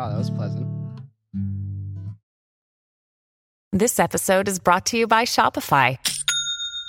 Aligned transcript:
Wow, 0.00 0.08
that 0.08 0.18
was 0.18 0.30
pleasant. 0.30 0.66
This 3.72 3.98
episode 3.98 4.46
is 4.46 4.58
brought 4.58 4.86
to 4.86 4.98
you 4.98 5.06
by 5.06 5.24
Shopify. 5.24 5.98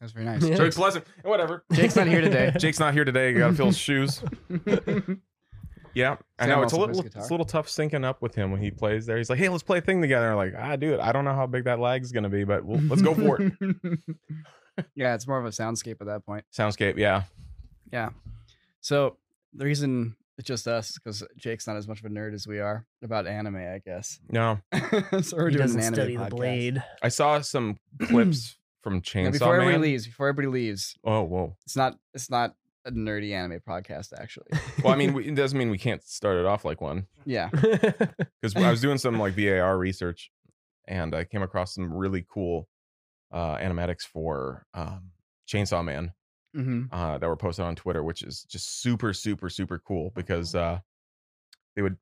That 0.00 0.04
was 0.04 0.12
very 0.12 0.24
nice. 0.26 0.42
Very 0.44 0.70
pleasant. 0.70 1.04
Whatever. 1.22 1.64
Jake's 1.72 1.96
not 1.96 2.06
here 2.06 2.20
today. 2.20 2.52
Jake's 2.58 2.78
not 2.78 2.94
here 2.94 3.04
today. 3.04 3.30
You 3.32 3.38
Got 3.38 3.48
to 3.48 3.54
fill 3.54 3.66
his 3.66 3.78
shoes. 3.78 4.22
Yeah, 5.94 6.16
I 6.38 6.44
Sam 6.46 6.50
know 6.50 6.62
it's 6.62 6.72
a 6.72 6.76
also 6.76 6.86
little 6.86 6.94
plays 7.02 7.04
guitar. 7.10 7.22
it's 7.22 7.30
a 7.30 7.32
little 7.32 7.46
tough 7.46 7.66
syncing 7.66 8.04
up 8.04 8.22
with 8.22 8.34
him 8.34 8.52
when 8.52 8.60
he 8.60 8.70
plays 8.70 9.06
there. 9.06 9.16
He's 9.16 9.28
like, 9.30 9.38
"Hey, 9.38 9.48
let's 9.48 9.64
play 9.64 9.78
a 9.78 9.80
thing 9.80 10.00
together." 10.00 10.30
I'm 10.30 10.36
like, 10.36 10.54
"Ah, 10.56 10.76
dude, 10.76 11.00
I 11.00 11.10
don't 11.10 11.24
know 11.24 11.34
how 11.34 11.46
big 11.46 11.64
that 11.64 11.80
lag's 11.80 12.12
gonna 12.12 12.28
be, 12.28 12.44
but 12.44 12.64
we'll, 12.64 12.78
let's 12.82 13.02
go 13.02 13.14
for 13.14 13.40
it." 13.40 13.52
yeah, 14.94 15.14
it's 15.14 15.26
more 15.26 15.40
of 15.40 15.46
a 15.46 15.48
soundscape 15.48 15.96
at 16.00 16.06
that 16.06 16.24
point. 16.24 16.44
Soundscape, 16.56 16.98
yeah. 16.98 17.24
Yeah. 17.90 18.10
So 18.80 19.16
the 19.54 19.64
reason 19.64 20.14
it's 20.36 20.46
just 20.46 20.68
us 20.68 20.92
because 20.92 21.24
Jake's 21.36 21.66
not 21.66 21.76
as 21.76 21.88
much 21.88 21.98
of 21.98 22.04
a 22.04 22.10
nerd 22.10 22.32
as 22.32 22.46
we 22.46 22.60
are 22.60 22.86
about 23.02 23.26
anime, 23.26 23.56
I 23.56 23.80
guess. 23.84 24.20
No, 24.30 24.60
so 24.72 25.36
we're 25.36 25.48
he 25.48 25.56
doing 25.56 25.66
doesn't 25.66 25.80
an 25.80 25.84
anime 25.86 25.94
study 25.94 26.16
podcast. 26.16 26.28
the 26.30 26.36
blade. 26.36 26.82
I 27.02 27.08
saw 27.08 27.40
some 27.40 27.78
clips 28.02 28.56
from 28.88 28.96
Now, 28.96 29.00
Chainsaw 29.30 29.32
before 29.32 29.54
everybody 29.54 29.72
Man. 29.72 29.80
leaves, 29.82 30.06
before 30.06 30.28
everybody 30.28 30.48
leaves, 30.52 30.96
Oh, 31.04 31.22
whoa. 31.22 31.56
it's 31.64 31.76
not 31.76 31.96
it's 32.14 32.30
not 32.30 32.54
a 32.84 32.90
nerdy 32.90 33.32
anime 33.32 33.60
podcast 33.60 34.12
actually. 34.18 34.46
Well, 34.84 34.92
I 34.92 34.96
mean, 34.96 35.12
we- 35.12 35.26
it 35.28 35.34
doesn't 35.34 35.58
mean 35.58 35.70
we 35.70 35.78
can't 35.78 36.02
start 36.02 36.36
it 36.38 36.46
off 36.46 36.64
like 36.64 36.80
one 36.80 37.06
Yeah. 37.26 37.48
because 37.52 38.54
I 38.56 38.70
was 38.70 38.80
doing 38.80 38.98
some 38.98 39.18
like 39.24 39.34
VAR 39.34 39.76
research, 39.78 40.30
and 40.86 41.14
I 41.14 41.24
came 41.24 41.42
across 41.42 41.74
some 41.74 41.92
really 41.92 42.24
cool 42.32 42.68
uh, 43.32 43.56
animatics 43.58 44.02
for 44.02 44.64
um, 44.74 45.10
Chainsaw 45.48 45.84
Man. 45.84 46.12
hmm 46.54 46.84
uh, 46.90 47.18
that 47.18 47.26
were 47.28 47.36
posted 47.36 47.64
on 47.66 47.76
Twitter, 47.76 48.02
which 48.02 48.22
is 48.22 48.44
just 48.44 48.80
super, 48.80 49.12
super, 49.12 49.50
super 49.50 49.78
cool 49.78 50.12
because 50.14 50.54
uh, 50.54 50.78
they 51.76 51.82
would. 51.82 51.96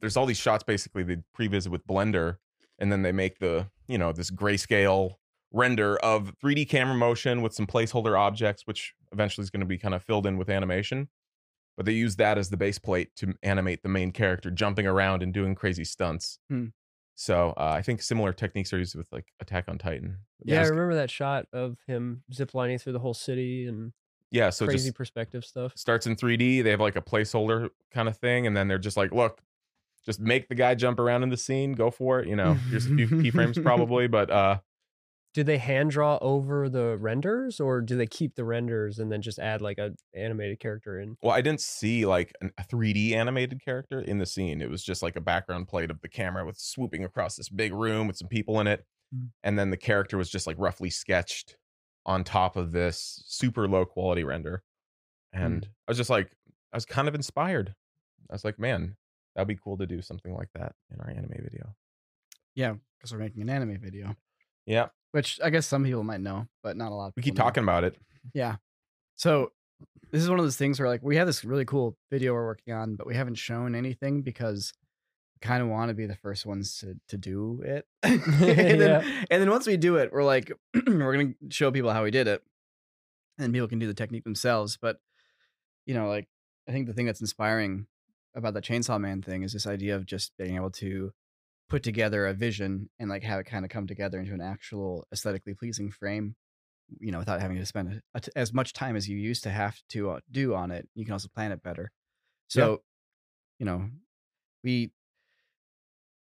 There's 0.00 0.16
all 0.16 0.24
these 0.24 0.38
shots 0.38 0.62
basically 0.64 1.02
they 1.02 1.18
previsit 1.38 1.68
with 1.68 1.86
Blender, 1.86 2.36
and 2.78 2.90
then 2.90 3.02
they 3.02 3.12
make 3.12 3.38
the 3.40 3.66
you 3.88 3.98
know 3.98 4.12
this 4.12 4.30
grayscale 4.30 5.16
render 5.52 5.96
of 5.96 6.32
3D 6.42 6.68
camera 6.68 6.94
motion 6.94 7.42
with 7.42 7.54
some 7.54 7.66
placeholder 7.66 8.18
objects, 8.18 8.66
which 8.66 8.94
eventually 9.12 9.42
is 9.42 9.50
going 9.50 9.60
to 9.60 9.66
be 9.66 9.78
kind 9.78 9.94
of 9.94 10.02
filled 10.02 10.26
in 10.26 10.38
with 10.38 10.48
animation. 10.48 11.08
But 11.76 11.86
they 11.86 11.92
use 11.92 12.16
that 12.16 12.36
as 12.36 12.50
the 12.50 12.56
base 12.56 12.78
plate 12.78 13.14
to 13.16 13.34
animate 13.42 13.82
the 13.82 13.88
main 13.88 14.12
character 14.12 14.50
jumping 14.50 14.86
around 14.86 15.22
and 15.22 15.32
doing 15.32 15.54
crazy 15.54 15.84
stunts. 15.84 16.38
Hmm. 16.48 16.66
So 17.14 17.50
uh, 17.56 17.74
I 17.76 17.82
think 17.82 18.02
similar 18.02 18.32
techniques 18.32 18.72
are 18.72 18.78
used 18.78 18.94
with 18.94 19.06
like 19.12 19.26
Attack 19.40 19.66
on 19.68 19.78
Titan. 19.78 20.18
yeah, 20.42 20.60
I 20.60 20.66
remember 20.66 20.94
that 20.94 21.10
shot 21.10 21.46
of 21.52 21.76
him 21.86 22.22
ziplining 22.32 22.80
through 22.80 22.94
the 22.94 22.98
whole 22.98 23.14
city 23.14 23.66
and 23.66 23.92
yeah. 24.30 24.50
So 24.50 24.66
crazy 24.66 24.92
perspective 24.92 25.44
stuff. 25.44 25.72
starts 25.76 26.06
in 26.06 26.16
3D. 26.16 26.62
They 26.62 26.70
have 26.70 26.80
like 26.80 26.96
a 26.96 27.02
placeholder 27.02 27.70
kind 27.92 28.08
of 28.08 28.16
thing, 28.16 28.46
and 28.46 28.56
then 28.56 28.68
they're 28.68 28.78
just 28.78 28.96
like, 28.96 29.12
look, 29.12 29.42
just 30.04 30.20
make 30.20 30.48
the 30.48 30.54
guy 30.54 30.74
jump 30.74 30.98
around 30.98 31.22
in 31.22 31.28
the 31.28 31.36
scene, 31.36 31.72
go 31.72 31.90
for 31.90 32.20
it. 32.20 32.28
You 32.28 32.36
know, 32.36 32.54
here's 32.54 32.86
a 32.86 32.94
few 32.94 33.06
keyframes 33.06 33.62
probably, 33.62 34.06
but 34.06 34.30
uh, 34.30 34.58
Do 35.32 35.44
they 35.44 35.58
hand 35.58 35.92
draw 35.92 36.18
over 36.20 36.68
the 36.68 36.96
renders, 36.98 37.60
or 37.60 37.80
do 37.80 37.96
they 37.96 38.06
keep 38.06 38.34
the 38.34 38.44
renders 38.44 38.98
and 38.98 39.12
then 39.12 39.22
just 39.22 39.38
add 39.38 39.62
like 39.62 39.78
a 39.78 39.92
animated 40.14 40.58
character 40.58 40.98
in? 40.98 41.16
well, 41.22 41.32
I 41.32 41.40
didn't 41.40 41.60
see 41.60 42.04
like 42.04 42.32
a 42.42 42.64
3D 42.64 43.12
animated 43.12 43.64
character 43.64 44.00
in 44.00 44.18
the 44.18 44.26
scene. 44.26 44.60
It 44.60 44.68
was 44.70 44.82
just 44.82 45.02
like 45.02 45.14
a 45.14 45.20
background 45.20 45.68
plate 45.68 45.90
of 45.90 46.00
the 46.00 46.08
camera 46.08 46.44
with 46.44 46.58
swooping 46.58 47.04
across 47.04 47.36
this 47.36 47.48
big 47.48 47.72
room 47.72 48.08
with 48.08 48.16
some 48.16 48.28
people 48.28 48.58
in 48.60 48.66
it, 48.66 48.84
Mm. 49.14 49.30
and 49.42 49.58
then 49.58 49.70
the 49.70 49.76
character 49.76 50.16
was 50.16 50.30
just 50.30 50.46
like 50.46 50.56
roughly 50.58 50.88
sketched 50.90 51.56
on 52.06 52.22
top 52.24 52.56
of 52.56 52.70
this 52.72 53.22
super 53.26 53.66
low 53.68 53.84
quality 53.84 54.22
render, 54.24 54.62
and 55.32 55.64
I 55.86 55.90
was 55.90 55.96
just 55.98 56.10
like, 56.10 56.30
I 56.72 56.76
was 56.76 56.86
kind 56.86 57.08
of 57.08 57.14
inspired. 57.14 57.74
I 58.30 58.34
was 58.34 58.44
like, 58.44 58.58
man, 58.58 58.96
that'd 59.34 59.48
be 59.48 59.56
cool 59.62 59.76
to 59.78 59.86
do 59.86 60.00
something 60.00 60.32
like 60.32 60.50
that 60.54 60.74
in 60.92 61.00
our 61.00 61.10
anime 61.10 61.40
video. 61.42 61.74
Yeah, 62.54 62.74
because 62.98 63.12
we're 63.12 63.18
making 63.18 63.42
an 63.42 63.50
anime 63.50 63.78
video, 63.80 64.14
Yeah, 64.66 64.88
which 65.12 65.40
I 65.42 65.50
guess 65.50 65.66
some 65.66 65.84
people 65.84 66.04
might 66.04 66.20
know, 66.20 66.46
but 66.62 66.76
not 66.76 66.92
a 66.92 66.94
lot. 66.94 67.06
Of 67.08 67.12
we 67.16 67.22
keep 67.22 67.36
know. 67.36 67.44
talking 67.44 67.62
about 67.62 67.84
it. 67.84 67.96
Yeah. 68.34 68.56
So 69.16 69.52
this 70.10 70.22
is 70.22 70.28
one 70.28 70.38
of 70.38 70.44
those 70.44 70.56
things 70.56 70.78
where 70.80 70.88
like 70.88 71.02
we 71.02 71.16
have 71.16 71.26
this 71.26 71.44
really 71.44 71.64
cool 71.64 71.96
video 72.10 72.32
we're 72.32 72.46
working 72.46 72.74
on, 72.74 72.96
but 72.96 73.06
we 73.06 73.14
haven't 73.14 73.36
shown 73.36 73.74
anything 73.74 74.22
because 74.22 74.72
we 75.34 75.46
kind 75.46 75.62
of 75.62 75.68
want 75.68 75.88
to 75.88 75.94
be 75.94 76.06
the 76.06 76.16
first 76.16 76.46
ones 76.46 76.78
to 76.78 76.94
to 77.08 77.16
do 77.16 77.62
it. 77.64 77.86
and, 78.02 78.22
then, 78.22 78.80
Yeah. 78.80 79.24
and 79.30 79.42
then 79.42 79.50
once 79.50 79.66
we 79.66 79.76
do 79.76 79.96
it, 79.96 80.12
we're 80.12 80.24
like 80.24 80.52
we're 80.86 81.16
gonna 81.16 81.34
show 81.50 81.70
people 81.70 81.92
how 81.92 82.02
we 82.04 82.10
did 82.10 82.28
it, 82.28 82.42
and 83.38 83.52
people 83.52 83.68
can 83.68 83.78
do 83.78 83.86
the 83.86 83.94
technique 83.94 84.24
themselves. 84.24 84.78
But 84.80 84.98
you 85.86 85.94
know, 85.94 86.08
like 86.08 86.28
I 86.68 86.72
think 86.72 86.86
the 86.86 86.92
thing 86.92 87.06
that's 87.06 87.20
inspiring 87.20 87.86
about 88.34 88.54
the 88.54 88.62
Chainsaw 88.62 89.00
Man 89.00 89.22
thing 89.22 89.42
is 89.42 89.52
this 89.52 89.66
idea 89.66 89.96
of 89.96 90.06
just 90.06 90.32
being 90.38 90.56
able 90.56 90.70
to 90.70 91.12
put 91.70 91.82
together 91.84 92.26
a 92.26 92.34
vision 92.34 92.90
and 92.98 93.08
like 93.08 93.22
have 93.22 93.40
it 93.40 93.44
kind 93.44 93.64
of 93.64 93.70
come 93.70 93.86
together 93.86 94.20
into 94.20 94.34
an 94.34 94.42
actual 94.42 95.06
aesthetically 95.12 95.54
pleasing 95.54 95.90
frame 95.90 96.36
you 96.98 97.12
know 97.12 97.18
without 97.20 97.40
having 97.40 97.56
to 97.56 97.66
spend 97.66 97.92
a, 97.92 98.02
a 98.18 98.20
t- 98.20 98.32
as 98.36 98.52
much 98.52 98.72
time 98.72 98.96
as 98.96 99.08
you 99.08 99.16
used 99.16 99.44
to 99.44 99.50
have 99.50 99.80
to 99.88 100.10
uh, 100.10 100.20
do 100.30 100.54
on 100.54 100.70
it 100.72 100.88
you 100.94 101.04
can 101.04 101.12
also 101.12 101.28
plan 101.28 101.52
it 101.52 101.62
better 101.62 101.90
so 102.48 102.82
you 103.58 103.66
know 103.66 103.88
we 104.64 104.92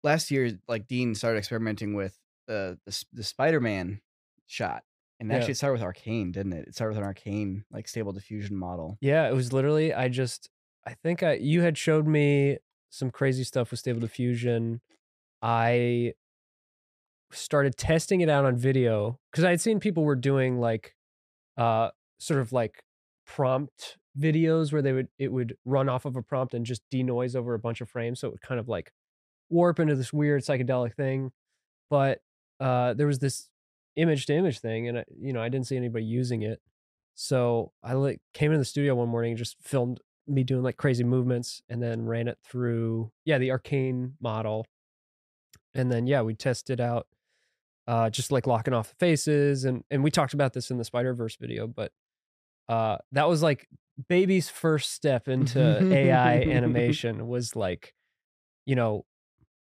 last 0.03 0.31
year 0.31 0.59
like 0.69 0.87
dean 0.87 1.15
started 1.15 1.39
experimenting 1.39 1.95
with 1.95 2.19
the 2.47 2.79
the, 2.85 3.05
the 3.13 3.25
spider-man 3.25 4.01
shot 4.47 4.85
and 5.21 5.31
Yeah. 5.31 5.37
actually 5.39 5.53
it 5.53 5.57
started 5.57 5.75
with 5.75 5.83
arcane 5.83 6.33
didn't 6.33 6.53
it 6.53 6.69
it 6.69 6.75
started 6.75 6.93
with 6.93 6.99
an 6.99 7.05
arcane 7.05 7.65
like 7.71 7.89
stable 7.89 8.13
diffusion 8.13 8.57
model 8.57 8.99
Yeah, 9.01 9.29
it 9.29 9.35
was 9.35 9.53
literally 9.53 9.95
I 9.95 10.09
just 10.09 10.51
I 10.87 10.95
think 10.95 11.23
I 11.23 11.35
you 11.35 11.63
had 11.63 11.79
showed 11.79 12.07
me 12.07 12.59
some 12.91 13.11
crazy 13.11 13.45
stuff 13.45 13.71
with 13.71 13.81
stable 13.81 14.01
diffusion. 14.01 14.81
I 15.43 16.15
started 17.33 17.77
testing 17.77 18.21
it 18.21 18.29
out 18.29 18.45
on 18.45 18.57
video 18.57 19.19
because 19.31 19.45
I 19.45 19.51
had 19.51 19.61
seen 19.61 19.81
people 19.81 20.05
were 20.05 20.17
doing 20.17 20.59
like 20.61 20.95
uh 21.57 21.91
sort 22.19 22.41
of 22.41 22.53
like 22.53 22.83
prompt 23.27 23.99
videos 24.19 24.73
where 24.73 24.83
they 24.83 24.93
would 24.93 25.09
it 25.19 25.33
would 25.33 25.57
run 25.65 25.89
off 25.89 26.05
of 26.05 26.17
a 26.17 26.23
prompt 26.23 26.55
and 26.55 26.67
just 26.67 26.83
denoise 26.91 27.35
over 27.35 27.55
a 27.55 27.59
bunch 27.59 27.81
of 27.81 27.89
frames 27.89 28.21
so 28.21 28.29
it 28.29 28.33
would 28.33 28.43
kind 28.43 28.61
of 28.61 28.69
like 28.69 28.93
warp 29.49 29.81
into 29.81 29.95
this 29.95 30.13
weird 30.13 30.43
psychedelic 30.43 30.95
thing 30.95 31.31
but 31.89 32.21
uh 32.61 32.93
there 32.95 33.07
was 33.07 33.19
this 33.19 33.49
image 33.97 34.27
to 34.27 34.35
image 34.35 34.61
thing 34.61 34.89
and 34.89 34.99
I, 34.99 35.05
you 35.19 35.33
know 35.33 35.43
I 35.43 35.49
didn't 35.49 35.67
see 35.67 35.77
anybody 35.77 36.05
using 36.05 36.43
it 36.43 36.61
so 37.15 37.73
I 37.83 37.95
like 37.95 38.21
came 38.35 38.51
into 38.51 38.59
the 38.59 38.65
studio 38.65 38.95
one 38.95 39.09
morning 39.09 39.33
and 39.33 39.39
just 39.39 39.57
filmed 39.63 40.01
me 40.27 40.45
doing 40.45 40.63
like 40.63 40.77
crazy 40.77 41.05
movements 41.05 41.63
and 41.69 41.83
then 41.83 42.07
ran 42.07 42.29
it 42.29 42.39
through 42.45 43.11
yeah 43.25 43.39
the 43.39 43.51
arcane 43.51 44.15
model 44.21 44.67
and 45.75 45.91
then 45.91 46.07
yeah 46.07 46.23
we 46.23 46.35
tested 46.35 46.81
out 46.81 47.07
uh 47.87 48.11
just 48.11 48.31
like 48.31 48.47
locking 48.47 48.75
off 48.75 48.89
the 48.89 48.95
faces 48.97 49.65
and 49.65 49.85
and 49.91 50.03
we 50.03 50.11
talked 50.11 50.35
about 50.35 50.53
this 50.53 50.71
in 50.71 50.79
the 50.79 50.85
spider 50.85 51.15
verse 51.15 51.37
video 51.37 51.67
but 51.67 51.93
uh 52.69 52.97
that 53.13 53.29
was 53.29 53.43
like 53.43 53.69
baby's 54.09 54.49
first 54.49 54.93
step 54.93 55.29
into 55.29 55.93
ai 55.93 56.41
animation 56.49 57.29
was 57.29 57.57
like 57.57 57.95
you 58.67 58.75
know 58.75 59.05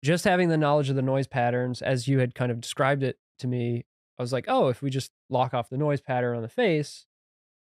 just 0.05 0.25
having 0.25 0.49
the 0.49 0.56
knowledge 0.56 0.88
of 0.88 0.97
the 0.97 1.03
noise 1.03 1.26
patterns 1.26 1.82
as 1.82 2.06
you 2.06 2.19
had 2.19 2.35
kind 2.35 2.53
of 2.53 2.61
described 2.61 3.03
it 3.03 3.19
to 3.38 3.47
me 3.47 3.85
i 4.19 4.23
was 4.23 4.32
like 4.32 4.44
oh 4.49 4.69
if 4.69 4.82
we 4.82 4.91
just 4.91 5.11
lock 5.29 5.53
off 5.53 5.69
the 5.69 5.76
noise 5.76 6.00
pattern 6.00 6.37
on 6.37 6.43
the 6.43 6.49
face 6.49 7.06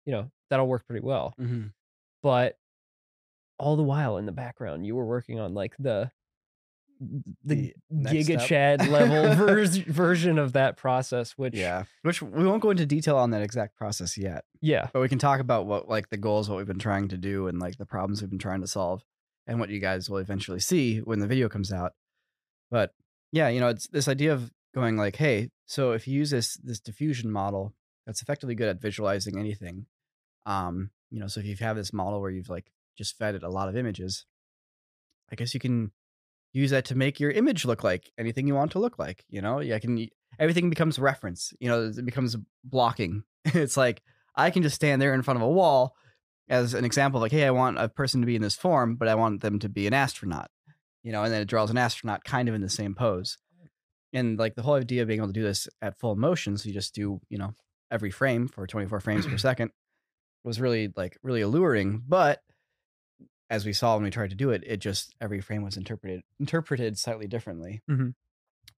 you 0.05 0.11
know 0.11 0.29
that'll 0.49 0.67
work 0.67 0.85
pretty 0.85 1.03
well 1.03 1.33
mm-hmm. 1.39 1.67
but 2.21 2.57
all 3.57 3.75
the 3.75 3.83
while 3.83 4.17
in 4.17 4.25
the 4.25 4.31
background 4.31 4.85
you 4.85 4.95
were 4.95 5.05
working 5.05 5.39
on 5.39 5.53
like 5.53 5.75
the 5.79 6.11
the, 7.43 7.73
The 7.89 8.09
giga 8.09 8.23
step. 8.23 8.47
chad 8.47 8.87
level 8.87 9.35
vers- 9.45 9.77
version 9.77 10.39
of 10.39 10.53
that 10.53 10.77
process 10.77 11.31
which 11.31 11.53
yeah 11.53 11.83
which 12.03 12.21
we 12.21 12.45
won't 12.45 12.61
go 12.61 12.69
into 12.71 12.85
detail 12.85 13.17
on 13.17 13.31
that 13.31 13.41
exact 13.41 13.75
process 13.75 14.17
yet 14.17 14.45
yeah 14.61 14.87
but 14.93 15.01
we 15.01 15.09
can 15.09 15.19
talk 15.19 15.39
about 15.39 15.65
what 15.65 15.89
like 15.89 16.09
the 16.09 16.17
goals 16.17 16.49
what 16.49 16.57
we've 16.57 16.67
been 16.67 16.79
trying 16.79 17.07
to 17.09 17.17
do 17.17 17.47
and 17.47 17.59
like 17.59 17.77
the 17.77 17.85
problems 17.85 18.21
we've 18.21 18.29
been 18.29 18.39
trying 18.39 18.61
to 18.61 18.67
solve 18.67 19.03
and 19.47 19.59
what 19.59 19.69
you 19.69 19.79
guys 19.79 20.09
will 20.09 20.17
eventually 20.19 20.59
see 20.59 20.99
when 20.99 21.19
the 21.19 21.27
video 21.27 21.49
comes 21.49 21.71
out 21.71 21.93
but 22.71 22.93
yeah 23.31 23.49
you 23.49 23.59
know 23.59 23.67
it's 23.67 23.87
this 23.87 24.07
idea 24.07 24.31
of 24.33 24.51
going 24.73 24.95
like 24.95 25.17
hey 25.17 25.49
so 25.65 25.91
if 25.91 26.07
you 26.07 26.13
use 26.17 26.29
this 26.29 26.55
this 26.63 26.79
diffusion 26.79 27.31
model 27.31 27.73
that's 28.05 28.21
effectively 28.21 28.53
good 28.53 28.67
at 28.69 28.79
visualizing 28.79 29.39
anything. 29.39 29.87
Um, 30.45 30.91
you 31.09 31.19
know, 31.19 31.25
so 31.25 31.39
if 31.39 31.47
you 31.47 31.55
have 31.55 31.75
this 31.75 31.91
model 31.91 32.21
where 32.21 32.29
you've 32.29 32.49
like 32.49 32.71
just 32.95 33.17
fed 33.17 33.33
it 33.33 33.41
a 33.41 33.49
lot 33.49 33.67
of 33.67 33.75
images, 33.75 34.25
I 35.31 35.35
guess 35.35 35.55
you 35.55 35.59
can 35.59 35.91
use 36.59 36.71
that 36.71 36.85
to 36.85 36.95
make 36.95 37.19
your 37.19 37.31
image 37.31 37.65
look 37.65 37.83
like 37.83 38.11
anything 38.17 38.47
you 38.47 38.55
want 38.55 38.71
to 38.71 38.79
look 38.79 38.97
like. 38.97 39.25
You 39.29 39.41
know, 39.41 39.59
I 39.59 39.79
can 39.79 40.07
everything 40.39 40.69
becomes 40.69 40.97
reference. 40.97 41.53
You 41.59 41.69
know, 41.69 41.91
it 41.95 42.05
becomes 42.05 42.35
blocking. 42.63 43.23
it's 43.45 43.77
like 43.77 44.01
I 44.35 44.49
can 44.49 44.63
just 44.63 44.75
stand 44.75 45.01
there 45.01 45.13
in 45.13 45.21
front 45.21 45.37
of 45.37 45.43
a 45.43 45.49
wall 45.49 45.95
as 46.47 46.73
an 46.73 46.85
example, 46.85 47.19
like, 47.19 47.31
hey, 47.31 47.45
I 47.45 47.51
want 47.51 47.79
a 47.79 47.89
person 47.89 48.21
to 48.21 48.27
be 48.27 48.35
in 48.35 48.41
this 48.41 48.55
form, 48.55 48.95
but 48.95 49.07
I 49.07 49.15
want 49.15 49.41
them 49.41 49.59
to 49.59 49.69
be 49.69 49.87
an 49.87 49.93
astronaut. 49.93 50.49
You 51.03 51.11
know, 51.11 51.23
and 51.23 51.33
then 51.33 51.41
it 51.41 51.47
draws 51.47 51.69
an 51.69 51.77
astronaut 51.77 52.23
kind 52.23 52.49
of 52.49 52.55
in 52.55 52.61
the 52.61 52.69
same 52.69 52.95
pose. 52.95 53.37
And 54.13 54.39
like 54.39 54.55
the 54.55 54.61
whole 54.61 54.75
idea 54.75 55.01
of 55.01 55.07
being 55.07 55.19
able 55.19 55.27
to 55.27 55.33
do 55.33 55.43
this 55.43 55.67
at 55.81 55.99
full 55.99 56.15
motion, 56.15 56.57
so 56.57 56.67
you 56.67 56.73
just 56.73 56.95
do, 56.95 57.19
you 57.29 57.37
know, 57.37 57.51
every 57.91 58.11
frame 58.11 58.47
for 58.47 58.65
24 58.65 59.01
frames 59.01 59.25
per 59.25 59.37
second 59.37 59.71
was 60.43 60.59
really 60.61 60.93
like 60.95 61.17
really 61.21 61.41
alluring. 61.41 62.01
But 62.07 62.39
as 63.49 63.65
we 63.65 63.73
saw 63.73 63.95
when 63.95 64.03
we 64.03 64.09
tried 64.09 64.31
to 64.31 64.35
do 64.35 64.49
it, 64.51 64.63
it 64.65 64.77
just 64.77 65.15
every 65.21 65.41
frame 65.41 65.63
was 65.63 65.77
interpreted 65.77 66.23
interpreted 66.39 66.97
slightly 66.97 67.27
differently. 67.27 67.81
Mhm. 67.89 68.15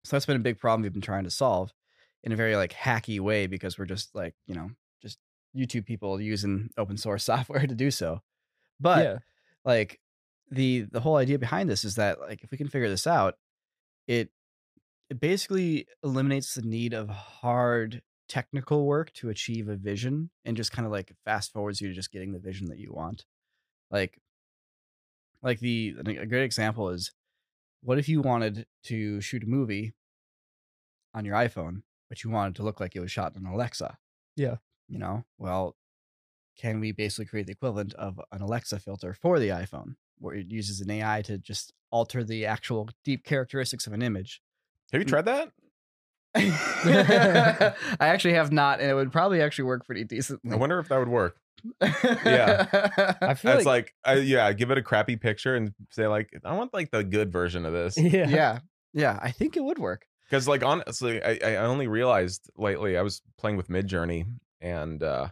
So 0.03 0.15
that's 0.15 0.25
been 0.25 0.35
a 0.35 0.39
big 0.39 0.59
problem 0.59 0.83
we've 0.83 0.93
been 0.93 1.01
trying 1.01 1.23
to 1.23 1.29
solve 1.29 1.73
in 2.23 2.31
a 2.31 2.35
very 2.35 2.55
like 2.55 2.73
hacky 2.73 3.19
way 3.19 3.47
because 3.47 3.77
we're 3.77 3.85
just 3.85 4.13
like 4.15 4.35
you 4.45 4.55
know 4.55 4.71
just 5.01 5.17
YouTube 5.55 5.85
people 5.85 6.19
using 6.19 6.69
open 6.77 6.97
source 6.97 7.23
software 7.25 7.65
to 7.65 7.75
do 7.75 7.91
so. 7.91 8.21
But 8.79 9.03
yeah. 9.03 9.17
like 9.65 9.99
the 10.51 10.81
the 10.91 10.99
whole 10.99 11.17
idea 11.17 11.39
behind 11.39 11.69
this 11.69 11.83
is 11.83 11.95
that 11.95 12.19
like 12.19 12.43
if 12.43 12.51
we 12.51 12.57
can 12.57 12.67
figure 12.67 12.89
this 12.89 13.07
out, 13.07 13.35
it 14.07 14.29
it 15.09 15.19
basically 15.19 15.87
eliminates 16.03 16.53
the 16.55 16.61
need 16.61 16.93
of 16.93 17.09
hard 17.09 18.01
technical 18.27 18.85
work 18.85 19.11
to 19.13 19.29
achieve 19.29 19.69
a 19.69 19.75
vision 19.77 20.29
and 20.43 20.57
just 20.57 20.71
kind 20.71 20.85
of 20.85 20.91
like 20.91 21.13
fast 21.23 21.53
forwards 21.53 21.79
you 21.79 21.87
to 21.87 21.93
just 21.93 22.11
getting 22.11 22.33
the 22.33 22.39
vision 22.39 22.67
that 22.67 22.77
you 22.77 22.91
want. 22.91 23.25
Like 23.89 24.19
like 25.41 25.59
the 25.59 25.95
a 25.99 26.25
great 26.25 26.43
example 26.43 26.89
is 26.89 27.11
what 27.81 27.97
if 27.97 28.09
you 28.09 28.21
wanted 28.21 28.65
to 28.83 29.21
shoot 29.21 29.43
a 29.43 29.47
movie 29.47 29.93
on 31.13 31.25
your 31.25 31.35
iPhone, 31.35 31.83
but 32.09 32.23
you 32.23 32.29
wanted 32.29 32.55
to 32.55 32.63
look 32.63 32.79
like 32.79 32.95
it 32.95 32.99
was 32.99 33.11
shot 33.11 33.33
on 33.35 33.45
Alexa? 33.45 33.97
Yeah. 34.35 34.57
You 34.87 34.99
know, 34.99 35.25
well, 35.37 35.75
can 36.57 36.79
we 36.79 36.91
basically 36.91 37.25
create 37.25 37.45
the 37.45 37.51
equivalent 37.51 37.93
of 37.95 38.19
an 38.31 38.41
Alexa 38.41 38.79
filter 38.79 39.13
for 39.13 39.39
the 39.39 39.49
iPhone, 39.49 39.95
where 40.17 40.35
it 40.35 40.49
uses 40.49 40.81
an 40.81 40.89
AI 40.89 41.21
to 41.23 41.37
just 41.37 41.73
alter 41.91 42.23
the 42.23 42.45
actual 42.45 42.89
deep 43.03 43.23
characteristics 43.23 43.85
of 43.85 43.93
an 43.93 44.01
image? 44.01 44.41
Have 44.91 45.01
you 45.01 45.05
tried 45.05 45.25
that? 45.25 45.51
I 46.35 47.73
actually 47.99 48.33
have 48.33 48.51
not, 48.51 48.79
and 48.79 48.89
it 48.89 48.93
would 48.93 49.11
probably 49.11 49.41
actually 49.41 49.65
work 49.65 49.85
pretty 49.85 50.03
decently. 50.03 50.51
I 50.51 50.55
wonder 50.55 50.79
if 50.79 50.87
that 50.89 50.97
would 50.99 51.09
work. 51.09 51.37
Yeah. 51.81 53.15
I 53.21 53.33
feel 53.33 53.53
It's 53.53 53.65
like, 53.65 53.65
like, 53.65 53.95
I, 54.05 54.13
yeah, 54.15 54.51
give 54.53 54.71
it 54.71 54.77
a 54.77 54.81
crappy 54.81 55.15
picture 55.15 55.55
and 55.55 55.73
say 55.91 56.07
like, 56.07 56.29
I 56.43 56.53
want 56.53 56.73
like 56.73 56.91
the 56.91 57.03
good 57.03 57.31
version 57.31 57.65
of 57.65 57.73
this. 57.73 57.97
yeah. 57.97 58.27
yeah. 58.27 58.59
Yeah. 58.93 59.19
I 59.21 59.31
think 59.31 59.57
it 59.57 59.63
would 59.63 59.79
work. 59.79 60.05
Because 60.29 60.47
like 60.47 60.63
honestly, 60.63 61.21
I, 61.23 61.39
I 61.43 61.55
only 61.57 61.87
realized 61.87 62.49
lately 62.57 62.97
I 62.97 63.01
was 63.01 63.21
playing 63.37 63.57
with 63.57 63.69
Midjourney 63.69 64.25
and 64.61 65.01
uh 65.01 65.29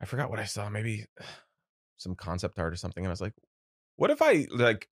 I 0.00 0.06
forgot 0.06 0.30
what 0.30 0.38
I 0.38 0.44
saw, 0.44 0.68
maybe 0.70 1.06
some 1.96 2.14
concept 2.14 2.58
art 2.58 2.72
or 2.72 2.76
something, 2.76 3.04
and 3.04 3.10
I 3.10 3.12
was 3.12 3.20
like, 3.20 3.34
what 3.96 4.10
if 4.10 4.22
I 4.22 4.46
like 4.50 4.88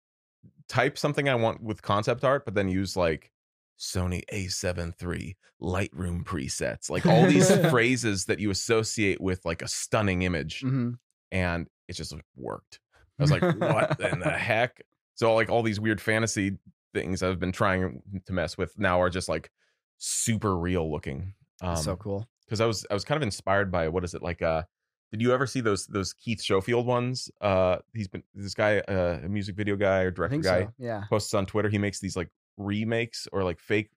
type 0.69 0.98
something 0.98 1.28
I 1.28 1.34
want 1.34 1.62
with 1.62 1.80
concept 1.80 2.25
art, 2.25 2.44
but 2.44 2.54
then 2.54 2.69
use 2.69 2.96
like 2.96 3.30
Sony 3.78 4.22
A7 4.32 4.92
III 5.02 5.36
Lightroom 5.62 6.25
presets, 6.25 6.90
like 6.90 7.06
all 7.06 7.26
these 7.28 7.54
phrases 7.70 8.25
that 8.26 8.38
you 8.40 8.50
associate 8.50 9.20
with 9.20 9.44
like 9.44 9.62
a 9.62 9.69
stunning 9.69 10.22
image, 10.22 10.62
Mhm. 10.62 10.94
and 11.32 11.69
it 11.88 11.92
just 11.94 12.14
worked. 12.36 12.80
I 13.19 13.22
was 13.22 13.30
like, 13.30 13.42
what 13.42 14.00
in 14.12 14.20
the 14.20 14.30
heck? 14.30 14.80
So 15.14 15.34
like 15.34 15.48
all 15.50 15.62
these 15.62 15.80
weird 15.80 16.00
fantasy 16.00 16.58
things 16.94 17.22
I've 17.22 17.38
been 17.40 17.52
trying 17.52 18.02
to 18.26 18.32
mess 18.32 18.56
with 18.56 18.78
now 18.78 19.00
are 19.00 19.10
just 19.10 19.28
like 19.28 19.50
super 19.98 20.56
real 20.56 20.90
looking. 20.90 21.34
Um, 21.60 21.76
so 21.76 21.96
cool. 21.96 22.26
because 22.46 22.60
I 22.60 22.66
was 22.66 22.86
I 22.90 22.94
was 22.94 23.04
kind 23.04 23.16
of 23.16 23.22
inspired 23.22 23.70
by 23.72 23.88
what 23.88 24.04
is 24.04 24.14
it 24.14 24.22
like 24.22 24.42
uh 24.42 24.62
did 25.10 25.20
you 25.22 25.32
ever 25.32 25.46
see 25.46 25.60
those 25.60 25.86
those 25.86 26.12
Keith 26.12 26.40
Schofield 26.40 26.86
ones? 26.86 27.30
Uh 27.40 27.78
he's 27.94 28.06
been 28.08 28.22
this 28.34 28.54
guy 28.54 28.78
uh, 28.80 29.19
a 29.25 29.28
music 29.28 29.56
video 29.56 29.75
guy 29.75 30.02
or 30.02 30.10
director 30.12 30.38
guy 30.38 30.62
so. 30.64 30.72
Yeah. 30.78 31.04
posts 31.10 31.34
on 31.34 31.46
Twitter. 31.46 31.69
He 31.69 31.78
makes 31.78 31.98
these 32.00 32.16
like 32.16 32.28
remakes 32.58 33.26
or 33.32 33.43
like 33.44 33.58
fake 33.60 33.90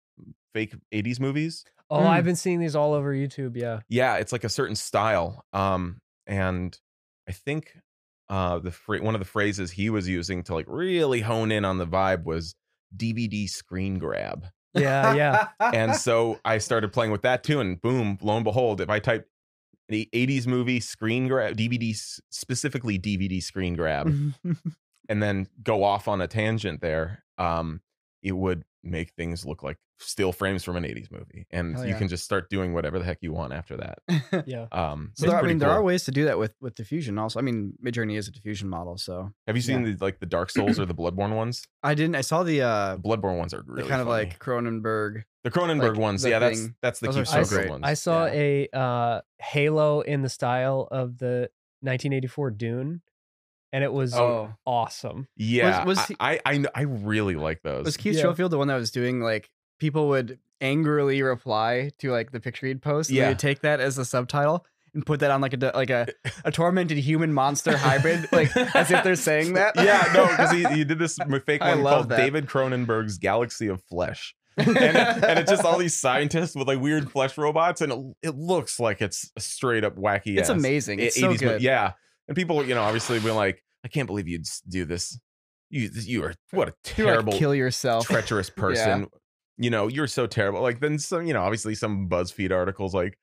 fake 0.53 0.73
80s 0.93 1.19
movies. 1.19 1.65
Oh, 1.89 1.99
Mm. 1.99 2.05
I've 2.07 2.23
been 2.25 2.35
seeing 2.37 2.59
these 2.59 2.75
all 2.75 2.93
over 2.93 3.13
YouTube. 3.13 3.55
Yeah. 3.57 3.81
Yeah, 3.89 4.15
it's 4.15 4.31
like 4.31 4.43
a 4.45 4.49
certain 4.49 4.75
style. 4.75 5.43
Um 5.53 5.99
and 6.27 6.77
I 7.27 7.31
think 7.33 7.75
uh 8.29 8.59
the 8.59 8.71
fra- 8.71 9.01
one 9.01 9.15
of 9.15 9.19
the 9.19 9.25
phrases 9.25 9.71
he 9.71 9.89
was 9.89 10.07
using 10.07 10.43
to 10.43 10.53
like 10.53 10.65
really 10.69 11.21
hone 11.21 11.51
in 11.51 11.65
on 11.65 11.77
the 11.77 11.87
vibe 11.87 12.23
was 12.23 12.55
DVD 12.95 13.49
screen 13.49 13.97
grab. 13.99 14.45
Yeah. 14.73 15.13
Yeah. 15.15 15.47
and 15.73 15.95
so 15.95 16.39
I 16.45 16.57
started 16.59 16.93
playing 16.93 17.11
with 17.11 17.23
that 17.23 17.43
too, 17.43 17.59
and 17.59 17.81
boom, 17.81 18.17
lo 18.21 18.35
and 18.35 18.43
behold, 18.45 18.79
if 18.79 18.89
I 18.89 18.99
type 18.99 19.27
the 19.89 20.07
80s 20.13 20.47
movie 20.47 20.79
screen 20.79 21.27
grab, 21.27 21.57
DVD, 21.57 21.93
specifically 22.29 22.97
DVD 22.97 23.43
screen 23.43 23.75
grab, 23.75 24.07
and 25.09 25.21
then 25.23 25.47
go 25.61 25.83
off 25.83 26.07
on 26.07 26.21
a 26.21 26.27
tangent 26.27 26.79
there, 26.79 27.23
um, 27.37 27.81
it 28.23 28.33
would 28.33 28.63
make 28.83 29.11
things 29.13 29.45
look 29.45 29.61
like 29.63 29.77
still 29.99 30.31
frames 30.31 30.63
from 30.63 30.75
an 30.75 30.83
80s 30.83 31.11
movie. 31.11 31.45
And 31.51 31.75
Hell 31.75 31.85
you 31.85 31.93
can 31.93 32.07
just 32.07 32.23
start 32.23 32.49
doing 32.49 32.73
whatever 32.73 32.97
the 32.97 33.05
heck 33.05 33.19
you 33.21 33.31
want 33.31 33.53
after 33.53 33.77
that. 33.77 33.99
Yeah. 34.47 34.65
Um, 34.71 35.11
so 35.15 35.27
there, 35.27 35.35
I 35.35 35.39
pretty 35.39 35.53
mean, 35.53 35.59
there 35.59 35.69
are 35.69 35.83
ways 35.83 36.05
to 36.05 36.11
do 36.11 36.25
that 36.25 36.39
with 36.39 36.55
with 36.61 36.73
diffusion. 36.73 37.19
Also, 37.19 37.37
I 37.37 37.43
mean, 37.43 37.73
Midjourney 37.85 38.17
is 38.17 38.27
a 38.27 38.31
diffusion 38.31 38.67
model, 38.69 38.97
so 38.97 39.31
Have 39.45 39.55
you 39.55 39.61
seen 39.61 39.85
yeah. 39.85 39.93
the 39.93 40.03
like 40.05 40.19
the 40.19 40.25
Dark 40.25 40.49
Souls 40.49 40.79
or 40.79 40.85
the 40.87 40.95
Bloodborne 41.01 41.35
ones? 41.35 41.63
I 41.83 41.93
didn't. 41.93 42.15
I 42.15 42.21
saw 42.21 42.41
the 42.43 42.61
uh, 42.63 42.95
The 42.95 43.01
Bloodborne 43.03 43.37
ones 43.37 43.53
are 43.53 43.61
the 43.61 43.71
really 43.71 43.89
kind 43.89 44.01
of 44.01 44.07
like 44.07 44.39
Cronenberg. 44.39 45.23
the 45.43 45.51
Cronenberg 45.51 45.91
like, 45.91 45.97
ones. 45.99 46.23
the 46.23 46.29
Yeah, 46.29 46.39
that's 46.39 46.59
thing. 46.61 46.75
that's 46.81 46.99
the 46.99 47.07
Those 47.07 47.17
are 47.17 47.25
so 47.25 47.43
Schofield 47.43 47.49
great. 47.61 47.69
ones. 47.69 47.81
I 47.85 47.93
saw 47.93 48.25
Yeah. 48.25 48.31
a 48.33 48.69
uh, 48.77 49.21
Halo 49.39 50.01
in 50.01 50.21
the 50.23 50.29
style 50.29 50.87
of 50.89 51.17
the 51.19 51.49
1984 51.81 52.51
Dune, 52.51 53.01
and 53.71 53.83
it 53.83 53.91
was 53.93 54.13
Oh, 54.13 54.53
awesome. 54.65 55.27
yeah, 55.35 55.85
was 55.85 55.97
I- 55.97 56.05
he- 56.07 56.15
I, 56.19 56.39
I 56.45 56.63
I 56.75 56.81
really 56.81 57.35
like 57.35 57.61
those. 57.63 57.85
was 57.85 57.97
Keith 57.97 58.15
Yeah. 58.15 58.21
Schofield 58.21 58.51
the 58.51 58.57
one 58.57 58.67
that 58.67 58.75
was 58.75 58.91
doing 58.91 59.21
like 59.21 59.49
people 59.79 60.09
would 60.09 60.39
angrily 60.59 61.21
reply 61.21 61.91
to 61.99 62.11
like 62.11 62.31
the 62.31 62.39
picture 62.39 62.67
he'd 62.67 62.81
post? 62.81 63.09
and 63.09 63.17
Yeah. 63.17 63.27
they'd 63.29 63.39
take 63.39 63.61
that 63.61 63.79
as 63.79 63.97
a 63.97 64.05
subtitle 64.05 64.65
and 64.93 65.05
put 65.05 65.21
that 65.21 65.31
on 65.31 65.39
like 65.41 65.53
a 65.53 65.71
like 65.73 65.89
a 65.89 66.07
a 66.43 66.51
tormented 66.51 66.97
human 66.97 67.31
monster 67.33 67.75
hybrid, 67.77 68.27
like 68.31 68.55
as 68.75 68.91
if 68.91 69.03
they're 69.03 69.15
saying 69.15 69.53
that. 69.53 69.73
yeah, 69.77 70.11
no, 70.13 70.27
because 70.27 70.51
he, 70.51 70.65
he 70.75 70.83
did 70.83 70.99
this 70.99 71.17
fake 71.45 71.61
I 71.61 71.75
one 71.75 71.83
love 71.83 71.93
called 71.93 72.09
that. 72.09 72.17
David 72.17 72.45
Cronenberg's 72.47 73.17
Galaxy 73.17 73.67
of 73.67 73.81
Flesh. 73.83 74.35
and, 74.57 74.67
and 74.77 75.39
it's 75.39 75.49
just 75.49 75.63
all 75.63 75.77
these 75.77 75.97
scientists 75.97 76.55
with 76.57 76.67
like 76.67 76.81
weird 76.81 77.09
flesh 77.09 77.37
robots, 77.37 77.79
and 77.79 77.93
it, 78.21 78.27
it 78.27 78.35
looks 78.35 78.81
like 78.81 79.01
it's 79.01 79.31
straight 79.37 79.85
up 79.85 79.95
wacky. 79.95 80.37
it's 80.37 80.49
ass 80.49 80.57
amazing. 80.57 80.99
It's 80.99 81.17
80s 81.17 81.21
so 81.21 81.27
mo- 81.29 81.37
good. 81.37 81.61
Yeah, 81.61 81.93
and 82.31 82.35
people, 82.37 82.63
you 82.65 82.73
know, 82.73 82.81
obviously 82.81 83.19
been 83.19 83.35
like, 83.35 83.61
I 83.83 83.89
can't 83.89 84.07
believe 84.07 84.25
you'd 84.25 84.45
do 84.69 84.85
this. 84.85 85.19
You 85.69 85.89
you 85.93 86.23
are 86.23 86.33
what 86.51 86.69
a 86.69 86.71
You, 86.71 87.03
like, 87.03 87.13
terrible, 87.13 87.33
kill 87.33 87.53
yourself. 87.53 88.07
treacherous 88.07 88.49
person. 88.55 89.07
You 89.57 89.69
know, 89.69 89.89
you're 89.89 90.07
so 90.07 90.27
terrible. 90.27 90.61
Like 90.61 90.79
then 90.79 90.97
some, 90.97 91.25
you 91.27 91.33
know, 91.33 91.41
obviously 91.41 91.75
some 91.75 92.07
BuzzFeed 92.07 92.51
articles 92.51 92.93
like. 92.93 93.17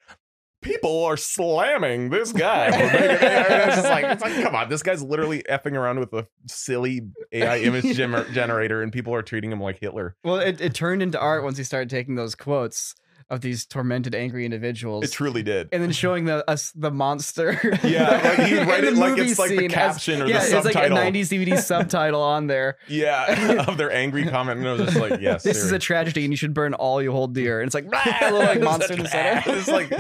People 0.61 1.05
are 1.05 1.17
slamming 1.17 2.11
this 2.11 2.33
guy. 2.33 2.67
it's 2.73 3.77
just 3.77 3.89
like, 3.89 4.05
it's 4.05 4.23
like, 4.23 4.43
come 4.43 4.57
on, 4.57 4.69
this 4.69 4.83
guy's 4.83 5.01
literally 5.01 5.43
effing 5.49 5.75
around 5.75 6.01
with 6.01 6.13
a 6.13 6.27
silly 6.49 7.03
AI 7.33 7.59
image 7.61 7.85
gener- 7.85 8.31
generator, 8.33 8.83
and 8.83 8.93
people 8.93 9.15
are 9.15 9.23
treating 9.23 9.53
him 9.53 9.61
like 9.61 9.79
Hitler. 9.79 10.17
Well, 10.25 10.41
it, 10.41 10.61
it 10.61 10.75
turned 10.75 11.01
into 11.01 11.19
art 11.19 11.45
once 11.45 11.59
he 11.59 11.65
started 11.65 11.89
taking 11.89 12.17
those 12.17 12.35
quotes 12.35 12.97
of 13.31 13.41
these 13.43 13.67
tormented, 13.67 14.15
angry 14.15 14.45
individuals. 14.45 15.05
It 15.05 15.13
truly 15.13 15.43
did. 15.43 15.69
and 15.73 15.83
then 15.83 15.93
showing 15.93 16.25
the 16.25 16.49
us 16.51 16.73
the 16.73 16.91
monster. 16.91 17.59
Yeah, 17.85 18.21
like 18.25 18.39
write 18.69 18.85
it 18.85 18.95
like 18.95 19.19
it's 19.19 19.39
like 19.39 19.51
the 19.51 19.59
scene 19.59 19.71
as- 19.71 19.75
caption 19.75 20.23
or 20.23 20.25
the 20.25 20.31
yeah, 20.31 20.43
it's 20.45 20.53
like 20.53 20.65
a 20.67 20.73
subtitle. 20.73 20.97
90s 20.99 21.29
DVD 21.29 21.59
subtitle 21.63 22.23
on 22.23 22.47
there. 22.47 22.79
Yeah, 22.89 23.65
of 23.69 23.77
their 23.77 23.93
angry 23.93 24.27
comment, 24.27 24.61
and 24.61 24.69
I 24.69 24.73
was 24.73 24.83
just 24.83 24.97
like, 24.97 25.21
yes, 25.21 25.43
This 25.43 25.59
is 25.63 25.73
a 25.73 25.79
tragedy, 25.79 26.25
and 26.25 26.33
you 26.33 26.37
should 26.37 26.55
burn 26.55 26.73
all 26.75 27.03
you 27.03 27.13
hold 27.13 27.35
dear. 27.35 27.61
And 27.61 27.67
it's 27.67 27.75
like 27.75 27.85
a 27.87 28.25
little 28.33 28.39
like 28.41 28.61
monster 28.63 28.95
in 28.95 29.03
the 29.03 29.09
center. 29.09 29.43
it's 29.47 29.69
like, 29.69 29.91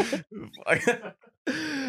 like- 0.66 1.14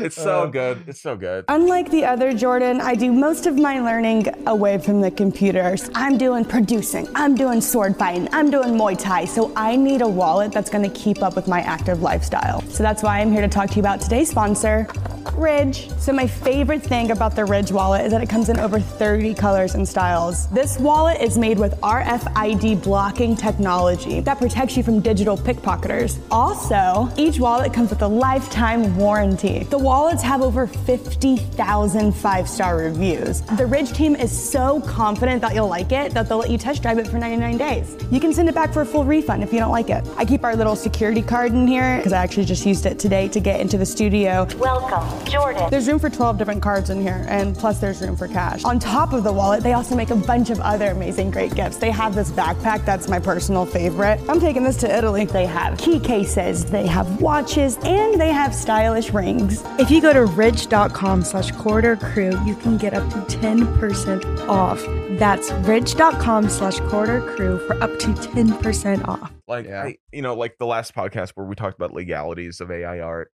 it's 0.01 0.15
so 0.15 0.43
Uh, 0.43 0.45
good. 0.47 0.83
It's 0.87 1.01
so 1.01 1.15
good. 1.15 1.45
Unlike 1.47 1.91
the 1.91 2.05
other 2.05 2.33
Jordan, 2.33 2.81
I 2.81 2.95
do 2.95 3.11
most 3.11 3.45
of 3.45 3.57
my 3.57 3.79
learning 3.79 4.27
away 4.47 4.77
from 4.77 5.01
the 5.01 5.11
computers. 5.11 5.89
I'm 5.95 6.17
doing 6.17 6.45
producing, 6.45 7.07
I'm 7.15 7.35
doing 7.35 7.61
sword 7.61 7.97
fighting, 7.97 8.27
I'm 8.31 8.49
doing 8.49 8.69
Muay 8.75 8.97
Thai, 8.97 9.25
so 9.25 9.51
I 9.55 9.75
need 9.75 10.01
a 10.01 10.07
wallet 10.07 10.51
that's 10.51 10.69
gonna 10.69 10.89
keep 10.89 11.21
up 11.21 11.35
with 11.35 11.47
my 11.47 11.61
active 11.61 12.01
lifestyle. 12.01 12.61
So 12.69 12.83
that's 12.83 13.03
why 13.03 13.19
I'm 13.19 13.31
here 13.31 13.41
to 13.41 13.47
talk 13.47 13.69
to 13.71 13.75
you 13.75 13.81
about 13.81 14.01
today's 14.01 14.29
sponsor, 14.29 14.87
Ridge. 15.35 15.89
So 15.99 16.11
my 16.11 16.27
favorite 16.27 16.81
thing 16.81 17.11
about 17.11 17.35
the 17.35 17.45
Ridge 17.45 17.71
wallet 17.71 18.05
is 18.05 18.11
that 18.11 18.21
it 18.21 18.29
comes 18.29 18.49
in 18.49 18.59
over 18.59 18.79
30 18.79 19.33
colors 19.35 19.75
and 19.75 19.87
styles. 19.87 20.47
This 20.47 20.77
wallet 20.79 21.21
is 21.21 21.37
made 21.37 21.59
with 21.59 21.79
RFID 21.81 22.75
blocking 22.83 23.35
technology 23.35 24.19
that 24.21 24.37
protects 24.37 24.75
you 24.75 24.83
from 24.83 24.99
digital 25.01 25.37
pickpocketers. 25.37 26.17
Also, 26.31 27.09
each 27.15 27.39
wallet 27.39 27.71
comes 27.73 27.89
with 27.89 28.01
a 28.01 28.07
lifetime 28.07 28.97
warranty. 28.97 29.63
The 29.69 29.77
wallets 29.89 30.21
have 30.21 30.43
over 30.43 30.67
50,000 30.67 32.11
five-star 32.11 32.77
reviews. 32.77 33.41
The 33.57 33.65
Ridge 33.65 33.91
team 33.91 34.15
is 34.15 34.31
so 34.31 34.81
confident 34.81 35.41
that 35.41 35.55
you'll 35.55 35.67
like 35.67 35.91
it 35.91 36.13
that 36.13 36.29
they'll 36.29 36.37
let 36.37 36.51
you 36.51 36.59
test 36.59 36.83
drive 36.83 36.99
it 36.99 37.07
for 37.07 37.17
99 37.17 37.57
days. 37.57 37.97
You 38.11 38.19
can 38.19 38.31
send 38.31 38.47
it 38.47 38.53
back 38.53 38.71
for 38.71 38.81
a 38.81 38.85
full 38.85 39.03
refund 39.03 39.41
if 39.41 39.51
you 39.51 39.57
don't 39.57 39.71
like 39.71 39.89
it. 39.89 40.07
I 40.15 40.25
keep 40.25 40.43
our 40.43 40.55
little 40.55 40.75
security 40.75 41.23
card 41.23 41.53
in 41.53 41.65
here 41.65 41.97
because 41.97 42.13
I 42.13 42.21
actually 42.21 42.45
just 42.45 42.67
used 42.67 42.85
it 42.85 42.99
today 42.99 43.29
to 43.29 43.39
get 43.39 43.61
into 43.61 43.79
the 43.79 43.85
studio. 43.85 44.47
Welcome, 44.59 45.25
Jordan. 45.25 45.71
There's 45.71 45.87
room 45.87 45.97
for 45.97 46.11
12 46.11 46.37
different 46.37 46.61
cards 46.61 46.91
in 46.91 47.01
here, 47.01 47.25
and 47.27 47.57
plus 47.57 47.79
there's 47.79 47.99
room 47.99 48.15
for 48.15 48.27
cash. 48.27 48.63
On 48.65 48.77
top 48.77 49.11
of 49.11 49.23
the 49.23 49.33
wallet, 49.33 49.63
they 49.63 49.73
also 49.73 49.95
make 49.95 50.11
a 50.11 50.15
bunch 50.15 50.51
of 50.51 50.59
other 50.59 50.91
amazing 50.91 51.31
great 51.31 51.55
gifts. 51.55 51.77
They 51.77 51.89
have 51.89 52.13
this 52.13 52.29
backpack 52.29 52.85
that's 52.85 53.07
my 53.07 53.19
personal 53.19 53.65
favorite. 53.65 54.19
I'm 54.29 54.39
taking 54.39 54.63
this 54.63 54.77
to 54.77 54.95
Italy. 54.95 55.25
They 55.25 55.47
have 55.47 55.79
key 55.79 55.99
cases, 55.99 56.63
they 56.63 56.85
have 56.85 57.19
watches, 57.19 57.77
and 57.77 58.21
they 58.21 58.31
have 58.31 58.53
stylish 58.53 59.09
rings. 59.09 59.63
If 59.79 59.89
you 59.89 60.01
go 60.01 60.11
to 60.11 60.25
ridge.com 60.25 61.23
slash 61.23 61.51
quarter 61.51 61.95
crew, 61.95 62.31
you 62.45 62.55
can 62.55 62.77
get 62.77 62.93
up 62.93 63.09
to 63.11 63.37
10% 63.37 64.47
off. 64.49 64.83
That's 65.17 65.51
ridge.com 65.51 66.49
slash 66.49 66.79
quarter 66.81 67.21
crew 67.21 67.59
for 67.65 67.81
up 67.81 67.97
to 67.99 68.07
10% 68.07 69.07
off. 69.07 69.31
like 69.47 69.65
Yeah. 69.65 69.83
I, 69.83 69.97
you 70.11 70.21
know 70.21 70.35
like 70.35 70.57
the 70.57 70.65
last 70.65 70.93
podcast 70.93 71.29
where 71.31 71.45
we 71.45 71.55
talked 71.55 71.75
about 71.77 71.93
legalities 71.93 72.59
of 72.61 72.69
ai 72.71 72.99
art 72.99 73.31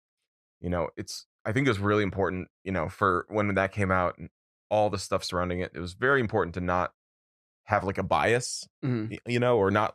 you 0.61 0.69
know 0.71 0.89
it's 0.97 1.27
i 1.45 1.51
think 1.53 1.67
it 1.67 1.71
was 1.71 1.79
really 1.81 2.03
important 2.05 2.49
you 2.63 2.71
know 2.73 2.89
for 2.89 3.27
when 3.29 3.53
that 3.55 3.73
came 3.73 3.91
out 3.91 4.17
and 4.19 4.29
all 4.71 4.91
the 4.91 4.99
stuff 4.99 5.25
surrounding 5.25 5.61
it 5.61 5.73
it 5.75 5.81
was 5.81 5.95
very 5.95 6.21
important 6.21 6.55
to 6.55 6.61
not 6.61 6.93
have 7.65 7.83
like 7.85 7.99
a 7.99 8.03
bias 8.05 8.69
Mhm. 8.85 9.19
you 9.27 9.41
know 9.41 9.57
or 9.59 9.71
not 9.73 9.95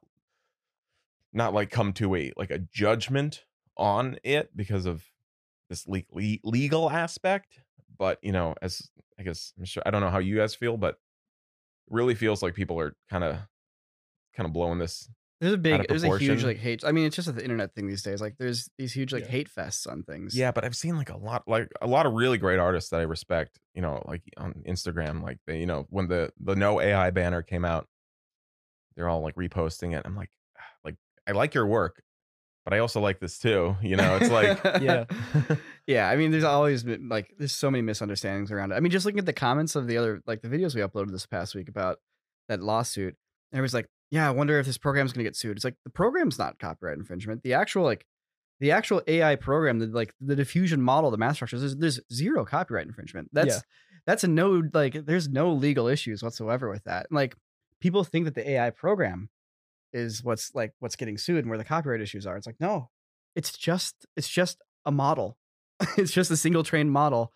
not 1.32 1.54
like 1.54 1.70
come 1.70 1.94
to 1.94 2.16
a 2.16 2.34
like 2.36 2.52
a 2.52 2.60
judgment 2.60 3.46
on 3.78 4.18
it 4.24 4.50
because 4.56 4.86
of 4.86 5.06
this 5.70 5.88
le- 5.88 6.02
le- 6.12 6.38
legal 6.44 6.90
aspect 6.90 7.60
but 7.98 8.18
you 8.22 8.32
know 8.32 8.56
as 8.62 8.90
i 9.20 9.24
guess 9.24 9.54
i'm 9.58 9.66
sure 9.66 9.84
i 9.86 9.92
don't 9.92 10.02
know 10.02 10.10
how 10.10 10.20
you 10.20 10.36
guys 10.36 10.56
feel 10.56 10.78
but 10.78 10.98
really 11.90 12.16
feels 12.16 12.42
like 12.44 12.54
people 12.54 12.80
are 12.80 12.96
kind 13.10 13.24
of 13.24 13.38
kind 14.36 14.46
of 14.46 14.54
blowing 14.54 14.80
this 14.80 15.10
There's 15.42 15.54
a 15.54 15.58
big, 15.58 15.88
there's 15.88 16.04
a 16.04 16.18
huge 16.18 16.44
like 16.44 16.58
hate. 16.58 16.84
I 16.86 16.92
mean, 16.92 17.06
it's 17.06 17.16
just 17.16 17.34
the 17.34 17.42
internet 17.42 17.74
thing 17.74 17.88
these 17.88 18.04
days. 18.04 18.20
Like, 18.22 18.36
there's 18.38 18.70
these 18.78 18.92
huge 18.94 19.14
like 19.14 19.24
Yeah. 19.24 19.32
hate 19.32 19.50
fests 19.50 19.90
on 19.90 20.04
things. 20.04 20.36
Yeah, 20.36 20.52
but 20.52 20.66
I've 20.66 20.76
seen 20.76 20.98
like 20.98 21.10
a 21.10 21.16
lot, 21.18 21.44
like 21.48 21.70
a 21.82 21.88
lot 21.88 22.06
of 22.06 22.12
really 22.14 22.38
great 22.38 22.60
artists 22.60 22.90
that 22.92 23.00
I 23.00 23.04
respect. 23.04 23.58
You 23.74 23.82
know, 23.82 24.04
like 24.06 24.22
on 24.38 24.52
Instagram, 24.68 25.24
like 25.24 25.40
they, 25.48 25.60
you 25.60 25.66
know, 25.66 25.88
when 25.90 26.08
the 26.10 26.32
the 26.40 26.56
no 26.58 26.82
AI 26.82 27.10
banner 27.12 27.42
came 27.42 27.64
out, 27.64 27.88
they're 28.96 29.08
all 29.10 29.22
like 29.22 29.36
reposting 29.36 29.98
it. 29.98 30.04
I'm 30.06 30.16
like, 30.16 30.30
"Ah, 30.58 30.62
like 30.84 30.96
I 31.26 31.32
like 31.32 31.54
your 31.54 31.66
work, 31.66 32.04
but 32.70 32.76
I 32.76 32.80
also 32.80 33.00
like 33.02 33.20
this 33.20 33.40
too. 33.40 33.76
You 33.82 33.96
know, 33.96 34.18
it's 34.22 34.30
like, 34.30 34.60
Yeah. 34.82 35.06
yeah. 35.88 36.08
I 36.08 36.16
mean, 36.16 36.30
there's 36.30 36.44
always 36.44 36.84
been 36.84 37.10
like, 37.10 37.34
there's 37.40 37.52
so 37.52 37.72
many 37.72 37.82
misunderstandings 37.82 38.52
around 38.52 38.72
it. 38.72 38.76
I 38.76 38.80
mean, 38.80 38.92
just 38.92 39.06
looking 39.08 39.18
at 39.18 39.26
the 39.26 39.34
comments 39.34 39.76
of 39.76 39.88
the 39.88 39.98
other, 39.98 40.22
like 40.28 40.44
the 40.44 40.50
videos 40.50 40.76
we 40.76 40.82
uploaded 40.82 41.12
this 41.12 41.26
past 41.26 41.56
week 41.56 41.68
about 41.68 41.98
that 42.48 42.62
lawsuit, 42.62 43.16
and 43.52 43.58
everybody's 43.58 43.74
like, 43.74 43.88
yeah, 44.12 44.28
I 44.28 44.32
wonder 44.32 44.60
if 44.60 44.68
this 44.68 44.78
program's 44.78 45.14
gonna 45.14 45.24
get 45.24 45.36
sued. 45.36 45.58
It's 45.58 45.66
like 45.66 45.78
the 45.84 45.90
program's 45.90 46.38
not 46.38 46.60
copyright 46.60 46.98
infringement. 47.00 47.42
The 47.42 47.56
actual 47.56 47.84
like, 47.84 48.06
the 48.60 48.72
actual 48.72 49.02
AI 49.08 49.36
program, 49.36 49.80
the 49.80 49.88
like 49.88 50.14
the 50.22 50.36
diffusion 50.36 50.80
model, 50.80 51.10
the 51.10 51.18
math 51.18 51.38
structures, 51.38 51.62
there's, 51.62 51.76
there's 51.78 52.00
zero 52.14 52.46
copyright 52.46 52.86
infringement. 52.86 53.30
That's 53.34 53.56
Yeah. 53.56 53.62
that's 54.06 54.24
a 54.24 54.28
no 54.28 54.62
like, 54.76 55.06
there's 55.08 55.28
no 55.28 55.52
legal 55.54 55.88
issues 55.88 56.22
whatsoever 56.22 56.70
with 56.70 56.84
that. 56.84 57.08
Like, 57.12 57.36
people 57.82 58.04
think 58.04 58.26
that 58.26 58.36
the 58.36 58.48
AI 58.48 58.70
program 58.70 59.30
is 59.94 60.24
what's 60.24 60.54
like 60.54 60.74
what's 60.80 60.96
getting 60.96 61.18
sued 61.18 61.40
and 61.40 61.50
where 61.50 61.58
the 61.58 61.64
copyright 61.64 62.02
issues 62.02 62.26
are. 62.26 62.38
It's 62.38 62.48
like 62.48 62.60
no, 62.60 62.90
it's 63.36 63.52
just 63.58 64.06
it's 64.16 64.30
just 64.30 64.62
a 64.86 64.92
model. 64.92 65.38
it's 65.98 66.12
just 66.12 66.32
a 66.32 66.38
single 66.38 66.64
trained 66.64 66.92
model, 66.92 67.34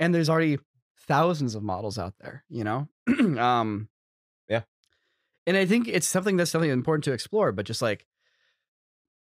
and 0.00 0.14
there's 0.14 0.30
already 0.30 0.58
thousands 1.06 1.54
of 1.54 1.62
models 1.62 1.98
out 1.98 2.14
there. 2.20 2.44
You 2.48 2.64
know, 2.64 2.88
um, 3.38 3.88
Yeah. 4.48 4.62
And 5.46 5.56
I 5.56 5.66
think 5.66 5.88
it's 5.88 6.06
something 6.06 6.36
that's 6.36 6.50
something 6.50 6.70
important 6.70 7.04
to 7.04 7.12
explore. 7.12 7.52
But 7.52 7.66
just 7.66 7.82
like, 7.82 8.06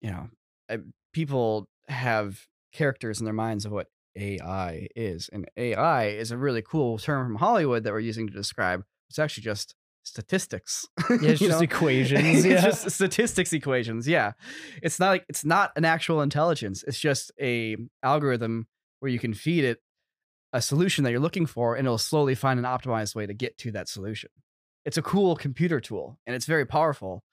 you 0.01 0.11
know, 0.11 0.29
I, 0.69 0.79
people 1.13 1.69
have 1.87 2.47
characters 2.73 3.19
in 3.19 3.25
their 3.25 3.33
minds 3.33 3.65
of 3.65 3.71
what 3.71 3.87
AI 4.17 4.87
is, 4.95 5.29
and 5.31 5.49
AI 5.55 6.07
is 6.07 6.31
a 6.31 6.37
really 6.37 6.61
cool 6.61 6.97
term 6.97 7.27
from 7.27 7.35
Hollywood 7.35 7.83
that 7.83 7.93
we're 7.93 7.99
using 7.99 8.27
to 8.27 8.33
describe. 8.33 8.83
It's 9.09 9.19
actually 9.19 9.43
just 9.43 9.75
statistics. 10.03 10.87
Yeah, 11.21 11.31
it's 11.31 11.39
just 11.39 11.59
know? 11.59 11.63
equations. 11.63 12.45
it's 12.45 12.63
just 12.63 12.91
statistics 12.91 13.53
equations. 13.53 14.07
Yeah, 14.07 14.31
it's 14.81 14.99
not 14.99 15.09
like 15.09 15.25
it's 15.29 15.45
not 15.45 15.71
an 15.75 15.85
actual 15.85 16.21
intelligence. 16.21 16.83
It's 16.87 16.99
just 16.99 17.31
a 17.39 17.77
algorithm 18.01 18.67
where 18.99 19.11
you 19.11 19.19
can 19.19 19.33
feed 19.33 19.63
it 19.63 19.79
a 20.53 20.61
solution 20.61 21.03
that 21.03 21.11
you're 21.11 21.19
looking 21.19 21.45
for, 21.45 21.75
and 21.75 21.85
it'll 21.85 21.97
slowly 21.97 22.35
find 22.35 22.59
an 22.59 22.65
optimized 22.65 23.15
way 23.15 23.25
to 23.25 23.33
get 23.33 23.57
to 23.59 23.71
that 23.71 23.87
solution. 23.87 24.29
It's 24.85 24.97
a 24.97 25.01
cool 25.01 25.35
computer 25.35 25.79
tool, 25.79 26.17
and 26.25 26.35
it's 26.35 26.45
very 26.45 26.65
powerful. 26.65 27.23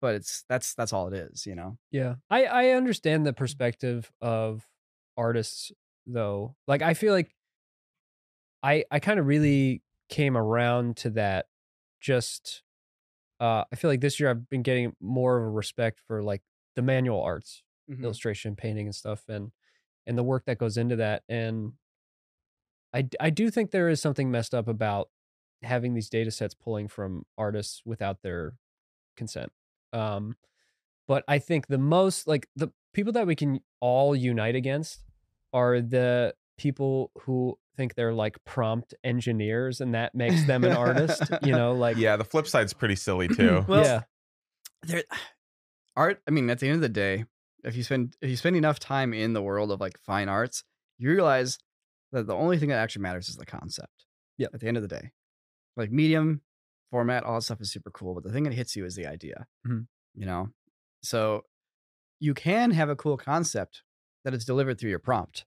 But 0.00 0.14
it's 0.14 0.44
that's 0.48 0.74
that's 0.74 0.92
all 0.92 1.08
it 1.08 1.14
is, 1.14 1.46
you 1.46 1.54
know. 1.54 1.76
Yeah. 1.90 2.14
I 2.30 2.44
I 2.44 2.68
understand 2.70 3.26
the 3.26 3.34
perspective 3.34 4.10
of 4.20 4.66
artists 5.16 5.70
though. 6.06 6.56
Like 6.66 6.82
I 6.82 6.94
feel 6.94 7.12
like 7.12 7.34
I 8.62 8.84
I 8.90 8.98
kind 8.98 9.20
of 9.20 9.26
really 9.26 9.82
came 10.08 10.36
around 10.36 10.96
to 10.98 11.10
that 11.10 11.46
just 12.00 12.62
uh 13.40 13.64
I 13.72 13.76
feel 13.76 13.90
like 13.90 14.00
this 14.00 14.20
year 14.20 14.30
I've 14.30 14.48
been 14.50 14.62
getting 14.62 14.94
more 15.00 15.38
of 15.38 15.44
a 15.44 15.50
respect 15.50 16.00
for 16.00 16.22
like 16.22 16.42
the 16.76 16.82
manual 16.82 17.22
arts, 17.22 17.62
Mhm. 17.88 18.02
illustration, 18.04 18.56
painting 18.56 18.86
and 18.86 18.94
stuff 18.94 19.24
and 19.28 19.52
and 20.06 20.18
the 20.18 20.24
work 20.24 20.46
that 20.46 20.58
goes 20.58 20.76
into 20.78 20.96
that 20.96 21.24
and 21.28 21.74
I 22.92 23.08
I 23.20 23.30
do 23.30 23.50
think 23.50 23.70
there 23.70 23.88
is 23.88 24.00
something 24.00 24.30
messed 24.30 24.54
up 24.54 24.68
about 24.68 25.10
having 25.62 25.94
these 25.94 26.08
data 26.08 26.30
sets 26.30 26.54
pulling 26.54 26.88
from 26.88 27.24
artists 27.38 27.82
without 27.84 28.22
their 28.22 28.54
consent. 29.16 29.52
Um 29.92 30.36
but 31.08 31.24
I 31.28 31.38
think 31.40 31.68
the 31.68 31.78
most 31.78 32.28
like 32.28 32.48
the 32.56 32.72
people 32.94 33.12
that 33.14 33.26
we 33.26 33.36
can 33.36 33.60
all 33.80 34.16
unite 34.16 34.56
against 34.56 35.04
are 35.52 35.80
the 35.80 36.34
people 36.60 37.10
who 37.22 37.58
think 37.76 37.94
they're 37.94 38.12
like 38.12 38.36
prompt 38.44 38.92
engineers 39.02 39.80
and 39.80 39.94
that 39.94 40.14
makes 40.22 40.44
them 40.44 40.62
an 40.64 40.72
artist, 40.72 41.22
you 41.42 41.52
know, 41.52 41.72
like 41.72 41.96
yeah, 41.96 42.16
the 42.16 42.24
flip 42.24 42.46
side's 42.46 42.74
pretty 42.74 42.96
silly 42.96 43.28
too. 43.40 43.64
Well, 43.66 43.82
yeah. 43.82 44.00
there 44.82 45.02
art 45.96 46.22
i 46.28 46.30
mean 46.30 46.48
at 46.50 46.58
the 46.60 46.66
end 46.66 46.76
of 46.76 46.80
the 46.82 46.88
day 46.88 47.24
if 47.64 47.74
you 47.76 47.82
spend 47.82 48.16
if 48.22 48.30
you 48.30 48.36
spend 48.36 48.56
enough 48.56 48.78
time 48.78 49.12
in 49.12 49.32
the 49.32 49.42
world 49.42 49.70
of 49.72 49.80
like 49.80 49.98
fine 49.98 50.28
arts 50.28 50.62
you 50.98 51.10
realize 51.10 51.58
that 52.12 52.26
the 52.26 52.34
only 52.34 52.58
thing 52.58 52.68
that 52.68 52.76
actually 52.78 53.02
matters 53.02 53.28
is 53.28 53.36
the 53.36 53.44
concept 53.46 54.06
Yep. 54.38 54.50
at 54.54 54.60
the 54.60 54.68
end 54.68 54.76
of 54.76 54.82
the 54.82 54.88
day 54.88 55.10
like 55.76 55.90
medium 55.90 56.42
format 56.92 57.24
all 57.24 57.34
that 57.34 57.42
stuff 57.42 57.60
is 57.60 57.72
super 57.72 57.90
cool 57.90 58.14
but 58.14 58.22
the 58.22 58.32
thing 58.32 58.44
that 58.44 58.54
hits 58.54 58.76
you 58.76 58.84
is 58.84 58.94
the 58.94 59.06
idea 59.06 59.46
Mhm. 59.66 59.86
you 60.14 60.26
know 60.26 60.48
so 61.02 61.42
you 62.20 62.34
can 62.34 62.70
have 62.70 62.88
a 62.88 62.96
cool 62.96 63.16
concept 63.16 63.82
that 64.24 64.32
is 64.32 64.44
delivered 64.44 64.78
through 64.78 64.90
your 64.90 64.98
prompt 65.00 65.44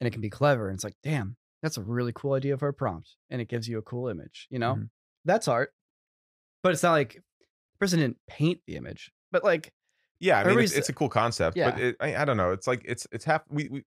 and 0.00 0.06
it 0.08 0.10
can 0.12 0.20
be 0.20 0.30
clever 0.30 0.68
and 0.68 0.76
it's 0.76 0.84
like 0.84 0.96
damn 1.02 1.36
that's 1.62 1.76
a 1.76 1.82
really 1.82 2.12
cool 2.14 2.34
idea 2.34 2.56
for 2.56 2.68
a 2.68 2.72
prompt 2.74 3.16
and 3.30 3.40
it 3.40 3.48
gives 3.48 3.68
you 3.68 3.78
a 3.78 3.82
cool 3.82 4.08
image 4.08 4.46
you 4.50 4.58
know 4.58 4.74
Mhm. 4.76 4.88
that's 5.24 5.48
art 5.48 5.72
but 6.62 6.72
it's 6.72 6.82
not 6.82 6.92
like 6.92 7.14
the 7.14 7.78
person 7.78 7.98
didn't 7.98 8.18
paint 8.28 8.60
the 8.66 8.76
image 8.76 9.10
but 9.32 9.42
like 9.44 9.72
Yeah, 10.20 10.40
I 10.40 10.44
mean, 10.44 10.58
it's, 10.60 10.72
it's 10.72 10.88
a 10.88 10.92
cool 10.92 11.08
concept, 11.08 11.56
but 11.56 11.78
it, 11.80 11.96
I, 12.00 12.16
I 12.16 12.24
don't 12.24 12.36
know. 12.36 12.50
It's 12.50 12.66
like 12.66 12.82
it's 12.84 13.06
it's 13.12 13.24
half. 13.24 13.42
We 13.48 13.68
we 13.68 13.84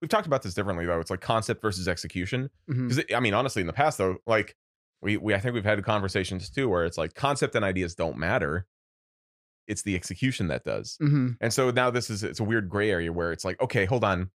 we've 0.00 0.08
talked 0.08 0.26
about 0.26 0.42
this 0.42 0.54
differently 0.54 0.86
though. 0.86 1.00
It's 1.00 1.10
like 1.10 1.20
concept 1.20 1.60
versus 1.60 1.86
execution. 1.86 2.48
Because 2.66 3.02
I 3.14 3.20
mean, 3.20 3.34
honestly, 3.34 3.60
in 3.60 3.66
the 3.66 3.74
past 3.74 3.98
though, 3.98 4.16
like 4.26 4.56
we 5.02 5.18
we 5.18 5.34
I 5.34 5.38
think 5.38 5.52
we've 5.54 5.64
had 5.66 5.82
conversations 5.84 6.48
too 6.48 6.68
where 6.70 6.86
it's 6.86 6.96
like 6.96 7.12
concept 7.14 7.54
and 7.56 7.62
ideas 7.64 7.94
don't 7.94 8.16
matter. 8.16 8.66
It's 9.66 9.82
the 9.82 9.94
execution 9.96 10.48
that 10.48 10.64
does. 10.64 10.96
Mhm. 11.02 11.36
And 11.42 11.52
so 11.52 11.70
now 11.70 11.90
this 11.90 12.08
is 12.08 12.22
it's 12.22 12.40
a 12.40 12.44
weird 12.44 12.70
gray 12.70 12.90
area 12.90 13.12
where 13.12 13.30
it's 13.32 13.44
like, 13.44 13.60
okay, 13.60 13.84
hold 13.84 14.02
on. 14.04 14.30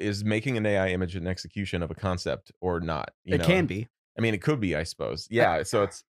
Is 0.00 0.24
making 0.24 0.56
an 0.56 0.66
AI 0.66 0.88
image 0.88 1.14
an 1.16 1.26
execution 1.26 1.82
of 1.82 1.90
a 1.90 1.94
concept 1.94 2.50
or 2.60 2.80
not? 2.80 3.10
You 3.24 3.34
it 3.34 3.38
know? 3.38 3.44
can 3.46 3.66
be 3.66 3.88
I 4.18 4.22
mean, 4.22 4.34
it 4.34 4.42
could 4.42 4.60
be, 4.60 4.74
I 4.74 4.82
suppose. 4.82 5.28
Yeah. 5.30 5.62
So 5.62 5.82
it's 5.84 6.02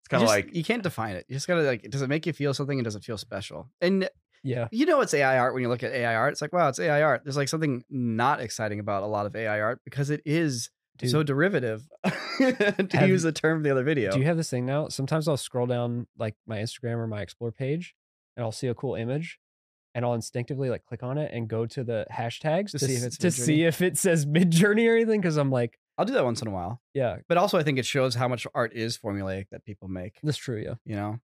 it's 0.00 0.08
kind 0.08 0.22
of 0.22 0.28
like 0.28 0.54
you 0.54 0.64
can't 0.64 0.82
define 0.82 1.14
it. 1.16 1.26
You 1.28 1.36
just 1.36 1.46
gotta 1.46 1.62
like, 1.62 1.82
does 1.90 2.02
it 2.02 2.08
make 2.08 2.26
you 2.26 2.32
feel 2.32 2.54
something 2.54 2.78
and 2.78 2.84
does 2.84 2.96
it 2.96 3.04
feel 3.04 3.18
special? 3.18 3.70
And 3.80 4.08
Yeah. 4.42 4.68
you 4.72 4.86
know 4.86 5.00
it's 5.00 5.14
AI 5.14 5.38
art 5.38 5.54
when 5.54 5.62
you 5.62 5.68
look 5.68 5.82
at 5.82 5.92
AI 5.92 6.14
art. 6.14 6.32
It's 6.32 6.42
like, 6.42 6.52
wow, 6.52 6.68
it's 6.68 6.80
AI 6.80 7.02
art. 7.02 7.22
There's 7.24 7.36
like 7.36 7.48
something 7.48 7.84
not 7.90 8.40
exciting 8.40 8.80
about 8.80 9.02
a 9.02 9.06
lot 9.06 9.26
of 9.26 9.36
AI 9.36 9.60
art 9.60 9.80
because 9.84 10.10
it 10.10 10.22
is 10.24 10.70
Dude, 10.98 11.10
so 11.10 11.22
derivative. 11.22 11.88
to 12.38 12.86
Have- 12.92 13.08
use 13.08 13.22
the 13.22 13.32
term 13.32 13.58
of 13.58 13.62
the 13.64 13.70
other 13.70 13.84
video. 13.84 14.10
do 14.12 14.18
you 14.18 14.24
have 14.26 14.36
this 14.36 14.50
thing 14.50 14.66
now? 14.66 14.88
Sometimes 14.88 15.28
I'll 15.28 15.36
scroll 15.36 15.66
down 15.66 16.06
like 16.18 16.34
my 16.46 16.58
Instagram 16.58 16.96
or 16.96 17.06
my 17.06 17.20
explore 17.22 17.52
page 17.52 17.94
and 18.36 18.44
I'll 18.44 18.50
see 18.52 18.66
a 18.66 18.74
cool 18.74 18.94
image 18.94 19.38
and 19.94 20.04
I'll 20.04 20.14
instinctively 20.14 20.70
like 20.70 20.84
click 20.86 21.02
on 21.02 21.18
it 21.18 21.30
and 21.34 21.48
go 21.48 21.66
to 21.66 21.84
the 21.84 22.06
hashtags 22.12 22.70
To 22.72 22.78
to, 22.78 22.86
see 22.86 22.94
if 22.96 23.02
it's 23.04 23.18
to 23.18 23.26
Midjourney? 23.28 23.32
see 23.32 23.64
if 23.64 23.82
it 23.82 23.98
says 23.98 24.24
Midjourney 24.26 24.88
or 24.88 24.96
anything 24.96 25.20
because 25.20 25.36
I'm 25.36 25.50
like, 25.50 25.78
I'll 25.98 26.04
do 26.06 26.14
that 26.14 26.24
once 26.24 26.40
in 26.42 26.48
a 26.48 26.50
while. 26.50 26.80
yeah, 26.94 27.16
But 27.28 27.36
also, 27.38 27.58
I 27.58 27.62
think 27.62 27.78
it 27.78 27.84
shows 27.86 28.14
how 28.14 28.26
much 28.28 28.46
art 28.54 28.72
is 28.74 28.96
formulaic 28.98 29.46
that 29.50 29.64
people 29.64 29.88
make. 29.88 30.18
that's 30.22 30.38
true. 30.38 30.62
Yeah. 30.62 30.74
You 30.86 30.96
know, 30.96 31.18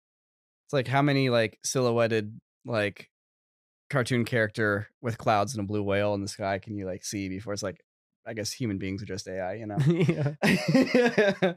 it's 0.66 0.72
like 0.72 0.88
how 0.88 1.02
many 1.02 1.30
like 1.30 1.58
silhouetted 1.64 2.40
like 2.64 3.08
cartoon 3.88 4.24
character 4.24 4.88
with 5.00 5.16
clouds 5.18 5.54
and 5.54 5.62
a 5.62 5.66
blue 5.66 5.82
whale 5.84 6.12
in 6.14 6.20
the 6.22 6.26
sky 6.28 6.58
can 6.58 6.74
you 6.76 6.84
like 6.86 7.04
see 7.04 7.28
before 7.28 7.52
it's 7.52 7.62
like, 7.62 7.80
I 8.26 8.34
guess 8.34 8.50
human 8.52 8.78
beings 8.78 9.00
are 9.04 9.06
just 9.06 9.28
AI. 9.28 9.54
You 9.54 9.66
know, 9.66 9.76
yeah. 9.86 10.34
the 10.42 11.56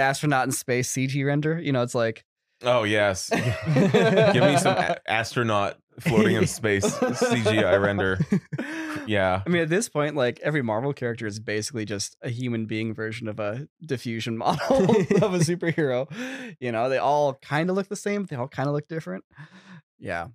astronaut 0.00 0.44
in 0.46 0.52
space 0.52 0.92
CG 0.92 1.24
render. 1.24 1.58
You 1.58 1.72
know, 1.72 1.82
it's 1.82 1.94
like 1.94 2.24
Oh 2.62 2.82
yes, 2.82 3.30
give 3.74 4.44
me 4.44 4.58
some 4.58 4.76
a- 4.76 4.98
astronaut 5.10 5.78
floating 6.00 6.36
in 6.36 6.46
space 6.48 6.84
CGI 6.84 7.80
render. 7.82 8.18
Yeah, 9.06 9.42
I 9.44 9.48
mean, 9.48 9.62
at 9.62 9.68
this 9.68 9.88
point, 9.88 10.16
like 10.16 10.38
every 10.40 10.62
Marvel 10.62 10.92
character 10.92 11.26
is 11.26 11.38
basically 11.40 11.84
just 11.84 12.16
a 12.22 12.28
human 12.28 12.66
being 12.66 12.94
version 12.94 13.28
of 13.28 13.40
a 13.40 13.66
diffusion 13.84 14.36
model 14.36 14.76
of 15.22 15.34
a 15.34 15.38
superhero. 15.40 16.10
You 16.60 16.72
know, 16.72 16.88
they 16.88 16.98
all 16.98 17.34
kind 17.34 17.70
of 17.70 17.76
look 17.76 17.88
the 17.88 17.96
same. 17.96 18.26
They 18.26 18.36
all 18.36 18.48
kind 18.48 18.68
of 18.68 18.74
look 18.74 18.88
different. 18.88 19.24
Yeah, 19.98 20.28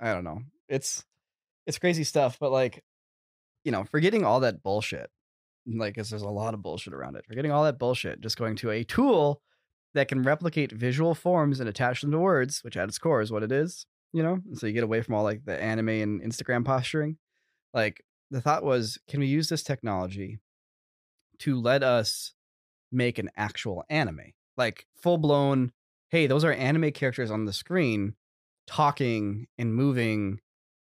I 0.00 0.12
don't 0.12 0.24
know. 0.24 0.40
It's 0.68 1.04
it's 1.66 1.78
crazy 1.78 2.04
stuff, 2.04 2.38
but 2.38 2.52
like, 2.52 2.82
you 3.64 3.72
know, 3.72 3.84
forgetting 3.84 4.24
all 4.24 4.40
that 4.40 4.62
bullshit, 4.62 5.10
like, 5.66 5.94
'cause 5.96 6.10
there's 6.10 6.22
a 6.22 6.28
lot 6.28 6.54
of 6.54 6.62
bullshit 6.62 6.92
around 6.94 7.16
it. 7.16 7.24
Forgetting 7.26 7.50
all 7.50 7.64
that 7.64 7.78
bullshit, 7.78 8.20
just 8.20 8.36
going 8.38 8.56
to 8.56 8.70
a 8.70 8.84
tool 8.84 9.40
that 9.94 10.08
can 10.08 10.22
replicate 10.22 10.70
visual 10.72 11.14
forms 11.14 11.58
and 11.58 11.68
attach 11.68 12.02
them 12.02 12.10
to 12.12 12.18
words, 12.18 12.62
which 12.62 12.76
at 12.76 12.88
its 12.88 12.98
core 12.98 13.22
is 13.22 13.32
what 13.32 13.42
it 13.42 13.50
is. 13.50 13.86
You 14.12 14.22
know, 14.22 14.34
and 14.46 14.56
so 14.58 14.66
you 14.66 14.72
get 14.72 14.84
away 14.84 15.02
from 15.02 15.14
all 15.14 15.24
like 15.24 15.44
the 15.44 15.60
anime 15.60 15.88
and 15.90 16.22
Instagram 16.22 16.64
posturing 16.64 17.18
like 17.74 18.02
the 18.30 18.40
thought 18.40 18.64
was 18.64 18.98
can 19.08 19.20
we 19.20 19.26
use 19.26 19.48
this 19.48 19.62
technology 19.62 20.38
to 21.40 21.60
let 21.60 21.82
us 21.82 22.32
make 22.90 23.18
an 23.18 23.28
actual 23.36 23.84
anime 23.90 24.32
like 24.56 24.86
full 24.96 25.18
blown 25.18 25.72
hey 26.10 26.26
those 26.26 26.44
are 26.44 26.52
anime 26.52 26.90
characters 26.92 27.30
on 27.30 27.44
the 27.44 27.52
screen 27.52 28.14
talking 28.66 29.46
and 29.58 29.74
moving 29.74 30.40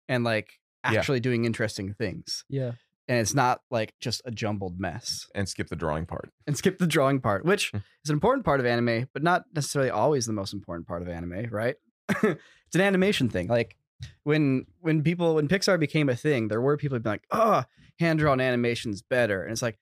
and 0.09 0.25
like 0.25 0.59
Yeah. 0.85 0.99
actually 0.99 1.21
doing 1.21 1.45
interesting 1.45 1.95
things 1.95 2.45
Yeah. 2.49 2.73
and 3.07 3.19
it's 3.21 3.35
not 3.35 3.61
like 3.71 3.95
just 4.01 4.23
a 4.25 4.31
jumbled 4.31 4.81
mess 4.81 5.27
and 5.35 5.49
skip 5.49 5.69
the 5.69 5.77
drawing 5.77 6.07
part. 6.07 6.31
and 6.47 6.57
skip 6.57 6.79
the 6.79 6.87
drawing 6.87 7.21
part 7.21 7.45
which 7.45 7.71
Hmm. 7.71 7.77
is 8.05 8.11
an 8.11 8.15
important 8.15 8.45
part 8.45 8.61
of 8.61 8.67
anime 8.67 9.09
but 9.13 9.23
not 9.23 9.45
necessarily 9.55 9.91
always 9.91 10.27
the 10.27 10.33
most 10.33 10.53
important 10.53 10.89
part 10.89 11.03
of 11.03 11.09
anime 11.09 11.47
right 11.51 11.77
it's 12.71 12.77
an 12.77 12.83
animation 12.83 13.29
thing. 13.29 13.49
Like 13.49 13.77
when 14.23 14.67
when 14.81 15.03
people 15.03 15.35
when 15.35 15.49
pixar 15.49 15.79
became 15.79 16.09
a 16.09 16.17
thing 16.17 16.49
there 16.49 16.61
were 16.61 16.77
people 16.77 16.95
who'd 16.95 17.03
be 17.03 17.11
like 17.11 17.27
ah, 17.33 17.67
oh 17.67 17.71
hand 17.99 18.21
drawn 18.21 18.41
animation's 18.41 19.03
better. 19.03 19.43
And 19.43 19.53
it's 19.53 19.63
like 19.63 19.79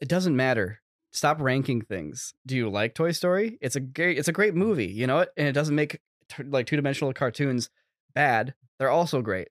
it 0.00 0.08
doesn't 0.08 0.36
matter. 0.36 0.80
Stop 1.12 1.40
ranking 1.40 1.82
things. 1.82 2.34
Do 2.44 2.56
you 2.56 2.68
like 2.68 2.94
toy 2.94 3.12
story? 3.12 3.58
It's 3.60 3.76
a 3.76 3.80
great 3.80 4.18
it's 4.18 4.28
a 4.28 4.32
great 4.32 4.54
movie 4.54 4.86
you 4.86 5.06
know 5.06 5.20
it? 5.20 5.28
And 5.36 5.46
it 5.46 5.52
doesn't 5.52 5.76
make 5.76 6.00
t- 6.28 6.42
like 6.42 6.66
two-dimensional 6.66 7.12
cartoons 7.12 7.70
bad. 8.14 8.54
They're 8.78 8.90
also 8.90 9.22
great. 9.22 9.48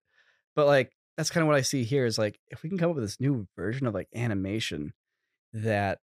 But 0.56 0.68
like 0.68 0.92
that's 1.18 1.30
kind 1.30 1.44
of 1.44 1.48
what 1.48 1.58
i 1.58 1.62
see 1.62 1.84
here 1.84 2.06
is 2.06 2.18
like 2.18 2.40
if 2.50 2.64
we 2.64 2.70
can 2.70 2.78
come 2.78 2.90
up 2.90 2.96
with 2.96 3.04
this 3.04 3.20
new 3.20 3.48
version 3.56 3.88
of 3.88 3.94
like 3.94 4.08
animation 4.16 4.94
that 5.54 6.00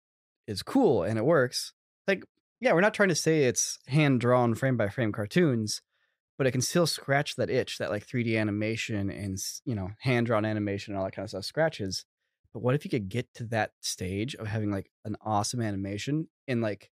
is 0.47 0.63
cool 0.63 1.03
and 1.03 1.19
it 1.19 1.25
works 1.25 1.73
like 2.07 2.23
yeah 2.61 2.73
we're 2.73 2.81
not 2.81 2.95
trying 2.95 3.09
to 3.09 3.15
say 3.15 3.45
it's 3.45 3.79
hand 3.89 4.21
drawn 4.21 4.55
frame 4.55 4.77
by 4.77 4.89
frame 4.89 5.13
cartoons 5.13 5.83
but 6.39 6.47
it 6.47 6.53
can 6.53 6.61
still 6.63 6.87
scratch 6.87 7.35
that 7.37 7.51
itch 7.51 7.77
that 7.79 7.91
like 7.91 8.07
3D 8.07 8.39
animation 8.39 9.11
and 9.11 9.37
you 9.65 9.75
know 9.75 9.91
hand 10.01 10.27
drawn 10.27 10.45
animation 10.45 10.95
and 10.95 10.99
all 10.99 11.05
that 11.05 11.15
kind 11.15 11.25
of 11.25 11.31
stuff 11.31 11.45
scratches. 11.45 12.05
But 12.55 12.63
what 12.63 12.75
if 12.75 12.85
you 12.85 12.91
could 12.91 13.09
get 13.11 13.35
to 13.35 13.45
that 13.47 13.73
stage 13.81 14.35
of 14.37 14.47
having 14.47 14.71
like 14.71 14.91
an 15.05 15.17
awesome 15.21 15.61
animation 15.61 16.29
in 16.47 16.61
like 16.63 16.91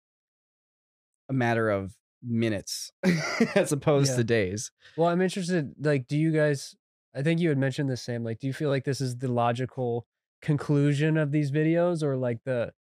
a 1.30 1.34
matter 1.34 1.70
of 1.70 1.96
minutes 2.22 2.92
as 3.56 3.72
opposed 3.72 4.12
Yeah. 4.12 4.18
to 4.18 4.24
days? 4.24 4.72
Well, 4.98 5.10
I'm 5.10 5.22
interested. 5.22 5.74
Like, 5.80 6.08
do 6.08 6.18
you 6.18 6.32
guys? 6.32 6.76
I 7.16 7.22
think 7.24 7.40
you 7.40 7.48
had 7.50 7.58
mentioned 7.58 7.90
this, 7.90 8.02
Sam. 8.02 8.24
Like, 8.24 8.40
do 8.40 8.48
you 8.48 8.54
feel 8.54 8.70
like 8.70 8.84
this 8.84 9.00
is 9.00 9.18
the 9.18 9.30
logical 9.32 10.06
conclusion 10.42 11.18
of 11.18 11.32
these 11.32 11.52
videos, 11.52 12.04
or 12.04 12.18
like 12.18 12.40
the 12.44 12.74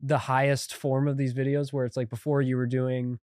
the 0.00 0.18
highest 0.18 0.74
form 0.74 1.06
of 1.08 1.16
these 1.16 1.32
videos, 1.34 1.72
where 1.72 1.84
it's 1.86 1.96
like 1.96 2.10
before 2.10 2.42
you 2.42 2.56
were 2.56 2.66
doing, 2.66 3.18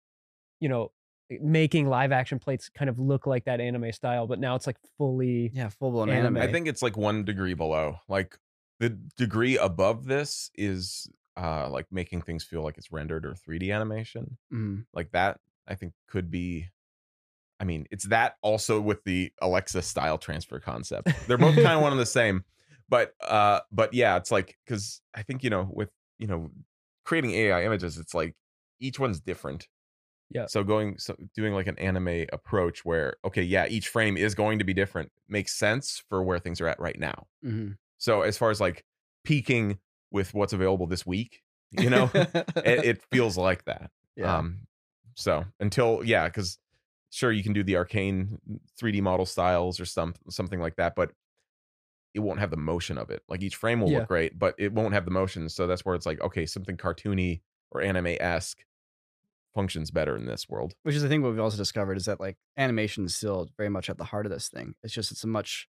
you 0.59 0.69
know, 0.69 0.91
making 1.39 1.87
live 1.87 2.11
action 2.11 2.39
plates 2.39 2.69
kind 2.69 2.89
of 2.89 2.99
look 2.99 3.25
like 3.27 3.45
that 3.45 3.61
anime 3.61 3.91
style, 3.91 4.27
but 4.27 4.39
now 4.39 4.55
it's 4.55 4.67
like 4.67 4.77
fully. 4.97 5.51
Yeah, 5.53 5.69
full 5.69 5.91
blown 5.91 6.09
Anime. 6.09 6.37
anime. 6.37 6.49
I 6.49 6.51
think 6.51 6.67
it's 6.67 6.81
like 6.81 6.97
one 6.97 7.23
degree 7.23 7.53
below. 7.53 7.97
Like 8.07 8.37
the 8.79 8.89
degree 8.89 9.57
above 9.57 10.05
this 10.05 10.49
is 10.55 11.07
uh 11.37 11.69
like 11.69 11.85
making 11.91 12.21
things 12.21 12.43
feel 12.43 12.61
like 12.61 12.77
it's 12.77 12.91
rendered 12.91 13.25
or 13.25 13.33
3D 13.33 13.73
animation. 13.73 14.37
Mm. 14.53 14.85
Like 14.93 15.11
that 15.11 15.39
I 15.67 15.75
think 15.75 15.93
could 16.07 16.29
be 16.29 16.67
I 17.59 17.63
mean, 17.63 17.85
it's 17.91 18.05
that 18.05 18.37
also 18.41 18.81
with 18.81 19.03
the 19.03 19.31
Alexa 19.39 19.83
style 19.83 20.17
transfer 20.17 20.59
concept. 20.59 21.09
They're 21.27 21.37
both 21.37 21.53
kind 21.53 21.67
of 21.67 21.81
one 21.81 21.91
and 21.91 22.01
the 22.01 22.05
same. 22.07 22.43
But 22.89 23.13
uh 23.21 23.61
but 23.71 23.93
yeah, 23.93 24.17
it's 24.17 24.31
like 24.31 24.57
cuz 24.67 25.01
I 25.13 25.21
think 25.23 25.43
you 25.43 25.49
know 25.49 25.69
with 25.71 25.89
you 26.17 26.27
know 26.27 26.51
creating 27.05 27.31
AI 27.31 27.63
images 27.63 27.97
it's 27.97 28.13
like 28.13 28.35
each 28.79 28.99
one's 28.99 29.19
different. 29.21 29.67
Yeah. 30.33 30.47
So 30.47 30.63
going 30.63 30.97
so 30.97 31.15
doing 31.35 31.53
like 31.53 31.67
an 31.67 31.77
anime 31.79 32.25
approach 32.33 32.85
where 32.85 33.15
okay, 33.25 33.43
yeah, 33.43 33.67
each 33.67 33.89
frame 33.89 34.17
is 34.17 34.35
going 34.35 34.59
to 34.59 34.65
be 34.65 34.73
different 34.73 35.11
makes 35.27 35.53
sense 35.53 36.03
for 36.09 36.23
where 36.23 36.39
things 36.39 36.61
are 36.61 36.67
at 36.67 36.79
right 36.79 36.99
now. 36.99 37.27
Mhm. 37.43 37.77
So 37.97 38.21
as 38.21 38.37
far 38.37 38.49
as 38.51 38.59
like 38.61 38.85
peaking 39.23 39.79
with 40.11 40.33
what's 40.33 40.53
available 40.53 40.87
this 40.87 41.05
week, 41.05 41.41
you 41.71 41.89
know, 41.89 42.11
it, 42.63 42.83
it 42.83 43.01
feels 43.11 43.37
like 43.37 43.65
that. 43.65 43.91
yeah. 44.15 44.37
Um, 44.39 44.67
so 45.15 45.45
until 45.59 46.03
yeah, 46.03 46.27
because 46.27 46.59
sure 47.11 47.31
you 47.31 47.43
can 47.43 47.53
do 47.53 47.63
the 47.63 47.75
arcane 47.77 48.39
3D 48.77 49.01
model 49.01 49.25
styles 49.25 49.79
or 49.79 49.85
some 49.85 50.15
something 50.29 50.59
like 50.59 50.77
that, 50.77 50.95
but 50.95 51.11
it 52.13 52.19
won't 52.19 52.39
have 52.39 52.51
the 52.51 52.57
motion 52.57 52.97
of 52.97 53.09
it. 53.09 53.23
Like 53.29 53.41
each 53.41 53.55
frame 53.55 53.79
will 53.81 53.91
Yeah. 53.91 53.97
look 53.99 54.07
great, 54.07 54.37
but 54.37 54.55
it 54.57 54.73
won't 54.73 54.93
have 54.93 55.05
the 55.05 55.11
motion. 55.11 55.47
So 55.49 55.65
that's 55.67 55.85
where 55.85 55.95
it's 55.95 56.05
like 56.05 56.19
okay, 56.21 56.45
something 56.45 56.77
cartoony 56.77 57.41
or 57.71 57.81
anime 57.81 58.17
esque 58.19 58.65
functions 59.53 59.91
better 59.91 60.15
in 60.15 60.25
this 60.25 60.47
world. 60.49 60.73
Which 60.83 60.95
is 60.95 61.01
the 61.01 61.09
thing 61.09 61.21
what 61.21 61.31
we've 61.31 61.39
also 61.39 61.57
discovered 61.57 61.97
is 61.97 62.05
that 62.05 62.19
like 62.19 62.37
animation 62.57 63.05
is 63.05 63.15
still 63.15 63.49
very 63.57 63.69
much 63.69 63.89
at 63.89 63.97
the 63.97 64.05
heart 64.05 64.25
of 64.25 64.31
this 64.31 64.49
thing. 64.49 64.75
It's 64.83 64.93
just 64.93 65.11
it's 65.11 65.23
a 65.23 65.27
much 65.27 65.67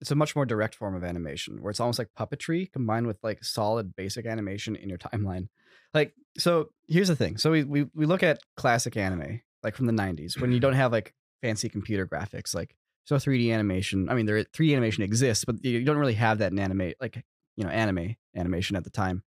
it's 0.00 0.10
a 0.10 0.14
much 0.14 0.34
more 0.34 0.46
direct 0.46 0.74
form 0.74 0.94
of 0.94 1.04
animation 1.04 1.60
where 1.60 1.70
it's 1.70 1.80
almost 1.80 1.98
like 1.98 2.08
puppetry 2.18 2.72
combined 2.72 3.06
with 3.06 3.18
like 3.22 3.44
solid 3.44 3.94
basic 3.94 4.26
animation 4.26 4.74
in 4.76 4.88
your 4.88 4.98
timeline. 4.98 5.48
Like 5.92 6.14
so 6.38 6.70
here's 6.88 7.08
the 7.08 7.16
thing. 7.16 7.36
So 7.36 7.50
we 7.50 7.64
we, 7.64 7.86
we 7.94 8.06
look 8.06 8.22
at 8.22 8.40
classic 8.56 8.96
anime 8.96 9.42
like 9.62 9.76
from 9.76 9.86
the 9.86 9.92
90s 9.92 10.40
when 10.40 10.52
you 10.52 10.60
don't 10.60 10.74
have 10.74 10.92
like 10.92 11.14
fancy 11.42 11.68
computer 11.68 12.06
graphics 12.06 12.54
like 12.54 12.74
so 13.04 13.16
3D 13.16 13.52
animation. 13.52 14.08
I 14.08 14.14
mean 14.14 14.26
there 14.26 14.42
3D 14.42 14.72
animation 14.72 15.02
exists 15.02 15.44
but 15.44 15.62
you 15.64 15.84
don't 15.84 15.98
really 15.98 16.14
have 16.14 16.38
that 16.38 16.52
in 16.52 16.58
anime 16.58 16.92
like 17.00 17.22
you 17.56 17.64
know 17.64 17.70
anime 17.70 18.16
animation 18.34 18.76
at 18.76 18.84
the 18.84 18.90
time. 18.90 19.22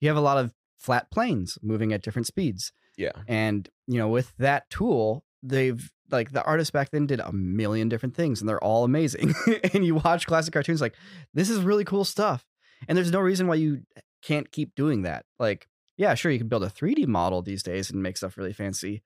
You 0.00 0.08
have 0.08 0.16
a 0.16 0.22
lot 0.22 0.38
of 0.38 0.54
flat 0.78 1.10
planes 1.10 1.58
moving 1.62 1.92
at 1.92 2.02
different 2.02 2.26
speeds. 2.26 2.72
Yeah. 2.96 3.12
And, 3.28 3.68
you 3.86 3.98
know, 3.98 4.08
with 4.08 4.32
that 4.38 4.68
tool, 4.70 5.24
they've 5.42 5.90
like 6.10 6.30
the 6.30 6.44
artists 6.44 6.70
back 6.70 6.90
then 6.90 7.06
did 7.06 7.20
a 7.20 7.32
million 7.32 7.88
different 7.88 8.14
things 8.14 8.40
and 8.40 8.48
they're 8.48 8.62
all 8.62 8.84
amazing. 8.84 9.34
and 9.74 9.84
you 9.84 9.96
watch 9.96 10.26
classic 10.26 10.52
cartoons 10.52 10.80
like, 10.80 10.94
this 11.34 11.50
is 11.50 11.60
really 11.60 11.84
cool 11.84 12.04
stuff. 12.04 12.44
And 12.88 12.96
there's 12.96 13.10
no 13.10 13.20
reason 13.20 13.46
why 13.46 13.56
you 13.56 13.82
can't 14.22 14.50
keep 14.50 14.74
doing 14.74 15.02
that. 15.02 15.24
Like, 15.38 15.68
yeah, 15.96 16.14
sure, 16.14 16.30
you 16.30 16.38
can 16.38 16.48
build 16.48 16.64
a 16.64 16.68
3D 16.68 17.06
model 17.06 17.42
these 17.42 17.62
days 17.62 17.90
and 17.90 18.02
make 18.02 18.16
stuff 18.16 18.36
really 18.36 18.52
fancy, 18.52 19.02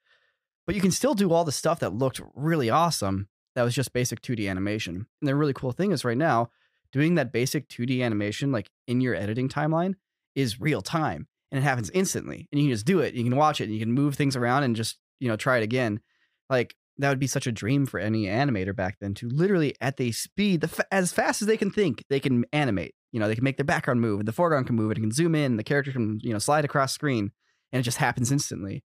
but 0.67 0.75
you 0.75 0.81
can 0.81 0.91
still 0.91 1.15
do 1.15 1.33
all 1.33 1.45
the 1.45 1.53
stuff 1.53 1.79
that 1.81 1.95
looked 1.95 2.21
really 2.35 2.69
awesome 2.69 3.29
that 3.55 3.63
was 3.63 3.75
just 3.75 3.93
basic 3.93 4.21
2D 4.23 4.49
animation. 4.49 5.07
And 5.21 5.29
the 5.29 5.35
really 5.35 5.53
cool 5.53 5.73
thing 5.73 5.93
is 5.93 6.05
right 6.05 6.19
now, 6.19 6.51
doing 6.93 7.15
that 7.15 7.33
basic 7.33 7.69
2D 7.69 8.03
animation 8.03 8.51
like 8.53 8.71
in 8.87 9.01
your 9.01 9.15
editing 9.15 9.49
timeline 9.49 9.95
is 10.35 10.61
real 10.61 10.83
time 10.83 11.29
and 11.51 11.59
it 11.59 11.63
happens 11.63 11.91
instantly 11.91 12.49
and 12.51 12.61
you 12.61 12.69
can 12.69 12.75
just 12.75 12.87
do 12.87 13.01
it 13.01 13.15
you 13.15 13.25
can 13.25 13.37
watch 13.37 13.61
it 13.61 13.65
and 13.65 13.75
you 13.75 13.81
can 13.81 13.93
move 13.93 14.15
things 14.15 14.37
around 14.37 14.63
and 14.63 14.77
just 14.77 14.99
you 15.21 15.29
know 15.29 15.37
try 15.37 15.59
it 15.59 15.63
again. 15.63 16.01
Like 16.49 16.75
that 16.99 17.09
would 17.09 17.21
be 17.21 17.27
such 17.27 17.47
a 17.47 17.53
dream 17.53 17.87
for 17.87 18.01
any 18.01 18.25
animator 18.25 18.75
back 18.75 18.97
then 19.01 19.15
to 19.15 19.29
literally 19.29 19.75
at 19.81 19.97
the 19.97 20.13
speed 20.13 20.63
the 20.63 20.69
fa- 20.69 20.93
as 20.93 21.13
fast 21.13 21.41
as 21.41 21.47
they 21.47 21.57
can 21.57 21.71
think 21.71 22.05
they 22.11 22.19
can 22.19 22.45
animate. 22.53 22.95
You 23.13 23.21
know 23.21 23.29
they 23.29 23.37
can 23.37 23.45
make 23.45 23.57
their 23.57 23.65
background 23.65 24.01
move 24.01 24.19
and 24.19 24.27
the 24.27 24.33
foreground 24.33 24.67
can 24.67 24.77
move 24.77 24.91
and 24.91 24.99
it 24.99 25.03
can 25.03 25.13
zoom 25.13 25.35
in 25.35 25.57
the 25.57 25.65
character 25.65 25.93
can 25.93 26.19
you 26.23 26.33
know 26.33 26.39
slide 26.39 26.65
across 26.65 26.93
screen 26.93 27.31
and 27.73 27.81
it 27.81 27.85
just 27.85 27.99
happens 27.99 28.33
instantly. 28.33 28.83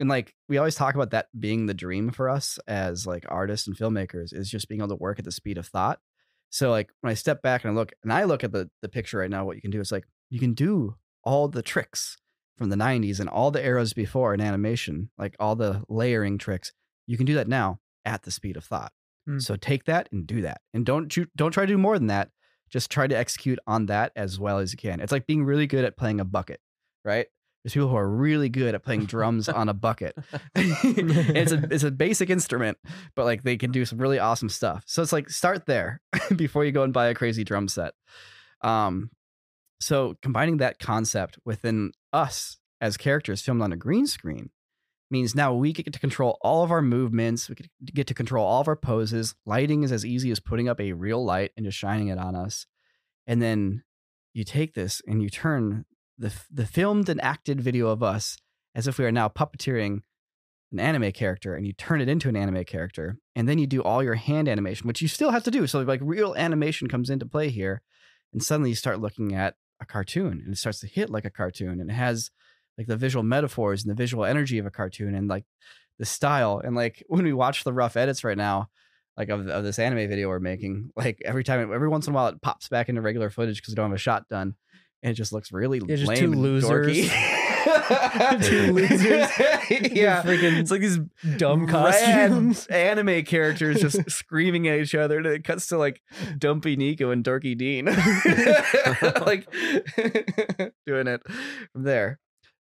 And 0.00 0.08
like 0.08 0.34
we 0.48 0.58
always 0.58 0.74
talk 0.74 0.94
about 0.94 1.10
that 1.10 1.28
being 1.38 1.66
the 1.66 1.74
dream 1.74 2.10
for 2.10 2.28
us 2.28 2.58
as 2.66 3.06
like 3.06 3.24
artists 3.28 3.66
and 3.66 3.76
filmmakers 3.76 4.34
is 4.34 4.50
just 4.50 4.68
being 4.68 4.80
able 4.80 4.88
to 4.88 4.96
work 4.96 5.18
at 5.18 5.24
the 5.24 5.32
speed 5.32 5.58
of 5.58 5.66
thought. 5.66 6.00
So 6.50 6.70
like 6.70 6.90
when 7.00 7.10
i 7.10 7.14
step 7.14 7.42
back 7.42 7.64
and 7.64 7.72
i 7.72 7.74
look 7.74 7.92
and 8.02 8.12
i 8.12 8.24
look 8.24 8.44
at 8.44 8.52
the 8.52 8.70
the 8.82 8.88
picture 8.88 9.18
right 9.18 9.30
now 9.30 9.44
what 9.44 9.56
you 9.56 9.62
can 9.62 9.70
do 9.70 9.80
is 9.80 9.92
like 9.92 10.04
you 10.30 10.40
can 10.40 10.54
do 10.54 10.96
all 11.26 11.48
the 11.48 11.62
tricks 11.62 12.16
from 12.56 12.70
the 12.70 12.76
90s 12.76 13.20
and 13.20 13.28
all 13.28 13.50
the 13.50 13.62
eras 13.62 13.92
before 13.92 14.32
in 14.32 14.40
animation, 14.40 15.10
like 15.18 15.36
all 15.38 15.56
the 15.56 15.82
layering 15.88 16.38
tricks, 16.38 16.72
you 17.06 17.18
can 17.18 17.26
do 17.26 17.34
that 17.34 17.48
now 17.48 17.80
at 18.06 18.22
the 18.22 18.30
speed 18.30 18.56
of 18.56 18.64
thought. 18.64 18.92
Hmm. 19.26 19.40
So 19.40 19.56
take 19.56 19.84
that 19.84 20.08
and 20.12 20.26
do 20.26 20.40
that, 20.42 20.60
and 20.72 20.86
don't 20.86 21.14
don't 21.36 21.50
try 21.50 21.66
to 21.66 21.72
do 21.72 21.76
more 21.76 21.98
than 21.98 22.06
that. 22.06 22.30
Just 22.70 22.90
try 22.90 23.06
to 23.06 23.16
execute 23.16 23.58
on 23.66 23.86
that 23.86 24.12
as 24.16 24.40
well 24.40 24.58
as 24.58 24.72
you 24.72 24.78
can. 24.78 25.00
It's 25.00 25.12
like 25.12 25.26
being 25.26 25.44
really 25.44 25.66
good 25.66 25.84
at 25.84 25.96
playing 25.96 26.20
a 26.20 26.24
bucket, 26.24 26.60
right? 27.04 27.26
There's 27.62 27.74
people 27.74 27.88
who 27.88 27.96
are 27.96 28.08
really 28.08 28.48
good 28.48 28.76
at 28.76 28.84
playing 28.84 29.06
drums 29.06 29.48
on 29.48 29.68
a 29.68 29.74
bucket. 29.74 30.16
It's 30.54 31.50
a 31.50 31.66
it's 31.70 31.82
a 31.82 31.90
basic 31.90 32.30
instrument, 32.30 32.78
but 33.16 33.24
like 33.24 33.42
they 33.42 33.56
can 33.56 33.72
do 33.72 33.84
some 33.84 33.98
really 33.98 34.20
awesome 34.20 34.48
stuff. 34.48 34.84
So 34.86 35.02
it's 35.02 35.12
like 35.12 35.28
start 35.28 35.66
there 35.66 36.00
before 36.36 36.64
you 36.64 36.70
go 36.70 36.84
and 36.84 36.92
buy 36.92 37.08
a 37.08 37.14
crazy 37.14 37.42
drum 37.42 37.66
set. 37.66 37.94
Um, 38.62 39.10
so 39.80 40.16
combining 40.22 40.56
that 40.58 40.78
concept 40.78 41.38
within 41.44 41.92
us 42.12 42.58
as 42.80 42.96
characters 42.96 43.42
filmed 43.42 43.62
on 43.62 43.72
a 43.72 43.76
green 43.76 44.06
screen 44.06 44.50
means 45.10 45.34
now 45.34 45.54
we 45.54 45.72
get 45.72 45.92
to 45.92 45.98
control 45.98 46.38
all 46.40 46.64
of 46.64 46.70
our 46.70 46.82
movements. 46.82 47.48
We 47.48 47.56
get 47.84 48.06
to 48.08 48.14
control 48.14 48.44
all 48.44 48.60
of 48.60 48.68
our 48.68 48.76
poses. 48.76 49.34
Lighting 49.44 49.82
is 49.84 49.92
as 49.92 50.04
easy 50.04 50.30
as 50.30 50.40
putting 50.40 50.68
up 50.68 50.80
a 50.80 50.92
real 50.92 51.24
light 51.24 51.52
and 51.56 51.64
just 51.64 51.78
shining 51.78 52.08
it 52.08 52.18
on 52.18 52.34
us. 52.34 52.66
And 53.26 53.40
then 53.40 53.84
you 54.34 54.44
take 54.44 54.74
this 54.74 55.00
and 55.06 55.22
you 55.22 55.30
turn 55.30 55.84
the 56.18 56.32
the 56.50 56.66
filmed 56.66 57.08
and 57.08 57.20
acted 57.22 57.60
video 57.60 57.88
of 57.88 58.02
us 58.02 58.36
as 58.74 58.86
if 58.86 58.98
we 58.98 59.04
are 59.04 59.12
now 59.12 59.28
puppeteering 59.28 60.00
an 60.72 60.80
anime 60.80 61.12
character 61.12 61.54
and 61.54 61.66
you 61.66 61.72
turn 61.72 62.00
it 62.00 62.08
into 62.08 62.28
an 62.28 62.36
anime 62.36 62.64
character 62.64 63.18
and 63.34 63.48
then 63.48 63.58
you 63.58 63.66
do 63.66 63.82
all 63.82 64.02
your 64.02 64.14
hand 64.14 64.48
animation 64.48 64.88
which 64.88 65.00
you 65.00 65.08
still 65.08 65.30
have 65.30 65.44
to 65.44 65.50
do 65.50 65.66
so 65.66 65.80
like 65.82 66.00
real 66.02 66.34
animation 66.36 66.88
comes 66.88 67.08
into 67.08 67.24
play 67.24 67.50
here 67.50 67.82
and 68.32 68.42
suddenly 68.42 68.70
you 68.70 68.76
start 68.76 69.00
looking 69.00 69.34
at 69.34 69.54
a 69.80 69.86
cartoon 69.86 70.42
and 70.44 70.54
it 70.54 70.56
starts 70.56 70.80
to 70.80 70.86
hit 70.86 71.10
like 71.10 71.24
a 71.24 71.30
cartoon 71.30 71.80
and 71.80 71.90
it 71.90 71.94
has 71.94 72.30
like 72.78 72.86
the 72.86 72.96
visual 72.96 73.22
metaphors 73.22 73.84
and 73.84 73.90
the 73.90 74.00
visual 74.00 74.24
energy 74.24 74.58
of 74.58 74.66
a 74.66 74.70
cartoon 74.70 75.14
and 75.14 75.28
like 75.28 75.44
the 75.98 76.04
style 76.04 76.60
and 76.64 76.74
like 76.74 77.02
when 77.08 77.24
we 77.24 77.32
watch 77.32 77.64
the 77.64 77.72
rough 77.72 77.96
edits 77.96 78.24
right 78.24 78.38
now 78.38 78.68
like 79.16 79.28
of, 79.28 79.46
of 79.48 79.64
this 79.64 79.78
anime 79.78 80.08
video 80.08 80.28
we're 80.28 80.38
making 80.38 80.90
like 80.96 81.20
every 81.24 81.44
time 81.44 81.72
every 81.72 81.88
once 81.88 82.06
in 82.06 82.12
a 82.12 82.16
while 82.16 82.28
it 82.28 82.40
pops 82.42 82.68
back 82.68 82.88
into 82.88 83.00
regular 83.00 83.30
footage 83.30 83.60
because 83.60 83.72
we 83.72 83.76
don't 83.76 83.90
have 83.90 83.96
a 83.96 83.98
shot 83.98 84.28
done 84.28 84.54
and 85.02 85.12
it 85.12 85.14
just 85.14 85.32
looks 85.32 85.52
really 85.52 85.80
just 85.80 86.06
lame 86.06 86.18
two 86.18 86.32
and 86.32 86.42
losers. 86.42 86.86
dorky. 86.86 87.32
Two 88.42 88.72
losers. 88.72 89.00
yeah. 89.92 90.22
freaking 90.22 90.58
it's 90.58 90.70
like 90.70 90.80
these 90.80 90.98
dumb 91.36 91.66
costumes. 91.66 92.66
anime 92.70 93.24
characters 93.24 93.80
just 93.80 94.10
screaming 94.10 94.68
at 94.68 94.78
each 94.78 94.94
other. 94.94 95.18
And 95.18 95.26
it 95.26 95.44
cuts 95.44 95.66
to 95.68 95.78
like 95.78 96.00
dumpy 96.38 96.76
niko 96.76 97.12
and 97.12 97.24
dorky 97.24 97.56
dean. 97.56 97.86
Like 99.26 99.50
doing 100.86 101.06
it 101.06 101.22
from 101.72 101.82
there. 101.82 102.18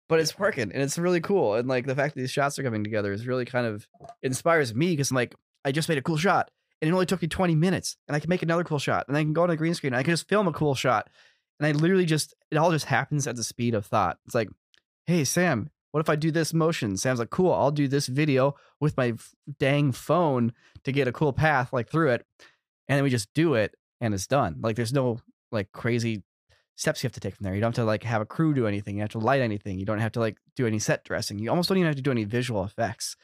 But 0.09 0.21
it's 0.21 0.39
working 0.39 0.71
and 0.73 0.83
it's 0.83 0.99
really 0.99 1.21
cool 1.21 1.55
and 1.55 1.67
like 1.67 1.87
the 1.87 1.95
fact 1.95 2.15
that 2.15 2.21
these 2.21 2.31
shots 2.31 2.59
are 2.59 2.63
coming 2.63 2.85
together 2.85 3.13
is 3.13 3.27
really 3.27 3.45
kind 3.47 3.67
of 3.67 3.89
inspires 4.23 4.75
me 4.75 4.91
because 4.91 5.11
i'm 5.11 5.15
like 5.15 5.35
i 5.65 5.73
just 5.73 5.89
made 5.89 5.97
a 5.97 6.03
cool 6.03 6.19
shot 6.19 6.51
and 6.83 6.91
it 6.91 6.93
only 6.93 7.07
took 7.07 7.23
me 7.23 7.27
20 7.27 7.55
minutes 7.55 7.97
and 8.07 8.15
i 8.15 8.21
can 8.21 8.29
make 8.29 8.43
another 8.43 8.65
cool 8.65 8.79
shot 8.79 9.07
and 9.09 9.17
i 9.17 9.23
can 9.23 9.33
go 9.33 9.43
on 9.45 9.51
a 9.51 9.57
green 9.57 9.73
screen 9.75 9.95
and 9.95 9.99
i 9.99 10.03
can 10.03 10.13
just 10.13 10.29
film 10.29 10.47
a 10.47 10.53
cool 10.53 10.75
shot. 10.75 11.09
And 11.59 11.67
i 11.67 11.73
literally 11.73 12.05
just 12.05 12.35
it 12.51 12.59
all 12.59 12.71
just 12.71 12.85
happens 12.85 13.27
at 13.27 13.37
the 13.37 13.43
speed 13.43 13.75
of 13.75 13.87
thought. 13.87 14.19
It's 14.27 14.35
like 14.35 14.51
hey 15.07 15.25
sam 15.25 15.71
what 15.95 16.01
if 16.01 16.11
i 16.11 16.17
do 16.17 16.33
this 16.33 16.53
motion? 16.53 16.97
Sam's 16.97 17.21
like 17.21 17.31
cool 17.31 17.53
i'll 17.53 17.71
do 17.71 17.87
this 17.87 18.09
video 18.09 18.57
with 18.81 18.97
my 18.97 19.15
dang 19.61 19.93
phone 19.93 20.53
to 20.83 20.91
get 20.91 21.07
a 21.07 21.13
cool 21.13 21.33
path 21.33 21.73
like 21.73 21.89
through 21.89 22.11
it. 22.11 22.27
And 22.89 22.97
then 22.97 23.05
we 23.05 23.11
just 23.11 23.33
do 23.33 23.55
it 23.55 23.77
and 24.01 24.13
it's 24.13 24.27
done. 24.27 24.57
Like 24.61 24.75
there's 24.75 24.93
no 24.93 25.21
like 25.53 25.71
crazy 25.71 26.25
steps 26.75 27.03
you 27.03 27.07
have 27.07 27.13
to 27.13 27.21
take 27.21 27.37
from 27.37 27.45
there. 27.45 27.55
You 27.55 27.61
don't 27.61 27.77
have 27.77 27.85
to 27.85 27.87
like 27.87 28.03
have 28.03 28.21
a 28.21 28.27
crew 28.27 28.55
do 28.55 28.67
anything 28.67 28.97
you 28.97 29.03
have 29.03 29.11
to 29.11 29.21
light 29.21 29.41
anything 29.41 29.79
you 29.79 29.87
don't 29.87 30.01
have 30.01 30.11
to 30.13 30.21
like 30.21 30.39
do 30.57 30.67
any 30.67 30.81
set 30.81 31.05
dressing. 31.05 31.39
You 31.39 31.51
almost 31.51 31.69
don't 31.69 31.79
even 31.79 31.87
have 31.87 31.97
to 31.97 32.03
do 32.03 32.11
any 32.11 32.25
visual 32.25 32.65
effects. 32.65 33.17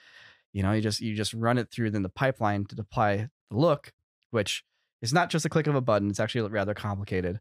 You 0.52 0.62
know 0.62 0.70
you 0.70 0.80
just 0.80 1.00
you 1.00 1.16
just 1.16 1.34
run 1.34 1.58
it 1.58 1.72
through 1.72 1.90
then 1.90 2.02
the 2.02 2.08
pipeline 2.08 2.66
to 2.66 2.76
apply 2.78 3.30
the 3.50 3.56
look 3.56 3.92
which 4.30 4.64
is 5.02 5.12
not 5.12 5.28
just 5.28 5.44
a 5.44 5.48
click 5.48 5.66
of 5.66 5.74
a 5.74 5.80
button 5.80 6.08
it's 6.08 6.20
actually 6.20 6.48
rather 6.48 6.74
complicated. 6.74 7.40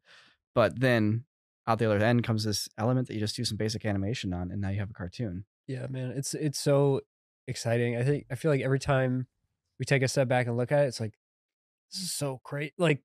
But 0.55 0.79
then 0.79 1.25
out 1.69 1.79
the 1.79 1.85
other 1.89 2.03
end 2.03 2.23
comes 2.23 2.43
this 2.43 2.67
element 2.77 3.07
that 3.07 3.13
you 3.13 3.19
just 3.19 3.35
do 3.35 3.45
some 3.45 3.55
basic 3.57 3.85
animation 3.85 4.33
on 4.33 4.51
and 4.51 4.59
now 4.59 4.69
you 4.69 4.79
have 4.79 4.89
a 4.89 4.93
cartoon 4.93 5.45
Yeah, 5.67 5.85
man, 5.89 6.11
it's 6.11 6.33
it's 6.33 6.59
so 6.59 7.01
exciting. 7.47 7.95
I 7.95 8.03
think 8.03 8.25
I 8.31 8.35
feel 8.35 8.51
like 8.51 8.61
every 8.61 8.79
time 8.79 9.27
we 9.79 9.85
take 9.85 10.01
a 10.03 10.07
step 10.07 10.27
back 10.27 10.47
and 10.47 10.57
look 10.57 10.71
at 10.71 10.83
it, 10.83 10.87
it's 10.87 10.99
like 10.99 11.13
this 11.91 12.01
is 12.01 12.11
so 12.11 12.41
great. 12.43 12.73
Like, 12.77 13.01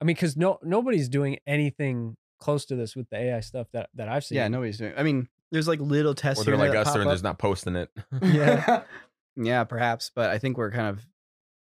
I 0.00 0.04
mean, 0.04 0.14
because 0.16 0.36
no 0.36 0.58
nobody's 0.62 1.08
doing 1.08 1.38
anything 1.46 2.16
close 2.40 2.64
to 2.66 2.76
this 2.76 2.94
with 2.96 3.08
the 3.10 3.16
AI 3.16 3.40
stuff 3.40 3.66
that 3.72 3.90
that 3.94 4.08
I've 4.08 4.24
seen. 4.24 4.36
yeah 4.36 4.46
nobody's 4.48 4.76
doing 4.78 4.92
i 4.96 5.02
mean 5.02 5.26
there's 5.52 5.66
like 5.66 5.80
little 5.80 6.14
tests 6.14 6.42
or 6.42 6.44
they're 6.44 6.56
like 6.58 6.70
there 6.72 6.80
us 6.80 6.86
that 6.88 6.96
and 6.96 7.04
pop 7.04 7.04
they're 7.04 7.08
up. 7.10 7.14
just 7.14 7.24
not 7.24 7.38
posting 7.38 7.76
it. 7.76 7.90
yeah 8.22 8.82
yeah 9.36 9.64
perhaps 9.64 10.10
but 10.14 10.28
i 10.30 10.36
think 10.38 10.58
we're 10.58 10.70
kind 10.70 10.86
of 10.88 11.06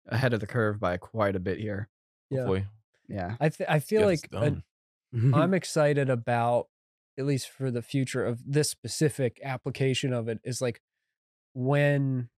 ahead 0.09 0.33
of 0.35 0.39
the 0.41 0.47
curve 0.47 0.79
by 0.79 0.97
quite 0.99 1.35
a 1.37 1.41
bit 1.41 1.59
here 1.59 1.89
Yeah. 2.31 2.39
Hopefully, 2.41 2.67
yeah 3.09 3.35
I 3.41 3.49
th- 3.49 3.69
I 3.69 3.81
feel 3.81 4.01
Get 4.03 4.07
like 4.07 4.21
this 4.31 4.39
a- 4.41 4.45
done. 4.51 4.63
I'm 5.35 5.55
excited 5.55 6.11
about 6.11 6.69
at 7.19 7.27
least 7.27 7.49
for 7.51 7.71
the 7.71 7.83
future 7.83 8.25
of 8.25 8.43
this 8.51 8.71
specific 8.71 9.41
application 9.45 10.13
of 10.13 10.29
it 10.29 10.41
is 10.45 10.61
like 10.63 10.81
when 11.55 12.29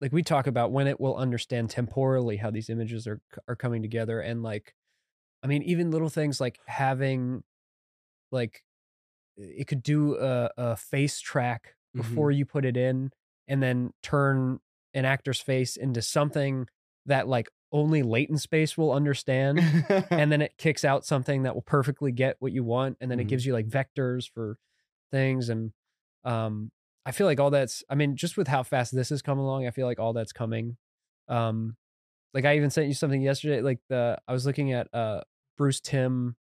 like 0.00 0.12
we 0.12 0.22
talk 0.22 0.46
about 0.46 0.72
when 0.72 0.86
it 0.86 1.00
will 1.00 1.16
understand 1.16 1.70
temporally 1.70 2.36
how 2.38 2.50
these 2.50 2.70
images 2.70 3.06
are 3.06 3.20
are 3.48 3.56
coming 3.56 3.82
together 3.82 4.20
and 4.20 4.42
like 4.42 4.74
I 5.42 5.46
mean 5.48 5.62
even 5.62 5.90
little 5.90 6.08
things 6.10 6.40
like 6.40 6.60
having 6.66 7.44
like 8.32 8.62
it 9.36 9.66
could 9.66 9.82
do 9.82 10.16
a, 10.18 10.50
a 10.56 10.76
face 10.76 11.20
track 11.20 11.74
Mhm. 11.96 12.02
before 12.02 12.30
you 12.30 12.44
put 12.44 12.64
it 12.66 12.76
in 12.76 13.10
and 13.48 13.62
then 13.62 13.92
turn 14.02 14.60
an 14.94 15.04
actor's 15.06 15.40
face 15.40 15.76
into 15.76 16.02
something 16.02 16.66
that 17.06 17.28
like 17.28 17.48
only 17.76 18.02
latent 18.02 18.40
space 18.40 18.76
will 18.78 18.90
understand 18.92 19.58
and 20.10 20.32
then 20.32 20.40
it 20.40 20.56
kicks 20.56 20.84
out 20.84 21.04
something 21.04 21.42
that 21.42 21.54
will 21.54 21.62
perfectly 21.62 22.10
get 22.12 22.36
what 22.38 22.52
you 22.52 22.64
want 22.64 22.96
and 23.00 23.10
then 23.10 23.18
Mhm. 23.18 23.22
it 23.22 23.28
gives 23.28 23.44
you 23.44 23.52
like 23.52 23.68
vectors 23.68 24.28
for 24.30 24.58
things 25.12 25.48
and 25.50 25.72
um 26.24 26.70
i 27.04 27.12
feel 27.12 27.26
like 27.26 27.38
all 27.38 27.50
that's 27.50 27.84
i 27.90 27.94
mean 27.94 28.16
just 28.16 28.36
with 28.36 28.48
how 28.48 28.62
fast 28.62 28.94
this 28.94 29.10
has 29.10 29.22
come 29.22 29.38
along 29.38 29.66
i 29.66 29.70
feel 29.70 29.86
like 29.86 29.98
all 30.00 30.12
that's 30.12 30.32
coming 30.32 30.76
um 31.28 31.76
like 32.34 32.44
i 32.44 32.56
even 32.56 32.70
sent 32.70 32.88
you 32.88 32.94
something 32.94 33.22
yesterday 33.22 33.60
like 33.60 33.78
the 33.88 34.16
i 34.26 34.32
was 34.32 34.46
looking 34.46 34.72
at 34.72 34.88
uh 34.94 35.20
bruce 35.58 35.80
timm 35.80 36.34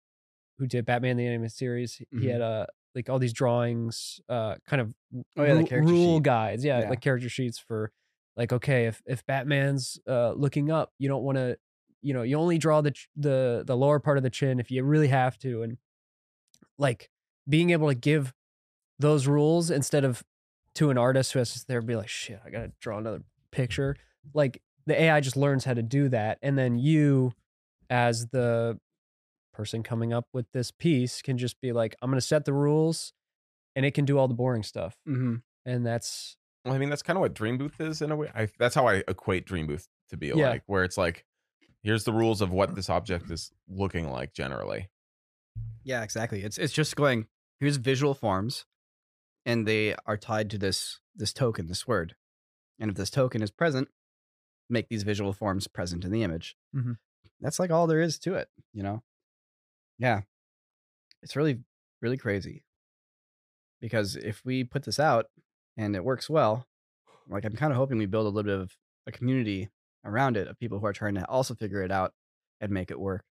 who 0.59 0.67
did 0.67 0.85
batman 0.85 1.17
the 1.17 1.27
animated 1.27 1.53
series 1.53 1.95
he 1.97 2.07
Mhm. 2.27 2.31
had 2.33 2.41
uh 2.41 2.67
like 2.95 3.09
all 3.09 3.19
these 3.19 3.33
drawings 3.33 4.21
uh 4.29 4.55
kind 4.67 4.81
of 4.83 4.95
Oh, 5.37 5.43
yeah, 5.45 5.55
the 5.55 5.65
character 5.65 5.91
rule 5.93 6.17
sheet. 6.19 6.23
guides 6.25 6.65
yeah, 6.65 6.81
Yeah. 6.83 6.89
like 6.91 7.01
character 7.01 7.29
sheets 7.29 7.59
for 7.59 7.91
like 8.37 8.53
okay 8.53 8.87
if 8.87 9.03
if 9.07 9.25
batman's 9.27 9.99
uh 10.09 10.33
looking 10.33 10.71
up 10.71 10.93
you 10.99 11.09
don't 11.09 11.23
want 11.23 11.37
to 11.37 11.57
you 12.03 12.15
know 12.15 12.23
you 12.23 12.37
only 12.37 12.59
draw 12.59 12.81
the 12.81 12.91
ch- 12.91 13.09
the 13.17 13.63
the 13.67 13.77
lower 13.77 13.99
part 14.01 14.17
of 14.17 14.23
the 14.23 14.31
chin 14.31 14.59
if 14.61 14.71
you 14.71 14.83
really 14.83 15.09
have 15.09 15.39
to 15.39 15.63
and 15.63 15.77
like 16.79 17.11
being 17.49 17.71
able 17.71 17.89
to 17.89 17.95
give 17.95 18.33
those 18.99 19.27
rules 19.27 19.71
instead 19.71 20.05
of 20.05 20.23
to 20.75 20.91
an 20.91 20.99
artist 20.99 21.33
who 21.33 21.39
has 21.39 21.53
to 21.55 21.65
there 21.67 21.83
be 21.83 21.97
like 21.97 22.09
shit 22.09 22.41
i 22.45 22.51
gotta 22.51 22.73
draw 22.81 22.99
another 22.99 23.23
picture 23.51 23.97
like 24.35 24.63
the 24.87 25.01
ai 25.01 25.21
just 25.21 25.37
learns 25.37 25.65
how 25.65 25.75
to 25.75 25.83
do 25.83 26.09
that 26.09 26.39
and 26.43 26.57
then 26.59 26.79
you 26.79 27.33
as 27.91 28.29
the 28.29 28.79
person 29.53 29.83
coming 29.83 30.13
up 30.13 30.27
with 30.33 30.47
this 30.53 30.71
piece 30.71 31.21
can 31.21 31.37
just 31.37 31.61
be 31.61 31.73
like 31.73 31.95
i'm 32.01 32.11
gonna 32.11 32.21
set 32.21 32.45
the 32.45 32.53
rules 32.55 33.13
and 33.77 33.85
it 33.85 33.93
can 33.93 34.05
do 34.05 34.19
all 34.19 34.29
the 34.29 34.35
boring 34.35 34.63
stuff 34.63 34.97
hmm 35.07 35.37
and 35.65 35.87
that's 35.87 36.37
Well, 36.65 36.75
I 36.75 36.79
mean, 36.79 36.91
that's 36.91 37.03
kind 37.03 37.17
of 37.17 37.21
what 37.21 37.35
Dream 37.35 37.59
Booth 37.59 37.81
is 37.81 38.03
in 38.03 38.11
a 38.13 38.17
way. 38.17 38.31
I, 38.35 38.49
that's 38.59 38.75
how 38.75 38.87
I 38.87 39.03
equate 39.09 39.47
Dream 39.47 39.67
Booth 39.67 39.89
to 40.11 40.17
be 40.17 40.29
Yeah. 40.29 40.51
like, 40.51 40.63
where 40.67 40.85
it's 40.85 40.97
like, 40.97 41.25
here's 41.83 42.05
the 42.05 42.13
rules 42.13 42.41
of 42.41 42.53
what 42.53 42.75
this 42.77 42.89
object 42.89 43.31
is 43.31 43.51
looking 43.69 44.09
like 44.11 44.33
generally. 44.33 44.89
yeah 45.85 46.03
exactly 46.05 46.45
it's 46.45 46.57
it's 46.59 46.73
just 46.73 46.95
going 46.95 47.27
here's 47.59 47.77
visual 47.77 48.15
forms 48.15 48.65
and 49.45 49.67
they 49.67 49.95
are 50.07 50.17
tied 50.17 50.49
to 50.49 50.57
this 50.57 51.01
this 51.17 51.33
token 51.33 51.67
this 51.67 51.89
word 51.89 52.15
and 52.79 52.89
if 52.91 52.97
this 52.97 53.11
token 53.11 53.43
is 53.43 53.51
present 53.51 53.89
make 54.71 54.89
these 54.89 55.03
visual 55.03 55.33
forms 55.33 55.67
present 55.67 56.05
in 56.05 56.13
the 56.13 56.23
image 56.23 56.57
Mhm. 56.75 56.99
that's 57.41 57.59
like 57.59 57.73
all 57.73 57.89
there 57.89 58.01
is 58.01 58.17
to 58.21 58.35
it 58.35 58.49
you 58.73 58.83
know 58.85 59.03
yeah 59.99 60.21
it's 61.23 61.35
really 61.35 61.59
really 62.01 62.17
crazy 62.17 62.63
because 63.81 64.15
if 64.15 64.45
we 64.45 64.63
put 64.63 64.85
this 64.85 65.01
out 65.01 65.27
and 65.77 65.95
it 65.97 66.05
works 66.05 66.29
well 66.31 66.67
like 67.29 67.45
i'm 67.45 67.57
kind 67.57 67.73
of 67.73 67.77
hoping 67.77 67.99
we 67.99 68.07
build 68.07 68.27
a 68.27 68.29
little 68.29 68.43
bit 68.51 68.61
of 68.61 68.73
a 69.07 69.13
community 69.13 69.69
around 70.05 70.37
it 70.37 70.49
of 70.49 70.59
people 70.59 70.79
who 70.79 70.87
are 70.87 70.93
trying 70.93 71.15
to 71.15 71.25
also 71.29 71.55
figure 71.55 71.83
it 71.83 71.91
out 71.93 72.13
and 72.61 72.71
make 72.71 72.91
it 72.91 72.99
work 73.01 73.25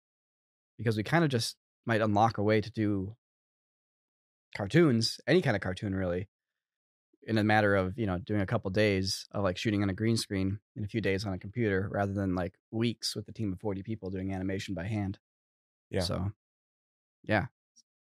because 0.77 0.97
we 0.97 1.03
kind 1.03 1.23
of 1.23 1.29
just 1.29 1.55
might 1.85 2.01
unlock 2.01 2.37
a 2.37 2.43
way 2.43 2.61
to 2.61 2.71
do 2.71 3.15
cartoons 4.55 5.19
any 5.27 5.41
kind 5.41 5.55
of 5.55 5.61
cartoon 5.61 5.95
really 5.95 6.27
in 7.27 7.37
a 7.37 7.43
matter 7.43 7.75
of 7.75 7.97
you 7.97 8.05
know 8.05 8.17
doing 8.17 8.41
a 8.41 8.45
couple 8.45 8.69
days 8.71 9.27
of 9.31 9.43
like 9.43 9.57
shooting 9.57 9.83
on 9.83 9.89
a 9.89 9.93
green 9.93 10.17
screen 10.17 10.59
in 10.75 10.83
a 10.83 10.87
few 10.87 10.99
days 11.01 11.25
on 11.25 11.33
a 11.33 11.37
computer 11.39 11.87
rather 11.91 12.13
than 12.13 12.35
like 12.35 12.55
weeks 12.71 13.15
with 13.15 13.27
a 13.27 13.31
team 13.31 13.53
of 13.53 13.59
40 13.59 13.83
people 13.83 14.09
doing 14.09 14.33
animation 14.33 14.73
by 14.73 14.85
hand 14.85 15.19
Yeah. 15.89 16.01
so 16.01 16.31
yeah 17.23 17.45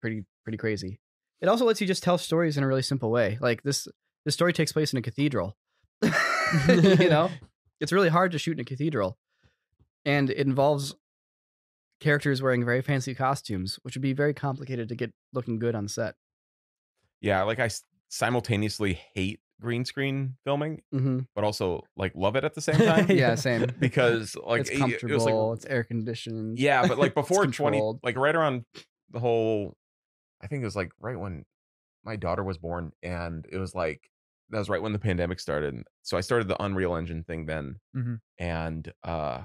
pretty 0.02 0.24
pretty 0.44 0.58
crazy 0.58 1.00
it 1.42 1.48
also 1.48 1.66
lets 1.66 1.82
you 1.82 1.88
just 1.88 2.04
tell 2.04 2.18
stories 2.18 2.58
in 2.58 2.64
a 2.64 2.68
really 2.68 2.82
simple 2.84 3.12
way 3.12 3.38
like 3.42 3.64
this 3.64 3.88
this 4.26 4.34
story 4.34 4.54
takes 4.54 4.72
place 4.72 4.92
in 4.94 5.00
a 5.00 5.02
cathedral 5.02 5.56
you 6.02 7.10
know 7.10 7.30
it's 7.80 7.92
really 7.92 8.10
hard 8.10 8.32
to 8.32 8.38
shoot 8.40 8.54
in 8.54 8.60
a 8.60 8.64
cathedral 8.66 9.18
and 10.06 10.30
it 10.30 10.38
involves 10.48 10.96
characters 12.00 12.42
wearing 12.42 12.66
very 12.66 12.82
fancy 12.82 13.14
costumes, 13.14 13.78
which 13.84 13.96
would 13.96 14.02
be 14.02 14.14
very 14.14 14.34
complicated 14.34 14.90
to 14.90 14.96
get 14.96 15.14
looking 15.34 15.60
good 15.60 15.76
on 15.76 15.88
set. 15.88 16.16
Yeah, 17.22 17.44
like 17.44 17.60
I 17.60 17.70
simultaneously 18.10 19.00
hate 19.14 19.40
green 19.60 19.86
screen 19.86 20.36
filming, 20.44 20.82
Mm-hmm. 20.94 21.20
but 21.36 21.44
also 21.44 21.84
like 21.96 22.14
love 22.16 22.36
it 22.36 22.44
at 22.44 22.56
the 22.56 22.62
same 22.70 22.78
time. 22.78 23.12
Yeah, 23.12 23.36
same. 23.36 23.72
because 23.80 24.36
like 24.44 24.62
it's 24.62 24.70
it- 24.72 24.74
it 24.76 24.80
comfortable. 24.80 25.14
was 25.14 25.26
like 25.26 25.58
it's 25.58 25.66
air 25.66 25.84
conditioned. 25.84 26.58
Yeah, 26.58 26.88
but 26.88 26.98
like 26.98 27.14
before 27.14 27.46
20 27.46 28.00
like 28.04 28.18
right 28.18 28.36
around 28.36 28.66
the 29.12 29.20
whole 29.20 29.76
I 30.42 30.48
think 30.48 30.64
it 30.64 30.66
was 30.66 30.76
like 30.76 30.92
right 31.00 31.20
when 31.20 31.46
my 32.04 32.16
daughter 32.16 32.44
was 32.44 32.58
born 32.58 32.92
and 33.04 33.46
it 33.52 33.58
was 33.58 33.76
like 33.76 34.10
that 34.52 34.60
was 34.60 34.70
right 34.70 34.82
when 34.82 34.94
the 34.94 35.00
pandemic 35.00 35.40
started. 35.40 35.84
So 36.04 36.18
I 36.18 36.22
started 36.22 36.48
the 36.48 36.62
Unreal 36.62 36.96
Engine 36.96 37.24
thing 37.24 37.46
then. 37.46 37.80
Mhm. 37.96 38.20
And 38.38 38.94
uh 39.04 39.42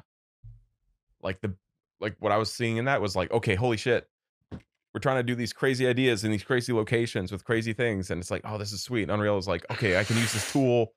like 1.22 1.40
the 1.40 1.54
like 2.00 2.16
what 2.18 2.32
I 2.32 2.36
was 2.36 2.52
seeing 2.52 2.76
in 2.76 2.84
that 2.84 3.00
was 3.00 3.16
like, 3.16 3.30
okay, 3.30 3.54
holy 3.54 3.76
shit. 3.76 4.08
We're 4.52 5.00
trying 5.00 5.18
to 5.18 5.22
do 5.22 5.34
these 5.34 5.52
crazy 5.52 5.86
ideas 5.86 6.24
in 6.24 6.30
these 6.30 6.42
crazy 6.44 6.72
locations 6.72 7.30
with 7.30 7.44
crazy 7.44 7.72
things 7.72 8.10
and 8.10 8.20
it's 8.20 8.30
like, 8.30 8.42
oh, 8.44 8.58
this 8.58 8.72
is 8.72 8.82
sweet. 8.82 9.10
Unreal 9.10 9.36
is 9.38 9.48
like, 9.48 9.64
okay, 9.70 9.98
I 9.98 10.04
can 10.04 10.16
use 10.16 10.32
this 10.32 10.50
tool 10.52 10.92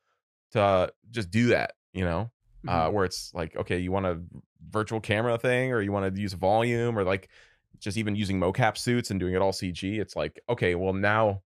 to 0.52 0.92
just 1.12 1.30
do 1.32 1.48
that, 1.48 1.74
you 1.94 2.04
know? 2.06 2.32
uh, 2.68 2.90
where 2.90 3.06
it's 3.06 3.34
like, 3.34 3.56
okay, 3.56 3.78
you 3.80 3.92
want 3.92 4.06
a 4.06 4.22
virtual 4.70 5.00
camera 5.00 5.38
thing, 5.38 5.72
or 5.72 5.82
you 5.82 5.92
want 5.94 6.14
to 6.14 6.22
use 6.22 6.34
volume, 6.34 6.98
or 6.98 7.04
like 7.06 7.30
just 7.80 7.98
even 7.98 8.16
using 8.16 8.38
mocap 8.40 8.78
suits 8.78 9.12
and 9.12 9.20
doing 9.20 9.34
it 9.34 9.42
all 9.42 9.54
CG. 9.54 10.00
It's 10.00 10.16
like, 10.16 10.40
okay, 10.50 10.76
well 10.76 10.94
now 10.94 11.42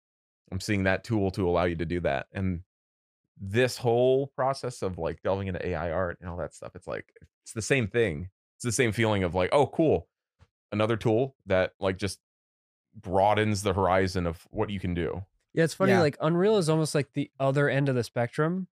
I'm 0.53 0.59
seeing 0.59 0.83
that 0.83 1.03
tool 1.03 1.31
to 1.31 1.49
allow 1.49 1.63
you 1.65 1.75
to 1.77 1.85
do 1.85 1.99
that, 2.01 2.27
and 2.31 2.61
this 3.41 3.77
whole 3.77 4.27
process 4.27 4.81
of 4.83 4.97
like 4.99 5.21
delving 5.23 5.47
into 5.47 5.65
AI 5.67 5.91
art 5.91 6.17
and 6.21 6.29
all 6.29 6.37
that 6.37 6.53
stuff, 6.53 6.75
it's 6.75 6.87
like 6.87 7.11
it's 7.41 7.53
the 7.53 7.61
same 7.61 7.87
thing. 7.87 8.29
It's 8.57 8.63
the 8.63 8.71
same 8.71 8.91
feeling 8.91 9.23
of 9.23 9.33
like, 9.35 9.49
oh, 9.51 9.65
cool, 9.67 10.07
another 10.71 10.95
tool 10.95 11.35
that 11.47 11.73
like 11.79 11.97
just 11.97 12.19
broadens 12.95 13.63
the 13.63 13.73
horizon 13.73 14.27
of 14.27 14.47
what 14.51 14.69
you 14.69 14.79
can 14.79 14.93
do. 14.93 15.23
Yeah, 15.53 15.63
it's 15.63 15.73
funny. 15.73 15.91
Yeah. 15.93 16.01
Like 16.01 16.17
Unreal 16.21 16.57
is 16.57 16.69
almost 16.69 16.93
like 16.95 17.13
the 17.13 17.31
other 17.39 17.67
end 17.69 17.89
of 17.89 17.95
the 17.95 18.03
spectrum 18.03 18.67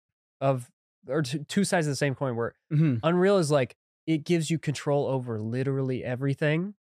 of, 0.40 0.70
or 1.08 1.22
t- 1.22 1.44
two 1.46 1.64
sides 1.64 1.86
of 1.86 1.92
the 1.92 1.96
same 1.96 2.14
coin. 2.14 2.36
Where 2.36 2.54
Mhm. 2.72 3.00
Unreal 3.02 3.38
is 3.38 3.50
like 3.50 3.76
it 4.06 4.24
gives 4.24 4.50
you 4.50 4.58
control 4.58 5.06
over 5.06 5.38
literally 5.40 6.02
everything, 6.04 6.74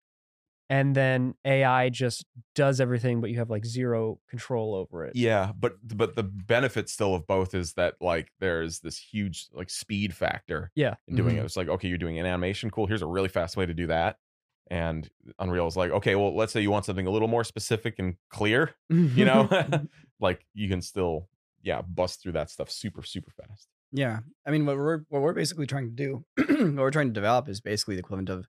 and 0.73 0.95
then 0.95 1.35
AI 1.45 1.89
just 1.89 2.25
does 2.55 2.81
everything, 2.81 3.21
but 3.21 3.29
you 3.29 3.37
have 3.37 3.51
like 3.51 3.63
zero 3.63 4.19
control 4.27 4.73
over 4.73 5.05
it. 5.05 5.15
Yeah, 5.15 5.51
but 5.57 5.73
but 5.95 6.15
the 6.15 6.23
benefit 6.23 6.89
still 6.89 7.13
of 7.13 7.27
both 7.27 7.53
is 7.53 7.73
that 7.73 7.93
like 8.01 8.29
there's 8.39 8.79
this 8.79 8.97
huge 8.97 9.47
like 9.53 9.69
speed 9.69 10.15
factor. 10.15 10.71
Yeah. 10.73 10.95
in 11.07 11.15
doing 11.15 11.35
Mhm. 11.35 11.41
it. 11.41 11.45
It's 11.45 11.55
like 11.57 11.67
okay, 11.67 11.87
you're 11.87 11.99
doing 11.99 12.17
an 12.17 12.25
animation, 12.25 12.71
cool. 12.71 12.87
Here's 12.87 13.03
a 13.03 13.05
really 13.07 13.29
fast 13.29 13.55
way 13.55 13.67
to 13.67 13.73
do 13.73 13.85
that. 13.87 14.17
And 14.71 15.07
Unreal 15.37 15.67
is 15.67 15.77
like, 15.77 15.91
okay, 15.91 16.15
well, 16.15 16.35
let's 16.35 16.51
say 16.53 16.61
you 16.61 16.71
want 16.71 16.85
something 16.85 17.05
a 17.05 17.11
little 17.11 17.27
more 17.27 17.43
specific 17.43 17.99
and 17.99 18.15
clear. 18.29 18.73
You 18.89 19.25
know, 19.25 19.47
like 20.19 20.43
you 20.55 20.67
can 20.69 20.81
still 20.81 21.27
yeah 21.61 21.81
bust 21.83 22.21
through 22.23 22.31
that 22.33 22.49
stuff 22.49 22.71
super 22.71 23.03
super 23.03 23.29
fast. 23.31 23.67
Yeah, 23.91 24.21
I 24.47 24.49
mean, 24.49 24.65
what 24.65 24.75
we're 24.77 25.01
what 25.09 25.21
we're 25.21 25.33
basically 25.33 25.67
trying 25.67 25.95
to 25.95 25.95
do, 25.95 26.25
what 26.35 26.81
we're 26.83 26.89
trying 26.89 27.09
to 27.09 27.13
develop, 27.21 27.47
is 27.47 27.61
basically 27.61 27.93
the 27.95 27.99
equivalent 27.99 28.29
of 28.29 28.47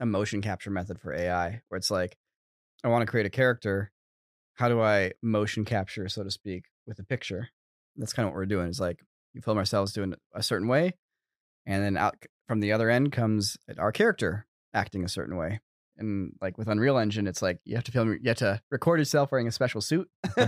a 0.00 0.06
motion 0.06 0.40
capture 0.42 0.70
method 0.70 1.00
for 1.00 1.12
AI, 1.14 1.62
where 1.68 1.78
it's 1.78 1.90
like, 1.90 2.16
I 2.84 2.88
want 2.88 3.02
to 3.02 3.10
create 3.10 3.26
a 3.26 3.30
character. 3.30 3.90
How 4.54 4.68
do 4.68 4.80
I 4.80 5.12
motion 5.22 5.64
capture, 5.64 6.08
so 6.08 6.22
to 6.24 6.30
speak, 6.30 6.64
with 6.86 6.98
a 6.98 7.04
picture? 7.04 7.48
That's 7.96 8.12
kind 8.12 8.26
of 8.26 8.32
what 8.32 8.38
we're 8.38 8.46
doing. 8.46 8.68
Is 8.68 8.80
like 8.80 9.00
you 9.32 9.40
film 9.42 9.58
ourselves 9.58 9.92
doing 9.92 10.14
a 10.34 10.42
certain 10.42 10.68
way, 10.68 10.94
and 11.66 11.82
then 11.82 11.96
out 11.96 12.16
from 12.48 12.60
the 12.60 12.72
other 12.72 12.90
end 12.90 13.12
comes 13.12 13.56
uh, 13.70 13.74
our 13.80 13.92
character 13.92 14.46
acting 14.74 15.04
a 15.04 15.08
certain 15.08 15.36
way. 15.36 15.60
And 15.98 16.32
like 16.40 16.56
with 16.58 16.68
Unreal 16.68 16.98
Engine, 16.98 17.26
it's 17.26 17.42
like 17.42 17.60
you 17.64 17.74
have 17.76 17.84
to 17.84 17.92
film, 17.92 18.12
you 18.12 18.28
have 18.28 18.38
to 18.38 18.60
record 18.70 18.98
yourself 18.98 19.30
wearing 19.30 19.46
a 19.48 19.52
special 19.52 19.80
suit. 19.80 20.08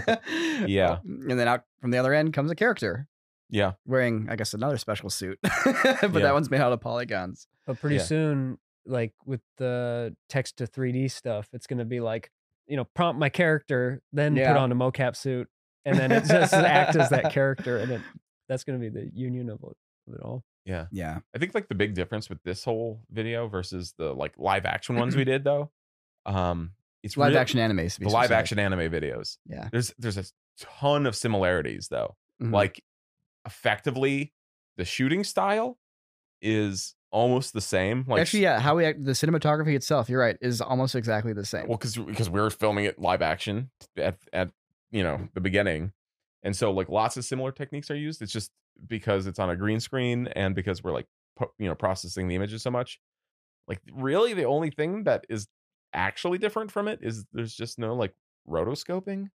Yeah. 0.67 0.99
Mm, 1.07 1.31
and 1.31 1.39
then 1.39 1.49
out 1.49 1.65
from 1.81 1.91
the 1.91 1.99
other 1.99 2.15
end 2.15 2.33
comes 2.33 2.51
a 2.51 2.55
character 2.55 3.07
Yeah, 3.51 3.73
wearing, 3.87 4.29
I 4.31 4.37
guess, 4.37 4.55
another 4.55 4.79
special 4.79 5.11
suit, 5.11 5.39
but 5.43 5.55
Yeah. 6.03 6.09
that 6.11 6.33
one's 6.33 6.51
made 6.51 6.61
out 6.61 6.73
of 6.73 6.81
polygons. 6.81 7.47
But 7.67 7.81
pretty 7.81 7.97
Yeah. 7.97 8.03
soon, 8.03 8.59
like 8.87 9.13
with 9.25 9.41
the 9.59 10.15
text 10.29 10.59
to 10.59 10.67
3D 10.67 11.11
stuff, 11.11 11.49
it's 11.53 11.67
going 11.67 11.79
to 11.79 11.85
be 11.85 12.01
like, 12.01 12.31
you 12.67 12.77
know, 12.77 12.85
prompt 12.95 13.19
my 13.19 13.29
character, 13.29 14.01
then 14.13 14.37
Yeah. 14.37 14.53
put 14.53 14.59
on 14.61 14.73
a 14.73 14.75
mocap 14.75 15.17
suit, 15.17 15.49
and 15.85 15.99
then 15.99 16.13
it 16.13 16.25
just 16.25 16.53
act 16.55 16.97
as 16.97 17.11
that 17.11 17.33
character, 17.33 17.79
and 17.79 17.93
it, 17.93 18.01
that's 18.49 18.65
going 18.65 18.81
to 18.81 18.91
be 18.91 18.91
the 18.91 19.11
union 19.15 19.51
of 19.51 19.61
it, 19.63 19.77
of 20.09 20.15
it 20.15 20.21
all. 20.23 20.43
yeah. 20.65 20.87
Yeah, 20.91 21.19
I 21.35 21.39
think 21.39 21.55
like 21.55 21.69
the 21.69 21.75
big 21.75 21.95
difference 21.95 22.29
with 22.29 22.43
this 22.45 22.65
whole 22.65 23.01
video 23.11 23.49
versus 23.49 23.95
the 23.99 24.13
like 24.15 24.33
live 24.39 24.65
action 24.67 24.97
ones 24.97 25.15
we 25.17 25.25
did 25.33 25.45
though, 25.45 25.71
um, 26.27 26.73
it's 27.03 27.17
live 27.19 27.31
real- 27.33 27.39
action 27.41 27.59
anime. 27.61 27.87
to 27.89 28.01
be 28.01 28.07
the 28.07 28.13
live 28.13 28.33
action 28.33 28.59
anime 28.59 28.91
videos. 28.91 29.37
Yeah, 29.47 29.69
There's 29.71 29.93
there's 29.99 30.17
a 30.19 30.25
ton 30.59 31.05
of 31.07 31.15
similarities 31.17 31.89
though. 31.89 32.17
Mhm. 32.43 32.53
like 32.53 32.83
effectively 33.47 34.33
the 34.77 34.85
shooting 34.85 35.23
style 35.25 35.79
is 36.43 36.95
almost 37.15 37.53
the 37.53 37.61
same 37.61 38.05
like 38.09 38.21
actually, 38.21 38.43
yeah, 38.43 38.59
how 38.59 38.75
we 38.75 38.85
act, 38.85 39.05
the 39.05 39.13
cinematography 39.13 39.77
itself, 39.77 40.09
you're 40.11 40.21
right, 40.21 40.37
is 40.41 40.61
almost 40.61 40.97
exactly 40.97 41.33
the 41.33 41.47
same. 41.47 41.69
well 41.69 41.79
because 41.79 41.97
because 41.97 42.29
we 42.29 42.41
were 42.41 42.51
filming 42.51 42.85
it 42.85 42.99
live 42.99 43.23
action 43.23 43.71
at 43.97 44.19
at 44.33 44.51
you 44.91 45.03
know 45.03 45.29
the 45.33 45.41
beginning. 45.41 45.93
And 46.43 46.55
so 46.55 46.73
like 46.73 46.89
lots 46.89 47.17
of 47.17 47.25
similar 47.25 47.53
techniques 47.53 47.91
are 47.91 47.97
used. 47.97 48.21
It's 48.21 48.33
just 48.33 48.51
because 48.87 49.27
it's 49.27 49.39
on 49.39 49.49
a 49.49 49.57
green 49.57 49.81
screen 49.81 50.27
and 50.35 50.55
because 50.55 50.83
we're 50.83 50.93
like 50.93 51.07
po- 51.37 51.53
you 51.59 51.69
know 51.69 51.75
processing 51.77 52.29
the 52.29 52.35
images 52.35 52.63
so 52.63 52.71
much. 52.71 52.99
Like 53.69 53.81
really 53.93 54.35
the 54.35 54.45
only 54.45 54.71
thing 54.71 55.05
that 55.05 55.25
is 55.29 55.47
actually 55.95 56.39
different 56.39 56.73
from 56.73 56.89
it 56.89 56.99
is 57.01 57.25
there's 57.33 57.55
just 57.55 57.79
no 57.79 57.95
like 57.95 58.13
rotoscoping. 58.49 59.29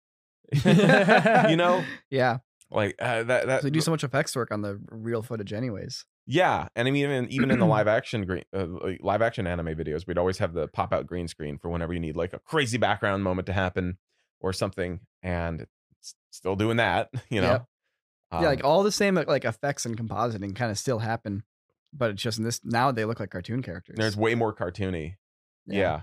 You 1.48 1.56
know? 1.56 1.84
Yeah, 2.10 2.38
like 2.70 2.96
uh, 2.98 3.22
that 3.22 3.46
that 3.46 3.60
so 3.60 3.66
they 3.66 3.70
do 3.70 3.80
so 3.80 3.90
much 3.90 4.02
effects 4.02 4.34
work 4.34 4.50
on 4.50 4.62
the 4.62 4.80
real 4.90 5.22
footage, 5.22 5.52
anyways. 5.52 6.04
Yeah, 6.30 6.68
and 6.76 6.86
I 6.86 6.90
mean, 6.90 7.04
even 7.04 7.32
even 7.32 7.50
in 7.50 7.58
the 7.58 7.64
live 7.76 7.88
action 7.88 8.26
green, 8.26 8.44
uh, 8.54 8.66
live 9.00 9.22
action 9.22 9.46
anime 9.46 9.68
videos, 9.68 10.06
we'd 10.06 10.18
always 10.18 10.36
have 10.38 10.52
the 10.52 10.68
pop 10.68 10.92
out 10.92 11.06
green 11.06 11.26
screen 11.26 11.56
for 11.56 11.70
whenever 11.70 11.94
you 11.94 12.00
need 12.00 12.16
like 12.16 12.34
a 12.34 12.38
crazy 12.38 12.76
background 12.76 13.24
moment 13.24 13.46
to 13.46 13.54
happen 13.54 13.96
or 14.40 14.52
something, 14.52 15.00
and 15.22 15.62
it's 15.62 16.14
still 16.30 16.54
doing 16.54 16.76
that, 16.76 17.08
you 17.30 17.40
know. 17.40 17.52
Yep. 17.52 17.66
yeah, 18.42 18.48
like 18.48 18.62
Um, 18.62 18.70
all 18.70 18.82
the 18.82 18.92
same 18.92 19.14
like 19.14 19.46
effects 19.46 19.86
and 19.86 19.96
compositing 19.96 20.54
kind 20.54 20.70
of 20.70 20.76
still 20.78 20.98
happen, 20.98 21.44
but 21.94 22.10
it's 22.10 22.22
just 22.22 22.36
in 22.36 22.44
this 22.44 22.60
now 22.62 22.92
they 22.92 23.06
look 23.06 23.20
like 23.20 23.30
cartoon 23.30 23.62
characters. 23.62 23.96
there's 23.96 24.16
way 24.16 24.34
more 24.34 24.54
cartoony. 24.54 25.14
Yeah. 25.66 26.02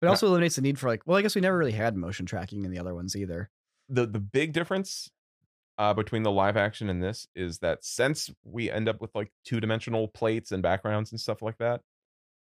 but 0.00 0.06
it 0.06 0.10
also 0.10 0.28
eliminates 0.28 0.56
the 0.56 0.62
need 0.62 0.78
for 0.78 0.88
like. 0.88 1.02
Well, 1.04 1.18
I 1.18 1.22
guess 1.22 1.34
we 1.34 1.42
never 1.42 1.58
really 1.58 1.72
had 1.72 1.94
motion 1.94 2.24
tracking 2.24 2.64
in 2.64 2.70
the 2.70 2.78
other 2.78 2.94
ones 2.94 3.14
either. 3.14 3.50
the 3.90 4.06
the 4.06 4.20
big 4.20 4.54
difference 4.54 5.10
uh, 5.78 5.94
between 5.94 6.24
the 6.24 6.30
live 6.30 6.56
action 6.56 6.90
and 6.90 7.02
this 7.02 7.26
is 7.36 7.58
that 7.60 7.84
since 7.84 8.30
we 8.44 8.70
end 8.70 8.88
up 8.88 9.00
with 9.00 9.14
like 9.14 9.30
two 9.44 9.60
dimensional 9.60 10.08
plates 10.08 10.50
and 10.52 10.62
backgrounds 10.62 11.12
and 11.12 11.20
stuff 11.20 11.40
like 11.40 11.56
that, 11.58 11.80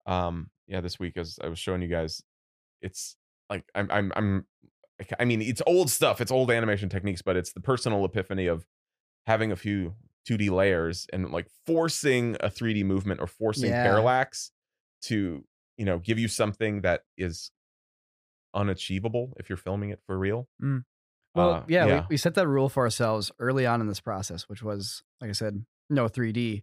um, 0.06 0.50
yeah, 0.66 0.80
this 0.80 0.98
week 0.98 1.16
as 1.16 1.38
I 1.42 1.48
was 1.48 1.58
showing 1.58 1.82
you 1.82 1.88
guys, 1.88 2.22
it's 2.82 3.16
like 3.48 3.64
I'm 3.74 3.88
I'm 3.90 4.12
I'm 4.16 4.46
I 5.18 5.24
mean 5.24 5.40
it's 5.42 5.62
old 5.66 5.90
stuff, 5.90 6.20
it's 6.20 6.30
old 6.30 6.50
animation 6.50 6.88
techniques, 6.88 7.22
but 7.22 7.36
it's 7.36 7.52
the 7.52 7.60
personal 7.60 8.04
epiphany 8.04 8.46
of 8.46 8.66
having 9.26 9.50
a 9.52 9.56
few 9.56 9.94
2D 10.28 10.50
layers 10.50 11.06
and 11.12 11.30
like 11.30 11.48
forcing 11.66 12.36
a 12.40 12.48
3D 12.50 12.84
movement 12.84 13.20
or 13.20 13.26
forcing 13.26 13.70
Yeah. 13.70 13.82
parallax 13.82 14.52
to 15.02 15.44
you 15.78 15.84
know 15.84 15.98
give 15.98 16.18
you 16.18 16.28
something 16.28 16.82
that 16.82 17.02
is 17.16 17.50
unachievable 18.54 19.32
if 19.38 19.48
you're 19.48 19.56
filming 19.56 19.90
it 19.90 20.00
for 20.06 20.18
real. 20.18 20.48
Well, 21.34 21.50
Uh, 21.50 21.62
yeah, 21.68 21.86
yeah. 21.86 22.00
We, 22.00 22.06
we 22.10 22.16
set 22.16 22.34
that 22.34 22.46
rule 22.48 22.68
for 22.68 22.82
ourselves 22.84 23.30
early 23.38 23.66
on 23.66 23.80
in 23.80 23.86
this 23.86 24.00
process, 24.00 24.48
which 24.48 24.62
was, 24.62 25.02
like 25.20 25.30
I 25.30 25.32
said, 25.34 25.64
no 25.88 26.06
3D. 26.08 26.62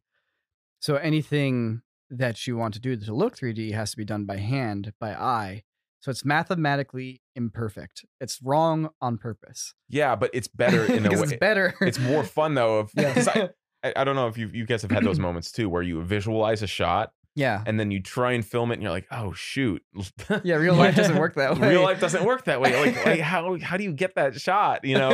So 0.79 0.95
anything 0.95 1.81
that 2.09 2.47
you 2.47 2.57
want 2.57 2.73
to 2.75 2.79
do 2.79 2.95
to 2.95 3.13
look 3.13 3.37
3D 3.37 3.73
has 3.73 3.91
to 3.91 3.97
be 3.97 4.05
done 4.05 4.25
by 4.25 4.37
hand, 4.37 4.93
by 4.99 5.13
eye. 5.13 5.63
So 6.01 6.11
it's 6.11 6.23
mathematically 6.23 7.21
imperfect. 7.35 8.05
It's 8.21 8.41
wrong 8.41 8.89
on 9.01 9.17
purpose. 9.17 9.73
Yeah, 9.89 10.15
but 10.15 10.29
it's 10.33 10.47
better 10.63 10.85
in 10.85 11.05
a 11.05 11.09
way. 11.09 11.19
It's 11.23 11.33
better. 11.33 11.75
It's 11.81 11.99
more 11.99 12.23
fun 12.23 12.53
though. 12.53 12.79
Of, 12.79 12.91
Yeah. 12.97 13.47
I, 13.83 13.93
I 13.95 14.03
don't 14.03 14.15
know 14.15 14.27
if 14.27 14.37
you 14.37 14.49
you 14.53 14.65
guys 14.65 14.81
have 14.81 14.91
had 14.91 15.03
those 15.05 15.19
moments 15.19 15.51
too, 15.53 15.69
where 15.69 15.81
you 15.81 16.01
visualize 16.03 16.61
a 16.61 16.67
shot 16.67 17.13
yeah. 17.39 17.63
and 17.65 17.79
then 17.79 17.89
you 17.91 18.01
try 18.01 18.33
and 18.33 18.45
film 18.45 18.71
it, 18.71 18.75
and 18.75 18.83
you're 18.83 18.91
like, 18.91 19.07
oh 19.11 19.31
shoot, 19.33 19.81
Yeah. 20.43 20.55
Real 20.55 20.75
life 20.75 20.95
doesn't 20.95 21.17
work 21.17 21.35
that 21.35 21.57
way. 21.59 21.69
real 21.69 21.81
life 21.83 21.99
doesn't 21.99 22.23
work 22.25 22.45
that 22.45 22.59
way. 22.61 22.75
Like, 22.75 23.05
like 23.05 23.19
how 23.33 23.57
how 23.59 23.77
do 23.77 23.83
you 23.83 23.93
get 23.93 24.15
that 24.15 24.39
shot? 24.39 24.83
You 24.83 24.97
know, 24.97 25.09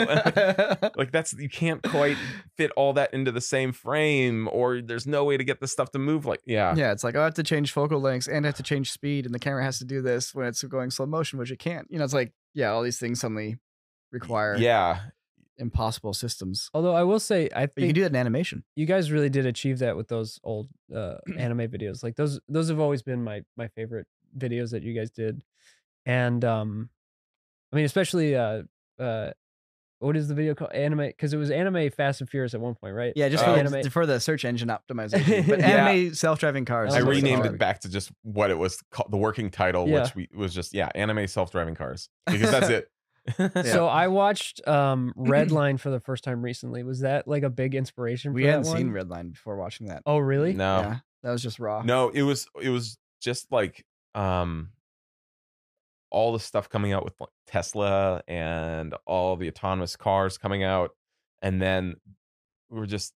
like 0.97 1.11
that's 1.11 1.33
you 1.33 1.49
can't 1.49 1.81
quite 1.83 2.17
fit 2.57 2.71
all 2.75 2.93
that 2.93 3.13
into 3.13 3.31
the 3.31 3.41
same 3.41 3.71
frame, 3.71 4.49
or 4.51 4.81
there's 4.81 5.05
no 5.07 5.23
way 5.23 5.37
to 5.37 5.43
get 5.43 5.59
the 5.59 5.67
stuff 5.67 5.91
to 5.91 5.99
move. 5.99 6.25
Like, 6.25 6.41
yeah, 6.45 6.75
yeah. 6.75 6.91
It's 6.91 7.03
like, 7.03 7.15
oh, 7.15 7.21
I 7.21 7.25
have 7.25 7.33
to 7.35 7.43
change 7.43 7.71
focal 7.71 7.99
lengths 7.99 8.27
and 8.27 8.45
I 8.45 8.47
have 8.49 8.55
to 8.55 8.63
change 8.63 8.91
speed, 8.91 9.25
and 9.25 9.33
the 9.33 9.39
camera 9.39 9.63
has 9.63 9.77
to 9.79 9.85
do 9.85 10.01
this 10.01 10.33
when 10.33 10.47
it's 10.47 10.63
going 10.63 10.89
slow 10.91 11.05
motion, 11.05 11.39
which 11.39 11.51
it 11.51 11.59
can't. 11.59 11.87
You 11.89 11.99
know, 11.99 12.05
it's 12.05 12.13
like, 12.13 12.33
yeah, 12.53 12.71
all 12.71 12.81
these 12.83 12.99
things 12.99 13.19
suddenly 13.19 13.57
require. 14.11 14.55
yeah. 14.57 14.99
Impossible 15.57 16.13
systems. 16.13 16.69
Although 16.73 16.93
I 16.95 17.03
will 17.03 17.19
say, 17.19 17.49
I 17.55 17.65
But 17.67 17.77
you 17.81 17.87
can 17.87 17.95
do 17.95 18.01
that 18.01 18.11
in 18.11 18.15
animation. 18.15 18.63
you 18.75 18.85
guys 18.85 19.11
really 19.11 19.29
did 19.29 19.45
achieve 19.45 19.79
that 19.79 19.95
with 19.95 20.07
those 20.07 20.39
old 20.43 20.67
uh, 20.93 21.15
anime 21.37 21.59
videos. 21.69 22.03
Like 22.03 22.15
those, 22.15 22.39
those 22.49 22.69
have 22.69 22.79
always 22.79 23.01
been 23.03 23.23
my 23.23 23.43
my 23.57 23.67
favorite 23.69 24.07
videos 24.37 24.71
that 24.71 24.83
you 24.83 24.93
guys 24.93 25.11
did. 25.11 25.43
And 26.05 26.43
um, 26.45 26.89
I 27.71 27.77
mean, 27.77 27.85
especially 27.85 28.35
uh, 28.35 28.63
uh, 28.99 29.31
what 29.99 30.15
is 30.17 30.27
the 30.27 30.35
video 30.35 30.53
called? 30.53 30.71
Anime, 30.73 31.07
because 31.07 31.33
it 31.33 31.37
was 31.37 31.49
anime 31.49 31.89
Fast 31.89 32.21
and 32.21 32.29
Furious 32.29 32.53
at 32.53 32.59
one 32.59 32.75
point, 32.75 32.93
right? 32.93 33.13
Yeah, 33.15 33.29
just 33.29 33.43
for, 33.43 33.51
Anime- 33.51 33.81
the, 33.83 33.89
for 33.89 34.05
the 34.05 34.19
search 34.19 34.45
engine 34.45 34.67
optimization. 34.67 35.47
But 35.49 35.59
Yeah. 35.59 35.87
anime 35.87 36.13
self-driving 36.13 36.65
cars. 36.65 36.93
I 36.93 36.97
I 36.97 36.99
is 36.99 37.05
what 37.05 37.15
it's 37.15 37.23
renamed 37.23 37.43
called. 37.43 37.55
it 37.55 37.57
back 37.57 37.79
to 37.81 37.89
just 37.89 38.11
what 38.21 38.51
it 38.51 38.57
was 38.57 38.83
called, 38.91 39.09
the 39.11 39.17
working 39.17 39.49
title, 39.49 39.87
Yeah. 39.87 40.03
which 40.03 40.13
we 40.15 40.29
was 40.35 40.53
just 40.53 40.73
yeah, 40.73 40.89
anime 40.93 41.25
self-driving 41.27 41.75
cars 41.75 42.09
because 42.27 42.51
that's 42.51 42.69
it. 42.69 42.89
So 43.37 43.87
I 43.87 44.07
watched 44.07 44.67
um 44.67 45.13
Redline 45.17 45.79
for 45.79 45.89
the 45.89 45.99
first 45.99 46.23
time 46.23 46.41
recently. 46.41 46.83
Was 46.83 46.99
that 47.01 47.27
like 47.27 47.43
a 47.43 47.49
big 47.49 47.75
inspiration? 47.75 48.33
We 48.33 48.43
for 48.43 48.47
hadn't 48.49 48.63
that 48.63 48.77
seen? 48.77 48.91
Redline 48.91 49.31
before 49.31 49.55
watching 49.57 49.87
that. 49.87 50.03
Oh, 50.05 50.17
really? 50.17 50.53
no, 50.53 50.79
Yeah, 50.79 50.97
that 51.23 51.31
was 51.31 51.41
just 51.41 51.59
raw. 51.59 51.81
no, 51.81 52.09
it 52.09 52.21
was 52.23 52.47
it 52.61 52.69
was 52.69 52.97
just 53.21 53.51
like 53.51 53.85
um 54.13 54.69
all 56.11 56.31
the 56.31 56.39
stuff 56.39 56.69
coming 56.69 56.93
out 56.93 57.03
with 57.03 57.19
like, 57.19 57.29
Tesla 57.47 58.21
and 58.27 58.93
all 59.05 59.35
the 59.35 59.47
autonomous 59.47 59.95
cars 59.95 60.37
coming 60.37 60.63
out, 60.63 60.91
and 61.41 61.61
then 61.61 61.95
we 62.69 62.79
were 62.79 62.85
just 62.85 63.13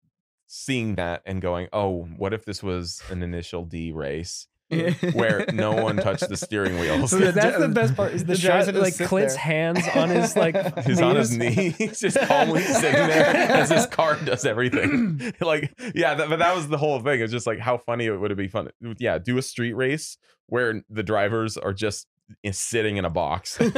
seeing 0.47 0.95
that 0.95 1.21
and 1.25 1.41
going, 1.41 1.67
oh, 1.71 2.03
what 2.17 2.33
if 2.33 2.43
this 2.43 2.63
was 2.63 3.01
an 3.11 3.21
initial 3.21 3.63
D 3.63 3.91
race 3.91 4.47
where 5.13 5.45
no 5.51 5.71
one 5.73 5.97
touched 5.97 6.29
the 6.29 6.37
steering 6.37 6.79
wheel. 6.79 7.07
So 7.07 7.17
the- 7.17 7.31
That's 7.31 7.57
the 7.57 7.67
best 7.69 7.95
part. 7.95 8.13
Is 8.13 8.23
the 8.23 8.33
Just 8.35 8.43
shot 8.43 8.71
tries 8.71 8.99
like 8.99 9.09
Clint's 9.09 9.33
there. 9.35 9.43
hands 9.43 9.87
on 9.95 10.09
his 10.09 10.35
like 10.35 10.55
He's 10.85 11.01
on 11.01 11.15
his 11.15 11.35
knees. 11.35 11.79
knees, 11.79 11.99
just 11.99 12.19
calmly 12.21 12.61
sitting 12.61 12.93
there 12.93 13.35
as 13.35 13.69
his 13.71 13.87
car 13.87 14.15
does 14.23 14.45
everything. 14.45 15.33
like, 15.41 15.73
yeah, 15.95 16.13
that, 16.15 16.29
but 16.29 16.39
that 16.39 16.55
was 16.55 16.67
the 16.67 16.77
whole 16.77 16.99
thing. 16.99 17.21
It's 17.21 17.31
just 17.31 17.47
like 17.47 17.59
how 17.59 17.77
funny 17.77 18.05
it 18.05 18.19
would 18.19 18.31
it 18.31 18.37
be 18.37 18.47
fun? 18.47 18.69
Yeah, 18.99 19.17
do 19.17 19.37
a 19.37 19.41
street 19.41 19.73
race 19.73 20.17
where 20.47 20.83
the 20.89 21.03
drivers 21.03 21.57
are 21.57 21.73
just 21.73 22.07
sitting 22.51 22.97
in 22.97 23.05
a 23.05 23.09
box. 23.09 23.57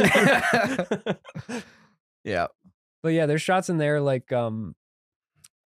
yeah, 2.23 2.47
But 3.01 3.09
yeah, 3.09 3.25
there's 3.25 3.41
shots 3.41 3.69
in 3.69 3.77
there 3.77 4.01
like 4.01 4.31
um 4.31 4.75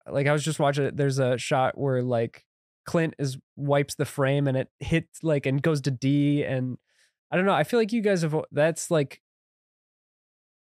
like 0.06 0.26
I 0.26 0.32
was 0.32 0.44
just 0.44 0.60
watching 0.60 0.84
it. 0.84 0.96
There's 0.96 1.18
a 1.18 1.38
shot 1.38 1.78
where 1.78 2.02
like 2.02 2.44
Clint 2.84 3.14
is 3.18 3.38
wipes 3.56 3.94
the 3.94 4.04
frame 4.04 4.46
and 4.46 4.56
it 4.56 4.68
hits 4.80 5.22
like 5.22 5.46
and 5.46 5.62
goes 5.62 5.80
to 5.82 5.90
D 5.90 6.42
and 6.44 6.76
I 7.30 7.36
don't 7.36 7.46
know. 7.46 7.54
I 7.54 7.64
feel 7.64 7.80
like 7.80 7.92
you 7.92 8.02
guys 8.02 8.22
have 8.22 8.34
that's 8.52 8.90
like 8.90 9.20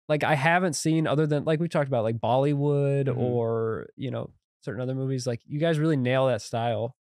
like 0.08 0.24
I 0.24 0.34
haven't 0.34 0.74
seen 0.74 1.06
other 1.06 1.26
than 1.26 1.44
like 1.44 1.60
we 1.60 1.68
talked 1.68 1.88
about 1.88 2.04
like 2.04 2.16
Bollywood 2.18 3.06
Mhm. 3.08 3.18
or 3.18 3.88
you 3.96 4.10
know 4.10 4.30
certain 4.62 4.80
other 4.80 4.94
movies. 4.94 5.26
Like 5.26 5.40
you 5.46 5.58
guys 5.60 5.78
really 5.78 5.96
nail 5.96 6.26
that 6.26 6.42
style. 6.42 6.96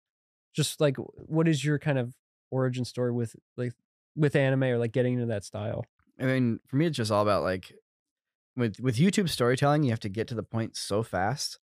Just 0.56 0.80
like 0.82 0.98
what 0.98 1.48
is 1.48 1.64
your 1.64 1.80
kind 1.80 1.98
of 2.00 2.14
origin 2.52 2.86
story 2.86 3.12
with 3.12 3.36
like 3.58 3.74
with 4.16 4.36
anime 4.36 4.64
or 4.64 4.78
like 4.78 4.92
getting 4.92 5.14
into 5.14 5.26
that 5.28 5.44
style? 5.44 5.86
I 6.20 6.24
mean, 6.26 6.60
for 6.68 6.78
me, 6.78 6.86
it's 6.86 6.98
just 6.98 7.12
all 7.12 7.22
about 7.22 7.44
like 7.44 7.74
with 8.56 8.80
with 8.80 8.98
YouTube 8.98 9.30
storytelling. 9.30 9.84
You 9.84 9.90
have 9.92 10.00
to 10.02 10.10
get 10.10 10.28
to 10.30 10.36
the 10.36 10.44
point 10.44 10.76
so 10.76 11.04
fast 11.04 11.60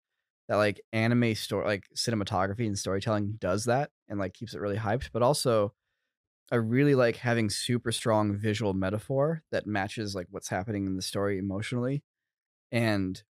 that 0.50 0.58
like 0.58 0.82
anime 0.92 1.36
story, 1.36 1.66
like 1.66 1.88
cinematography 1.96 2.66
and 2.66 2.78
storytelling 2.78 3.38
does 3.40 3.66
that 3.66 3.92
and 4.10 4.20
like 4.20 4.34
keeps 4.34 4.54
it 4.54 4.60
really 4.60 4.78
hyped. 4.78 5.12
But 5.14 5.22
also, 5.22 5.74
I 6.52 6.56
really 6.56 6.96
like 6.96 7.18
having 7.18 7.50
super 7.50 7.92
strong 7.92 8.36
visual 8.36 8.74
metaphor 8.74 9.44
that 9.52 9.68
matches 9.68 10.16
like 10.16 10.28
what's 10.32 10.50
happening 10.50 10.88
in 10.88 10.96
the 10.96 11.02
story 11.04 11.38
emotionally, 11.38 12.04
and 12.72 13.22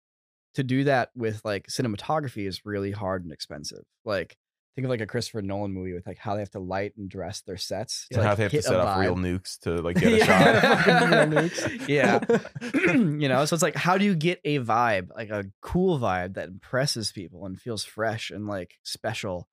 to 0.55 0.63
do 0.65 0.85
that 0.85 1.11
with 1.15 1.45
like 1.45 1.67
cinematography 1.69 2.47
is 2.47 2.65
really 2.65 2.93
hard 2.93 3.25
and 3.25 3.33
expensive. 3.33 3.85
Like 4.05 4.37
think 4.79 4.87
of 4.87 4.91
like 4.91 5.01
a 5.01 5.07
Christopher 5.07 5.43
Nolan 5.43 5.73
movie 5.73 5.93
with 5.93 6.07
like 6.07 6.19
how 6.19 6.35
they 6.35 6.41
have 6.41 6.53
to 6.53 6.61
light 6.61 6.93
and 6.97 7.11
dress 7.11 7.41
their 7.41 7.57
sets. 7.57 8.07
how 8.15 8.21
like, 8.21 8.37
they 8.37 8.43
have 8.45 8.51
to 8.53 8.57
hit 8.59 8.65
a 8.65 8.69
set 8.69 8.77
off 8.77 9.01
real 9.01 9.17
nukes 9.17 9.59
to 9.63 9.83
like 9.83 9.97
get 10.01 10.23
a 10.23 10.25
shot. 10.25 11.81
Yeah. 11.89 12.21
you 12.85 13.29
know, 13.29 13.45
so 13.45 13.55
it's 13.55 13.63
like, 13.63 13.75
how 13.75 13.99
do 13.99 14.05
you 14.05 14.15
get 14.15 14.41
a 14.45 14.61
vibe, 14.61 15.09
like 15.17 15.31
a 15.31 15.47
cool 15.63 15.99
vibe 15.99 16.35
that 16.35 16.47
impresses 16.47 17.11
people 17.11 17.45
and 17.45 17.61
feels 17.61 17.83
fresh 17.83 18.31
and 18.31 18.47
like 18.47 18.75
special? 18.85 19.49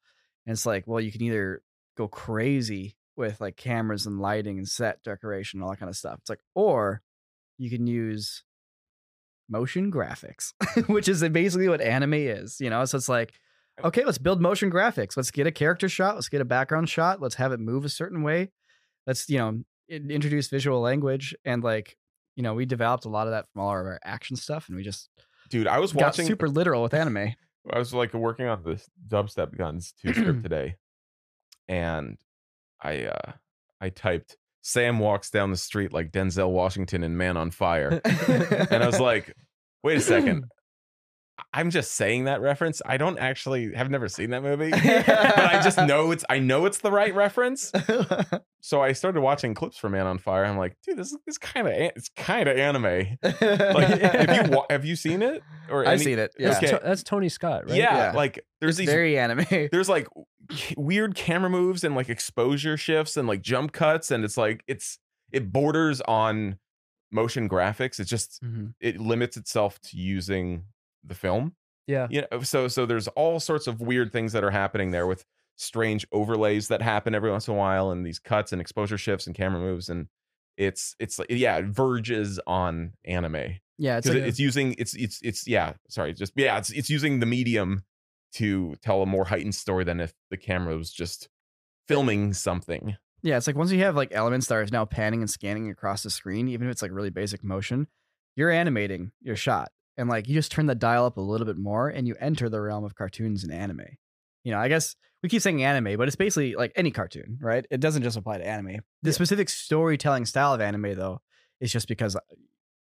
And 0.46 0.54
it's 0.54 0.68
like, 0.68 0.84
well, 0.86 1.02
you 1.02 1.12
can 1.12 1.24
either 1.24 1.64
go 1.98 2.08
crazy 2.08 2.96
with 3.16 3.42
like 3.42 3.58
cameras 3.58 4.06
and 4.06 4.20
lighting 4.20 4.60
and 4.60 4.68
set 4.68 5.02
decoration 5.02 5.58
and 5.58 5.64
all 5.64 5.72
that 5.72 5.80
kind 5.80 5.90
of 5.90 5.98
stuff. 5.98 6.20
It's 6.20 6.30
like, 6.30 6.44
or 6.54 7.02
you 7.58 7.72
can 7.72 7.88
use 7.88 8.44
motion 9.50 9.92
graphics, 9.92 10.54
which 10.88 11.08
is 11.08 11.28
basically 11.30 11.68
what 11.68 11.82
anime 11.82 12.14
is, 12.14 12.62
you 12.62 12.70
know? 12.70 12.86
So 12.86 12.98
it's 12.98 13.10
like, 13.10 13.34
okay, 13.84 14.06
let's 14.06 14.18
build 14.18 14.42
motion 14.42 14.72
graphics. 14.72 15.18
Let's 15.18 15.32
get 15.32 15.48
a 15.48 15.52
character 15.52 15.90
shot. 15.90 16.16
Let's 16.16 16.30
get 16.30 16.42
a 16.42 16.46
background 16.46 16.90
shot. 16.90 17.22
Let's 17.22 17.36
have 17.36 17.52
it 17.52 17.60
move 17.60 17.86
a 17.86 17.90
certain 17.90 18.24
way. 18.24 18.52
Let's, 19.08 19.30
you 19.30 19.38
know, 19.38 19.62
introduce 19.90 20.48
visual 20.48 20.82
language. 20.82 21.36
And 21.46 21.64
like, 21.64 21.98
you 22.36 22.44
know, 22.44 22.54
we 22.54 22.66
developed 22.66 23.06
a 23.06 23.10
lot 23.10 23.28
of 23.28 23.32
that 23.32 23.46
from 23.52 23.62
all 23.62 23.70
of 23.70 23.76
our 23.76 24.00
action 24.04 24.36
stuff. 24.36 24.68
And 24.68 24.78
we 24.78 24.84
just 24.84 25.10
Dude, 25.50 25.68
I 25.68 25.80
was 25.80 25.94
got 25.94 26.04
watching 26.04 26.26
super 26.26 26.50
literal 26.50 26.82
with 26.82 26.94
anime. 26.94 27.36
I 27.72 27.80
was 27.80 27.94
like 27.94 28.14
working 28.14 28.48
on 28.48 28.64
this 28.64 28.88
dubstep 29.08 29.58
guns 29.58 29.94
two 30.02 30.14
script 30.14 30.44
today, 30.44 30.76
and 31.68 32.18
I 32.82 33.06
uh 33.06 33.32
I 33.82 33.90
typed 33.90 34.38
Sam 34.62 35.00
walks 35.00 35.30
down 35.30 35.52
the 35.52 35.58
street 35.58 35.94
like 35.94 36.12
Denzel 36.12 36.52
Washington 36.52 37.04
in 37.04 37.18
Man 37.18 37.38
on 37.38 37.52
Fire, 37.52 38.02
and 38.28 38.84
I 38.84 38.86
was 38.86 39.00
like, 39.00 39.34
wait 39.84 39.98
a 39.98 40.02
second, 40.02 40.46
I'm 41.54 41.70
just 41.70 41.92
saying 41.94 42.26
that 42.26 42.40
reference. 42.42 42.82
I 42.86 42.98
don't 42.98 43.20
actually 43.20 43.74
have 43.74 43.90
never 43.90 44.08
seen 44.08 44.30
that 44.30 44.42
movie, 44.44 44.70
but 44.72 45.10
I 45.10 45.60
just 45.64 45.78
know 45.78 46.12
it's 46.12 46.24
I 46.30 46.40
know 46.40 46.66
it's 46.66 46.80
the 46.80 46.92
right 46.92 47.14
reference. 47.14 47.72
So 48.62 48.82
I 48.82 48.94
started 48.94 49.22
watching 49.22 49.54
clips 49.54 49.78
for 49.78 49.92
Man 49.92 50.08
on 50.08 50.18
Fire. 50.18 50.44
I'm 50.44 50.58
like, 50.58 50.76
dude, 50.84 50.98
this 50.98 51.16
is 51.28 51.38
kind 51.38 51.68
of 51.68 51.74
it's 51.76 52.10
kind 52.16 52.50
of 52.50 52.58
anime. 52.58 52.84
Like, 53.22 54.02
have 54.02 54.48
you 54.52 54.64
have 54.72 54.86
you 54.86 54.96
seen 54.96 55.22
it 55.22 55.44
or 55.70 55.88
I've 55.88 56.02
seen 56.02 56.18
it. 56.18 56.34
Yeah. 56.40 56.48
That's, 56.50 56.58
Okay. 56.64 56.72
To- 56.72 56.82
that's 56.84 57.04
Tony 57.04 57.30
Scott, 57.30 57.68
right? 57.70 57.78
Yeah, 57.78 57.96
Yeah. 57.96 58.12
like 58.14 58.44
there's 58.62 58.78
these 58.78 58.90
Very 58.90 59.20
anime. 59.20 59.46
there's 59.72 59.88
like 59.88 60.08
weird 60.78 61.14
camera 61.14 61.48
moves 61.50 61.84
and 61.84 61.94
like 61.96 62.10
exposure 62.10 62.76
shifts 62.76 63.18
and 63.18 63.28
like 63.28 63.44
jump 63.44 63.72
cuts 63.72 64.10
and 64.10 64.26
it's 64.26 64.36
like 64.38 64.64
it's 64.68 64.98
it 65.32 65.52
borders 65.54 66.02
on 66.02 66.58
motion 67.12 67.48
graphics 67.48 68.00
it 68.00 68.06
just 68.06 68.42
Mhm. 68.44 68.74
it 68.80 69.00
limits 69.00 69.38
itself 69.38 69.80
to 69.82 69.98
using 69.98 70.64
the 71.08 71.16
film 71.16 71.54
Yeah. 71.88 72.08
you 72.10 72.24
know 72.32 72.42
so 72.42 72.68
so 72.68 72.86
there's 72.86 73.08
all 73.10 73.40
sorts 73.40 73.68
of 73.68 73.82
weird 73.82 74.12
things 74.12 74.34
that 74.34 74.44
are 74.44 74.52
happening 74.52 74.92
there 74.92 75.08
with 75.08 75.24
strange 75.58 76.06
overlays 76.12 76.68
that 76.68 76.82
happen 76.82 77.16
every 77.16 77.32
once 77.32 77.48
in 77.48 77.54
a 77.54 77.58
while 77.58 77.90
and 77.92 78.06
these 78.06 78.20
cuts 78.20 78.52
and 78.52 78.60
exposure 78.62 78.98
shifts 78.98 79.26
and 79.28 79.36
camera 79.36 79.60
moves 79.62 79.90
and 79.90 80.08
it's 80.58 80.96
it's 81.00 81.18
like 81.20 81.30
yeah 81.30 81.58
it 81.58 81.66
verges 81.66 82.40
on 82.48 82.94
anime 83.06 83.56
Yeah. 83.78 83.98
It's 83.98 84.08
like 84.08 84.18
a- 84.18 84.26
it's 84.28 84.40
using 84.40 84.76
it's 84.78 84.94
it's 84.96 85.20
it's 85.22 85.48
yeah 85.48 85.74
sorry 85.90 86.14
just 86.14 86.34
yeah 86.36 86.58
it's 86.58 86.70
it's 86.72 86.90
using 86.90 87.20
the 87.20 87.26
medium 87.26 87.84
to 88.34 88.76
tell 88.82 89.02
a 89.02 89.06
more 89.06 89.26
heightened 89.26 89.56
story 89.56 89.84
than 89.86 90.00
if 90.02 90.14
the 90.30 90.38
camera 90.38 90.76
was 90.76 90.92
just 90.92 91.30
filming 91.88 92.34
something 92.34 92.98
Yeah, 93.24 93.38
it's 93.38 93.48
like 93.48 93.56
once 93.56 93.72
you 93.72 93.80
have 93.80 93.96
like 93.96 94.10
elements 94.12 94.48
that 94.48 94.56
are 94.56 94.66
now 94.72 94.86
panning 94.86 95.22
and 95.22 95.30
scanning 95.30 95.70
across 95.70 96.04
the 96.04 96.10
screen, 96.10 96.48
even 96.50 96.68
if 96.68 96.72
it's 96.72 96.82
like 96.82 96.92
really 96.92 97.10
basic 97.10 97.44
motion, 97.44 97.88
you're 98.36 98.52
animating 98.52 99.12
your 99.22 99.36
shot. 99.36 99.70
And 99.98 100.10
like 100.10 100.28
you 100.28 100.34
just 100.34 100.52
turn 100.52 100.66
the 100.66 100.76
dial 100.76 101.06
up 101.06 101.18
a 101.18 101.22
little 101.22 101.46
bit 101.48 101.58
more 101.58 101.88
and 101.90 102.08
you 102.08 102.16
enter 102.20 102.50
the 102.50 102.60
realm 102.62 102.84
of 102.84 102.96
cartoons 102.96 103.44
and 103.44 103.54
anime. 103.54 103.86
You 104.44 104.52
know, 104.52 104.60
I 104.60 104.68
guess 104.68 104.96
we 105.24 105.30
keep 105.30 105.42
saying 105.42 105.64
anime, 105.64 105.98
but 105.98 106.08
it's 106.08 106.16
basically 106.18 106.56
like 106.56 106.72
any 106.76 106.92
cartoon, 106.92 107.38
right? 107.42 107.66
It 107.72 107.80
doesn't 107.80 108.04
just 108.04 108.18
apply 108.18 108.38
to 108.40 108.46
anime. 108.46 108.82
The 109.04 109.14
specific 109.14 109.50
storytelling 109.50 110.26
style 110.26 110.54
of 110.54 110.62
anime, 110.62 110.96
though, 110.96 111.22
is 111.60 111.72
just 111.72 111.88
because 111.88 112.16
uh, 112.16 112.20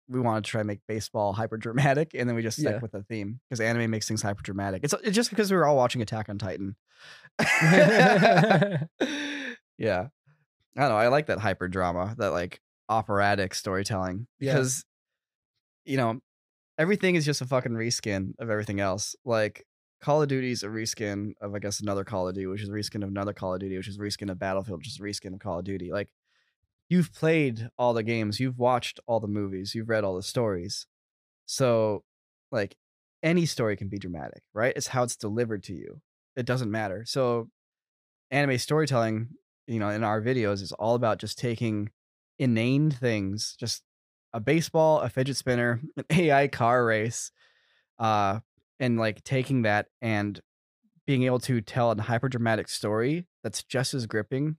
we 0.07 0.19
wanted 0.19 0.45
to 0.45 0.49
try 0.49 0.61
to 0.61 0.65
make 0.65 0.79
baseball 0.87 1.33
hyper 1.33 1.57
dramatic, 1.57 2.11
and 2.15 2.27
then 2.27 2.35
we 2.35 2.41
just 2.41 2.59
stuck 2.59 2.73
Yeah. 2.73 2.79
with 2.79 2.91
the 2.93 3.03
theme 3.03 3.39
because 3.49 3.59
anime 3.59 3.91
makes 3.91 4.07
things 4.07 4.21
hyper 4.21 4.41
dramatic. 4.41 4.83
It's, 4.83 4.93
it's 5.03 5.15
just 5.15 5.29
because 5.29 5.51
we 5.51 5.57
were 5.57 5.65
all 5.65 5.75
watching 5.77 6.01
Attack 6.01 6.29
on 6.29 6.37
Titan. 6.39 6.75
yeah. 9.77 10.07
I 10.75 10.79
don't 10.81 10.89
know. 10.89 10.95
I 10.97 11.07
like 11.09 11.27
that 11.27 11.39
hyper 11.39 11.67
drama, 11.67 12.15
that 12.17 12.31
like 12.31 12.61
operatic 12.89 13.53
storytelling 13.53 14.27
Yeah. 14.39 14.53
because, 14.53 14.85
you 15.85 15.97
know, 15.97 16.19
everything 16.77 17.15
is 17.15 17.25
just 17.25 17.41
a 17.41 17.45
fucking 17.45 17.73
reskin 17.73 18.33
of 18.39 18.49
everything 18.49 18.79
else. 18.79 19.15
Like 19.25 19.65
Call 20.01 20.21
of 20.21 20.27
Duty 20.27 20.51
is 20.51 20.63
a 20.63 20.67
reskin 20.67 21.33
of, 21.41 21.55
I 21.55 21.59
guess, 21.59 21.79
another 21.79 22.03
Call 22.03 22.27
of 22.27 22.35
Duty, 22.35 22.47
which 22.47 22.61
is 22.61 22.69
a 22.69 22.73
reskin 22.73 23.03
of 23.03 23.09
another 23.09 23.33
Call 23.33 23.53
of 23.53 23.59
Duty, 23.59 23.77
which 23.77 23.87
is 23.87 23.97
a 23.97 24.01
reskin 24.01 24.31
of 24.31 24.39
Battlefield, 24.39 24.79
which 24.79 24.87
is 24.87 24.99
a 24.99 25.03
reskin 25.03 25.33
of 25.33 25.39
Call 25.39 25.59
of 25.59 25.65
Duty. 25.65 25.91
Like 25.91 26.13
you've 26.89 27.13
played 27.13 27.69
all 27.77 27.93
the 27.93 28.03
games, 28.03 28.39
you've 28.39 28.59
watched 28.59 28.99
all 29.07 29.19
the 29.19 29.27
movies, 29.27 29.73
you've 29.73 29.89
read 29.89 30.03
all 30.03 30.15
the 30.15 30.23
stories. 30.23 30.87
So, 31.45 32.03
like, 32.51 32.75
any 33.21 33.45
story 33.45 33.75
can 33.75 33.87
be 33.87 33.97
dramatic, 33.97 34.43
right? 34.53 34.73
It's 34.75 34.87
how 34.87 35.03
it's 35.03 35.15
delivered 35.15 35.63
to 35.63 35.73
you. 35.73 36.01
It 36.35 36.45
doesn't 36.45 36.71
matter. 36.71 37.03
So, 37.05 37.49
anime 38.31 38.57
storytelling, 38.57 39.29
you 39.67 39.79
know, 39.79 39.89
in 39.89 40.03
our 40.03 40.21
videos 40.21 40.61
is 40.61 40.71
all 40.73 40.95
about 40.95 41.19
just 41.19 41.37
taking 41.37 41.89
inane 42.39 42.91
things, 42.91 43.55
just 43.59 43.83
a 44.33 44.39
baseball, 44.39 44.99
a 44.99 45.09
fidget 45.09 45.37
spinner, 45.37 45.81
an 45.97 46.05
AI 46.09 46.47
car 46.47 46.85
race, 46.85 47.31
uh, 47.99 48.39
and 48.79 48.99
like 48.99 49.23
taking 49.23 49.63
that 49.63 49.87
and 50.01 50.39
being 51.05 51.23
able 51.23 51.39
to 51.39 51.61
tell 51.61 51.91
a 51.91 52.01
hyper 52.01 52.29
dramatic 52.29 52.67
story 52.69 53.27
that's 53.43 53.63
just 53.63 53.93
as 53.93 54.05
gripping 54.05 54.57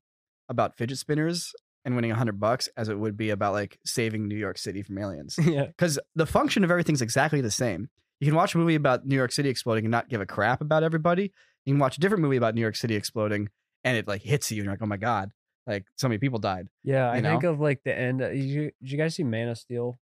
about 0.49 0.77
fidget 0.77 0.99
spinners 0.99 1.53
and 1.85 1.97
winning 1.97 2.11
a 2.11 2.14
hundred 2.14 2.39
bucks 2.41 2.68
as 2.77 2.89
it 2.89 2.99
would 2.99 3.16
be 3.16 3.31
about 3.31 3.53
like 3.53 3.79
saving 3.85 4.29
New 4.29 4.37
York 4.37 4.59
City 4.59 4.83
from 4.83 4.99
aliens. 4.99 5.39
yeah. 5.45 5.66
Because 5.66 5.99
the 6.14 6.27
function 6.27 6.64
of 6.64 6.70
everything's 6.70 7.03
exactly 7.03 7.41
the 7.41 7.51
same. 7.51 7.89
You 8.20 8.27
can 8.27 8.37
watch 8.37 8.55
a 8.55 8.59
movie 8.59 8.75
about 8.75 9.07
New 9.07 9.16
York 9.16 9.33
City 9.33 9.49
exploding 9.49 9.85
and 9.85 9.93
not 9.93 10.09
give 10.09 10.20
a 10.20 10.27
crap 10.27 10.61
about 10.61 10.83
everybody. 10.83 11.33
You 11.64 11.75
can 11.75 11.79
watch 11.79 11.97
a 11.97 12.01
different 12.01 12.22
movie 12.22 12.37
about 12.37 12.55
New 12.55 12.61
York 12.61 12.77
City 12.77 12.95
exploding 12.95 13.49
and 13.83 13.97
it 13.97 14.09
like 14.09 14.22
hits 14.22 14.51
you 14.51 14.59
and 14.59 14.64
you're 14.64 14.72
like, 14.72 14.83
oh 14.83 14.87
my 14.87 14.97
god, 14.97 15.31
like 15.67 15.85
so 15.97 16.09
many 16.09 16.19
people 16.19 16.39
died. 16.39 16.69
Yeah, 16.83 17.11
I 17.11 17.17
You 17.17 17.23
think 17.23 17.45
of 17.45 17.61
like 17.61 17.83
the 17.85 17.97
end. 17.97 18.23
uh, 18.23 18.31
You, 18.31 18.71
did 18.83 18.91
you 18.93 18.99
guys 18.99 19.15
see 19.15 19.23
Man 19.25 19.49
of 19.49 19.59
Steel? 19.59 19.99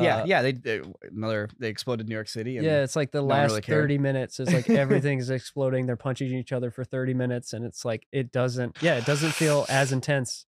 yeah, 0.00 0.22
Uh, 0.22 0.24
yeah. 0.26 0.42
They, 0.42 0.52
they 0.52 0.80
another 1.12 1.48
they 1.58 1.68
exploded 1.68 2.08
New 2.08 2.14
York 2.14 2.28
City. 2.28 2.56
And 2.56 2.66
yeah. 2.66 2.82
It's 2.82 2.96
like 2.96 3.12
the 3.12 3.20
one 3.22 3.28
last 3.28 3.50
really 3.50 3.60
thirty 3.62 3.98
minutes 3.98 4.40
is 4.40 4.52
like 4.52 4.68
everything's 4.84 5.30
exploding. 5.30 5.86
They're 5.86 5.96
punching 5.96 6.32
each 6.32 6.52
other 6.52 6.70
for 6.70 6.84
thirty 6.84 7.14
minutes, 7.14 7.52
and 7.52 7.64
it's 7.64 7.84
like 7.84 8.06
it 8.12 8.32
doesn't. 8.32 8.82
Yeah, 8.82 8.96
it 8.96 9.04
doesn't 9.06 9.32
feel 9.32 9.66
as 9.68 9.92
intense 9.92 10.46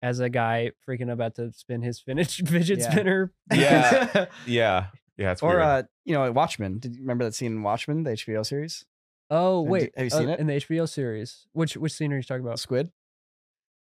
as 0.00 0.20
a 0.20 0.28
guy 0.30 0.70
freaking 0.88 1.10
about 1.12 1.34
to 1.34 1.52
spin 1.52 1.82
his 1.82 1.98
finish 2.00 2.36
fidget 2.46 2.78
Yeah. 2.78 2.90
spinner. 2.90 3.32
Yeah. 3.52 4.26
Yeah. 4.46 4.86
Yeah. 5.16 5.32
It's 5.32 5.42
or 5.42 5.48
weird. 5.56 5.62
uh, 5.62 5.82
you 6.04 6.14
know, 6.14 6.30
Watchmen. 6.30 6.78
Did 6.78 6.94
you 6.94 7.00
remember 7.02 7.24
that 7.24 7.34
scene 7.34 7.50
in 7.52 7.62
Watchmen, 7.64 8.04
the 8.04 8.10
HBO 8.12 8.46
series? 8.46 8.84
Oh 9.28 9.60
wait, 9.60 9.90
have 9.96 10.04
you 10.06 10.16
uh, 10.16 10.18
seen 10.20 10.28
it? 10.30 10.40
in 10.40 10.46
the 10.46 10.54
HBO 10.54 10.88
series? 10.88 11.46
Which 11.52 11.76
which 11.76 11.92
scene 11.92 12.12
are 12.12 12.16
you 12.16 12.22
talking 12.22 12.44
about? 12.46 12.58
Squid. 12.60 12.90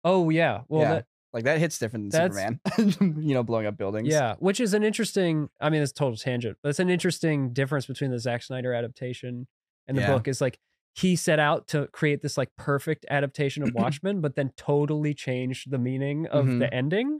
Oh 0.05 0.29
yeah, 0.29 0.61
well 0.69 0.81
Yeah. 0.83 0.93
that, 0.93 1.05
Like 1.33 1.43
that 1.45 1.57
hits 1.59 1.77
different 1.79 2.11
than 2.13 2.31
Superman. 2.31 2.59
you 3.21 3.33
know, 3.33 3.43
blowing 3.43 3.65
up 3.65 3.75
buildings. 3.75 4.07
yeah, 4.07 4.35
which 4.39 4.61
is 4.61 4.73
an 4.73 4.83
interesting. 4.83 5.49
I 5.59 5.69
mean, 5.69 5.81
it's 5.81 5.91
a 5.91 5.95
total 5.95 6.15
tangent, 6.15 6.57
but 6.63 6.69
it's 6.69 6.79
an 6.79 6.89
interesting 6.89 7.51
difference 7.51 7.85
between 7.87 8.11
the 8.11 8.19
Zack 8.19 8.43
Snyder 8.43 8.73
adaptation 8.73 9.47
and 9.87 9.97
the 9.97 10.01
Yeah. 10.03 10.13
book. 10.13 10.27
Is 10.29 10.39
like 10.39 10.59
he 10.93 11.17
set 11.17 11.39
out 11.39 11.67
to 11.69 11.87
create 11.87 12.21
this 12.21 12.37
like 12.37 12.49
perfect 12.57 13.05
adaptation 13.09 13.63
of 13.63 13.69
Watchmen, 13.75 14.21
but 14.21 14.35
then 14.35 14.51
totally 14.55 15.13
changed 15.13 15.71
the 15.71 15.77
meaning 15.79 16.25
of 16.27 16.45
Mhm. 16.45 16.59
the 16.59 16.73
ending. 16.73 17.17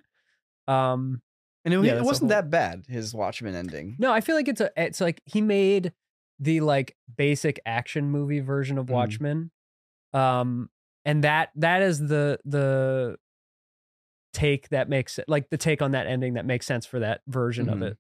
Um, 0.68 1.22
and 1.66 1.74
it, 1.74 1.84
Yeah, 1.84 1.96
it 1.98 2.04
wasn't 2.04 2.32
whole- 2.32 2.42
that 2.42 2.50
bad. 2.50 2.86
His 2.88 3.14
Watchmen 3.14 3.56
ending. 3.56 3.96
no, 4.00 4.14
I 4.14 4.22
feel 4.22 4.36
like 4.36 4.48
it's 4.48 4.62
a. 4.62 4.72
It's 4.78 5.02
like 5.02 5.22
he 5.26 5.42
made 5.42 5.92
the 6.40 6.62
like 6.62 6.96
basic 7.18 7.60
action 7.66 8.12
movie 8.12 8.40
version 8.42 8.78
of 8.78 8.86
Mhm. 8.86 8.92
Watchmen, 8.92 9.52
um, 10.14 10.70
and 11.06 11.24
that 11.24 11.50
that 11.56 11.82
is 11.82 12.00
the 12.00 12.40
the 12.46 13.18
take 14.34 14.70
that 14.70 14.90
makes 14.90 15.18
it 15.18 15.26
like 15.28 15.50
the 15.50 15.58
take 15.58 15.82
on 15.82 15.92
that 15.92 16.08
ending 16.08 16.34
that 16.34 16.46
makes 16.46 16.66
sense 16.66 16.86
for 16.86 17.00
that 17.00 17.22
version 17.28 17.70
of 17.70 17.80
Mhm. 17.80 17.92
it. 17.92 17.98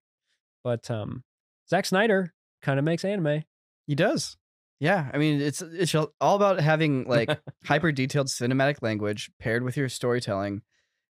But 0.64 0.92
um, 0.92 1.24
Zack 1.70 1.86
Snyder 1.86 2.34
kind 2.62 2.78
of 2.80 2.86
makes 2.86 3.06
anime. 3.06 3.44
He 3.88 3.96
does. 3.96 4.36
Yeah, 4.80 5.10
I 5.14 5.18
mean, 5.18 5.40
it's 5.40 5.62
it's 5.62 5.96
all 5.96 6.36
about 6.36 6.60
having 6.60 7.06
like 7.08 7.30
hyper 7.66 7.92
detailed 7.94 8.28
cinematic 8.28 8.82
language 8.82 9.32
paired 9.40 9.64
with 9.64 9.78
your 9.78 9.88
storytelling 9.88 10.62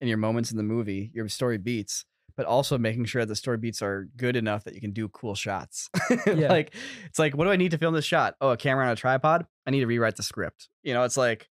and 0.00 0.08
your 0.08 0.16
moments 0.16 0.50
in 0.50 0.56
the 0.56 0.62
movie, 0.62 1.10
your 1.12 1.28
story 1.28 1.58
beats, 1.58 2.06
but 2.36 2.46
also 2.46 2.78
making 2.78 3.04
sure 3.04 3.20
that 3.20 3.26
the 3.28 3.36
story 3.36 3.58
beats 3.58 3.82
are 3.82 4.08
good 4.16 4.34
enough 4.36 4.64
that 4.64 4.74
you 4.74 4.80
can 4.80 4.92
do 4.92 5.08
cool 5.08 5.34
shots. 5.34 5.90
Yeah. 6.26 6.48
Like 6.48 6.74
it's 7.04 7.18
like, 7.18 7.36
what 7.36 7.44
do 7.44 7.50
I 7.50 7.56
need 7.56 7.72
to 7.72 7.78
film 7.78 7.92
this 7.92 8.06
shot? 8.06 8.36
Oh, 8.40 8.50
a 8.50 8.56
camera 8.56 8.86
on 8.86 8.92
a 8.92 8.96
tripod. 8.96 9.44
I 9.66 9.70
need 9.70 9.80
to 9.80 9.86
rewrite 9.86 10.16
the 10.16 10.22
script. 10.22 10.70
You 10.82 10.94
know, 10.94 11.02
it's 11.02 11.18
like 11.18 11.50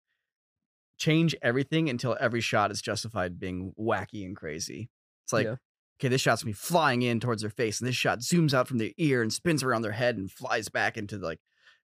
change 0.99 1.34
everything 1.42 1.88
until 1.88 2.16
every 2.20 2.40
shot 2.40 2.70
is 2.70 2.82
justified 2.82 3.38
being 3.38 3.72
wacky 3.78 4.24
and 4.24 4.36
crazy. 4.36 4.90
It's 5.24 5.32
like, 5.32 5.46
Yeah. 5.46 5.57
okay, 6.01 6.09
this 6.09 6.20
shot's 6.20 6.44
me 6.44 6.53
flying 6.53 7.03
in 7.03 7.20
towards 7.20 7.42
their 7.42 7.51
face, 7.51 7.80
and 7.80 7.88
this 7.88 7.96
shot 7.96 8.18
zooms 8.20 8.53
out 8.53 8.68
from 8.68 8.78
their 8.78 8.90
ear 8.99 9.22
and 9.22 9.32
spins 9.32 9.62
around 9.62 9.82
their 9.82 9.92
head 9.92 10.16
and 10.16 10.30
flies 10.30 10.68
back 10.68 10.96
into 10.96 11.16
like 11.18 11.40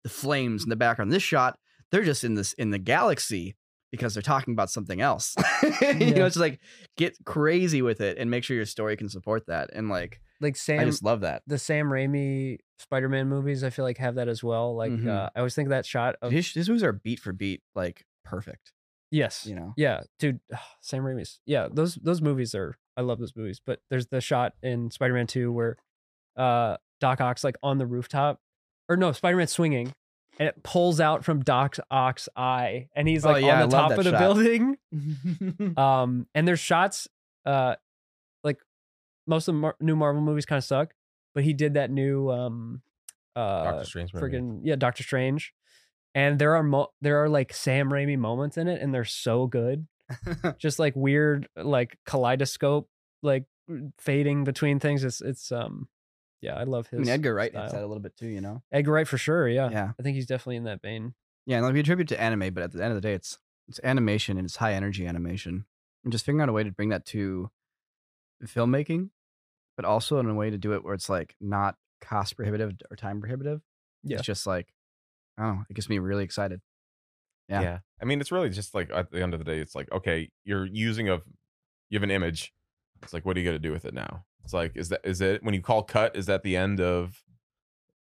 the 0.05 0.11
flames 0.11 0.63
in 0.63 0.71
the 0.71 0.77
background. 0.77 1.13
This 1.13 1.23
shot, 1.23 1.59
they're 1.91 2.05
just 2.05 2.25
in 2.25 2.35
this 2.35 2.53
in 2.55 2.71
the 2.71 2.79
galaxy 2.79 3.57
because 3.91 4.15
they're 4.15 4.23
talking 4.23 4.53
about 4.55 4.71
something 4.71 5.01
else. 5.01 5.35
you 5.83 6.15
know, 6.15 6.25
it's 6.25 6.37
like 6.37 6.61
get 6.97 7.17
crazy 7.25 7.83
with 7.83 8.01
it 8.01 8.17
and 8.19 8.31
make 8.31 8.45
sure 8.45 8.57
your 8.57 8.65
story 8.65 8.97
can 8.97 9.09
support 9.09 9.47
that. 9.49 9.71
And 9.73 9.89
like, 9.89 10.21
Like 10.41 10.55
Sam, 10.55 10.79
I 10.79 10.85
just 10.85 11.03
love 11.03 11.23
that. 11.23 11.43
the 11.49 11.59
Sam 11.59 11.87
Raimi 11.87 12.59
Spider-Man 12.79 13.29
movies, 13.29 13.65
I 13.65 13.71
feel 13.71 13.85
like 13.85 13.99
have 13.99 14.15
that 14.15 14.29
as 14.29 14.45
well. 14.45 14.77
Like 14.77 14.93
Mhm. 14.93 15.09
uh, 15.09 15.31
I 15.35 15.41
always 15.41 15.57
think 15.57 15.71
that 15.71 15.85
shot 15.85 16.15
of 16.23 16.31
His, 16.31 16.53
his 16.53 16.69
movies 16.69 16.85
are 16.85 16.93
beat 16.93 17.19
for 17.19 17.33
beat, 17.33 17.63
like 17.75 18.05
perfect. 18.25 18.73
Yes, 19.11 19.47
You 19.47 19.55
know, 19.55 19.75
Yeah, 19.77 20.01
dude, 20.19 20.41
Sam 20.81 21.03
Raimi's. 21.03 21.41
Yeah, 21.47 21.69
those 21.73 21.95
those 21.97 22.21
movies 22.23 22.55
are. 22.55 22.77
I 22.97 23.03
love 23.03 23.19
those 23.19 23.35
movies. 23.37 23.61
But 23.65 23.81
there's 23.91 24.07
the 24.07 24.21
shot 24.21 24.55
in 24.63 24.91
Spider-Man 24.91 25.27
Two 25.27 25.53
where, 25.53 25.77
uh, 26.37 26.77
Doc 27.01 27.21
Ock's 27.21 27.45
like 27.45 27.57
on 27.63 27.79
the 27.79 27.87
rooftop, 27.87 28.41
or 28.89 28.97
no, 28.97 29.13
Spider-Man 29.13 29.47
swinging, 29.47 29.93
and 30.39 30.49
it 30.49 30.63
pulls 30.63 31.01
out 31.01 31.25
from 31.25 31.41
Doc 31.41 31.77
Ock's 31.91 32.29
eye, 32.37 32.89
and 32.95 33.09
he's 33.09 33.25
Oh, 33.25 33.33
like 33.33 33.45
yeah, 33.45 33.61
I 33.61 33.63
on 33.63 33.69
the 33.71 33.77
top 33.77 33.89
that 33.91 33.99
of 34.01 34.05
the 34.05 34.11
shot. 34.11 34.19
building. 34.19 34.77
Um, 35.77 36.27
and 36.35 36.47
there's 36.47 36.61
shots, 36.61 37.09
uh, 37.47 37.77
like 38.45 38.59
most 39.27 39.49
of 39.49 39.55
the 39.55 39.61
Mar- 39.61 39.77
new 39.81 39.97
Marvel 39.97 40.21
movies 40.23 40.45
kind 40.47 40.59
of 40.59 40.65
suck, 40.65 40.93
but 41.35 41.45
he 41.45 41.53
did 41.53 41.75
that 41.75 41.91
new 41.91 42.31
um, 42.31 42.83
uh, 43.37 43.65
Doctor 43.65 43.85
Strange 43.85 44.13
movie. 44.15 44.27
friggin' 44.27 44.61
yeah, 44.65 44.77
Doctor 44.77 45.03
Strange. 45.03 45.55
And 46.15 46.39
there 46.39 46.57
are 46.57 46.63
mo- 46.63 46.91
there 47.01 47.23
are 47.23 47.29
like 47.29 47.53
Sam 47.55 47.91
Raimi 47.91 48.19
moments 48.19 48.57
in 48.57 48.67
it, 48.69 48.81
and 48.83 48.93
they're 48.93 49.05
so 49.05 49.47
good. 49.47 49.87
Just 50.59 50.79
like 50.81 50.95
weird, 50.97 51.49
like 51.57 51.97
kaleidoscope, 52.05 52.89
like 53.23 53.45
fading 53.99 54.43
between 54.45 54.81
things. 54.81 55.05
It's 55.05 55.21
it's 55.21 55.53
um, 55.53 55.89
yeah, 56.41 56.55
I 56.55 56.65
love 56.65 56.89
his. 56.89 56.99
I 56.99 57.03
mean, 57.03 57.11
Edgar 57.11 57.33
Wright 57.35 57.53
style. 57.53 57.71
that 57.71 57.79
a 57.83 57.87
little 57.87 58.03
bit 58.03 58.17
too. 58.17 58.27
You 58.27 58.41
know, 58.41 58.63
Edgar 58.73 58.93
Wright 58.93 59.07
for 59.07 59.19
sure. 59.19 59.49
Yeah, 59.49 59.71
Yeah. 59.71 59.93
I 59.99 60.03
think 60.03 60.17
he's 60.17 60.27
definitely 60.27 60.57
in 60.57 60.65
that 60.65 60.83
vein. 60.83 61.15
yeah. 61.47 61.59
And 61.59 61.65
like 61.65 61.75
we 61.75 61.81
attribute 61.81 62.09
to 62.09 62.21
anime, 62.21 62.53
but 62.53 62.65
at 62.65 62.73
the 62.73 62.83
end 62.83 62.91
of 62.93 62.97
the 62.97 63.01
day, 63.09 63.15
it's 63.15 63.39
it's 63.69 63.79
animation 63.85 64.37
and 64.37 64.45
it's 64.47 64.57
high 64.57 64.73
energy 64.75 65.07
animation. 65.07 65.65
And 66.03 66.11
just 66.13 66.25
figuring 66.25 66.43
out 66.43 66.49
a 66.49 66.53
way 66.53 66.65
to 66.65 66.73
bring 66.73 66.89
that 66.89 67.05
to 67.07 67.51
filmmaking, 68.45 69.11
but 69.77 69.85
also 69.85 70.19
in 70.19 70.27
a 70.29 70.35
way 70.35 70.51
to 70.51 70.59
do 70.59 70.73
it 70.73 70.85
where 70.85 70.95
it's 70.95 71.09
like 71.09 71.37
not 71.41 71.77
cost 72.01 72.37
prohibitive 72.37 72.73
or 72.91 72.97
time 72.97 73.21
prohibitive. 73.21 73.61
Yeah. 74.03 74.17
It's 74.17 74.27
just 74.27 74.47
like, 74.47 74.69
oh, 75.41 75.63
it 75.69 75.75
gets 75.75 75.89
me 75.89 75.99
really 75.99 76.25
excited. 76.25 76.61
Yeah. 77.49 77.63
Yeah. 77.63 77.79
I 78.01 78.05
mean, 78.05 78.21
it's 78.21 78.31
really 78.31 78.51
just 78.51 78.75
like 78.75 78.91
at 78.95 79.11
the 79.11 79.23
end 79.23 79.35
of 79.35 79.41
the 79.41 79.45
day, 79.45 79.59
it's 79.59 79.75
like, 79.75 79.91
okay, 79.93 80.31
you're 80.45 80.67
using 80.67 81.09
a, 81.09 81.21
you 81.89 81.97
have 81.97 82.03
an 82.03 82.11
image. 82.11 82.53
It's 83.03 83.13
like, 83.13 83.25
what 83.25 83.37
are 83.37 83.41
you 83.41 83.45
going 83.45 83.61
to 83.61 83.69
do 83.69 83.73
with 83.73 83.85
it 83.85 83.95
now? 83.95 84.25
It's 84.45 84.53
like, 84.53 84.73
is 84.77 84.91
that, 84.91 85.01
is 85.05 85.21
it, 85.21 85.43
when 85.43 85.55
you 85.55 85.61
call 85.61 85.83
cut, 85.83 86.17
is 86.17 86.27
that 86.27 86.43
the 86.43 86.57
end 86.57 86.81
of 86.81 87.23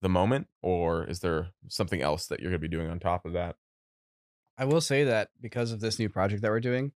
the 0.01 0.09
moment 0.09 0.47
or 0.61 1.05
is 1.05 1.19
there 1.19 1.49
something 1.67 2.01
else 2.01 2.27
that 2.27 2.39
you're 2.39 2.51
going 2.51 2.61
to 2.61 2.67
be 2.67 2.75
doing 2.75 2.89
on 2.89 2.99
top 2.99 3.25
of 3.25 3.33
that? 3.33 3.55
I 4.57 4.65
will 4.65 4.81
say 4.81 5.03
that 5.03 5.29
because 5.41 5.71
of 5.71 5.79
this 5.79 5.99
new 5.99 6.09
project 6.09 6.41
that 6.41 6.51
we're 6.51 6.59
doing, 6.59 6.93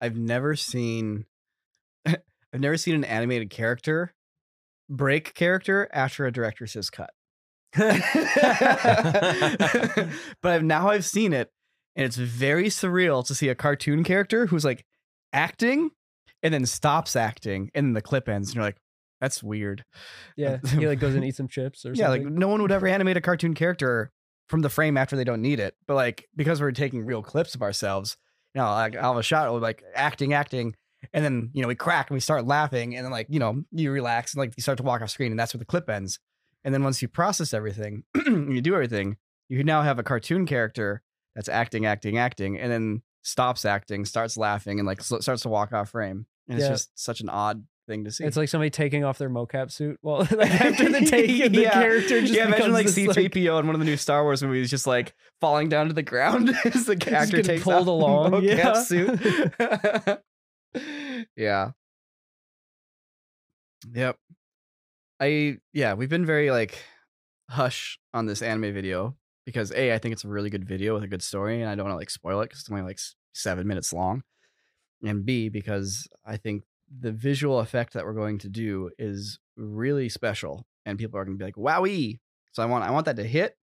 I've 0.00 0.16
never 0.16 0.56
seen 0.56 1.26
I've 2.06 2.60
never 2.60 2.76
seen 2.76 2.94
an 2.94 3.04
animated 3.04 3.50
character 3.50 4.14
break 4.88 5.34
character 5.34 5.88
after 5.92 6.26
a 6.26 6.32
director 6.32 6.66
says 6.66 6.90
cut. 6.90 7.10
but 10.42 10.64
now 10.64 10.88
I've 10.88 11.04
seen 11.04 11.32
it 11.32 11.50
and 11.94 12.04
it's 12.04 12.16
very 12.16 12.66
surreal 12.66 13.24
to 13.26 13.34
see 13.34 13.48
a 13.48 13.54
cartoon 13.54 14.04
character 14.04 14.46
who's 14.46 14.64
like 14.64 14.84
acting 15.32 15.90
and 16.42 16.52
then 16.52 16.66
stops 16.66 17.14
acting 17.14 17.70
and 17.74 17.86
then 17.86 17.92
the 17.92 18.02
clip 18.02 18.28
ends 18.28 18.48
and 18.48 18.56
you're 18.56 18.64
like 18.64 18.78
that's 19.20 19.42
weird. 19.42 19.84
Yeah, 20.36 20.58
he 20.78 20.86
like 20.86 20.98
goes 20.98 21.14
and 21.14 21.24
eats 21.24 21.36
some 21.36 21.48
chips 21.48 21.84
or 21.84 21.94
something. 21.94 22.02
Yeah, 22.02 22.08
like 22.08 22.22
no 22.22 22.48
one 22.48 22.62
would 22.62 22.72
ever 22.72 22.86
animate 22.86 23.16
a 23.16 23.20
cartoon 23.20 23.54
character 23.54 24.10
from 24.48 24.62
the 24.62 24.70
frame 24.70 24.96
after 24.96 25.14
they 25.14 25.24
don't 25.24 25.42
need 25.42 25.60
it. 25.60 25.74
But 25.86 25.94
like 25.94 26.26
because 26.34 26.60
we're 26.60 26.72
taking 26.72 27.04
real 27.04 27.22
clips 27.22 27.54
of 27.54 27.62
ourselves, 27.62 28.16
you 28.54 28.60
know, 28.60 28.68
like 28.68 28.96
I'll 28.96 29.12
have 29.12 29.20
a 29.20 29.22
shot 29.22 29.48
of 29.48 29.60
like 29.60 29.84
acting, 29.94 30.32
acting, 30.32 30.74
and 31.12 31.24
then 31.24 31.50
you 31.52 31.62
know 31.62 31.68
we 31.68 31.74
crack 31.74 32.10
and 32.10 32.14
we 32.14 32.20
start 32.20 32.46
laughing, 32.46 32.96
and 32.96 33.04
then 33.04 33.12
like 33.12 33.26
you 33.28 33.38
know 33.38 33.62
you 33.72 33.92
relax 33.92 34.34
and 34.34 34.40
like 34.40 34.54
you 34.56 34.62
start 34.62 34.78
to 34.78 34.84
walk 34.84 35.02
off 35.02 35.10
screen, 35.10 35.32
and 35.32 35.38
that's 35.38 35.54
where 35.54 35.58
the 35.58 35.66
clip 35.66 35.88
ends. 35.88 36.18
And 36.64 36.74
then 36.74 36.84
once 36.84 37.00
you 37.02 37.08
process 37.08 37.54
everything, 37.54 38.04
you 38.26 38.60
do 38.60 38.74
everything, 38.74 39.16
you 39.48 39.64
now 39.64 39.82
have 39.82 39.98
a 39.98 40.02
cartoon 40.02 40.46
character 40.46 41.02
that's 41.34 41.48
acting, 41.48 41.86
acting, 41.86 42.18
acting, 42.18 42.58
and 42.58 42.70
then 42.70 43.02
stops 43.22 43.64
acting, 43.64 44.04
starts 44.04 44.36
laughing, 44.36 44.78
and 44.78 44.86
like 44.86 45.02
sl- 45.02 45.18
starts 45.18 45.42
to 45.42 45.48
walk 45.48 45.72
off 45.72 45.90
frame. 45.90 46.26
And 46.48 46.58
it's 46.58 46.68
just 46.68 46.90
such 46.98 47.20
an 47.20 47.28
odd 47.28 47.64
thing 47.86 48.04
to 48.04 48.10
see. 48.10 48.24
It's 48.24 48.36
like 48.36 48.48
somebody 48.48 48.70
taking 48.70 49.04
off 49.04 49.18
their 49.18 49.30
mocap 49.30 49.70
suit. 49.70 49.98
Well, 50.02 50.18
like 50.30 50.50
after 50.60 50.90
the 50.90 51.04
take, 51.04 51.52
the 51.52 51.64
character 51.64 52.20
just 52.20 52.32
yeah, 52.32 52.46
imagine 52.46 52.72
like 52.72 52.86
this, 52.86 52.96
C3PO 52.96 53.60
in 53.60 53.66
one 53.66 53.74
of 53.74 53.78
the 53.78 53.84
new 53.84 53.96
Star 53.96 54.22
Wars 54.22 54.42
movies, 54.42 54.70
just 54.70 54.86
like 54.86 55.14
falling 55.40 55.68
down 55.68 55.88
to 55.88 55.92
the 55.92 56.02
ground 56.02 56.50
as 56.64 56.86
the 56.86 56.96
getting 56.96 57.42
takes 57.42 57.62
pulled 57.62 57.82
off 57.82 57.86
along, 57.86 58.30
mocap 58.32 58.42
yeah. 58.42 58.82
suit. 58.82 60.20
yeah. 61.36 61.70
Yep. 63.92 64.16
I 65.20 65.58
yeah, 65.72 65.94
we've 65.94 66.08
been 66.08 66.26
very 66.26 66.50
like 66.50 66.82
hush 67.50 67.98
on 68.14 68.26
this 68.26 68.42
anime 68.42 68.72
video 68.72 69.16
because 69.44 69.72
a 69.72 69.92
I 69.94 69.98
think 69.98 70.12
it's 70.12 70.24
a 70.24 70.28
really 70.28 70.50
good 70.50 70.64
video 70.64 70.94
with 70.94 71.02
a 71.02 71.08
good 71.08 71.22
story, 71.22 71.60
and 71.60 71.70
I 71.70 71.74
don't 71.74 71.84
want 71.84 71.94
to 71.94 71.98
like 71.98 72.10
spoil 72.10 72.40
it 72.40 72.46
because 72.46 72.60
it's 72.60 72.70
only 72.70 72.82
like 72.82 72.98
seven 73.34 73.66
minutes 73.66 73.92
long, 73.92 74.22
and 75.04 75.24
b 75.24 75.48
because 75.48 76.08
I 76.24 76.36
think 76.36 76.64
the 77.00 77.12
visual 77.12 77.60
effect 77.60 77.92
that 77.92 78.04
we're 78.04 78.14
going 78.14 78.38
to 78.38 78.48
do 78.48 78.90
is 78.98 79.38
really 79.56 80.08
special 80.08 80.66
and 80.86 80.98
people 80.98 81.18
are 81.18 81.24
going 81.24 81.38
to 81.38 81.38
be 81.38 81.44
like, 81.44 81.56
"Wowee!" 81.56 82.18
So 82.52 82.62
I 82.62 82.66
want 82.66 82.84
I 82.84 82.90
want 82.90 83.06
that 83.06 83.16
to 83.16 83.24
hit, 83.24 83.56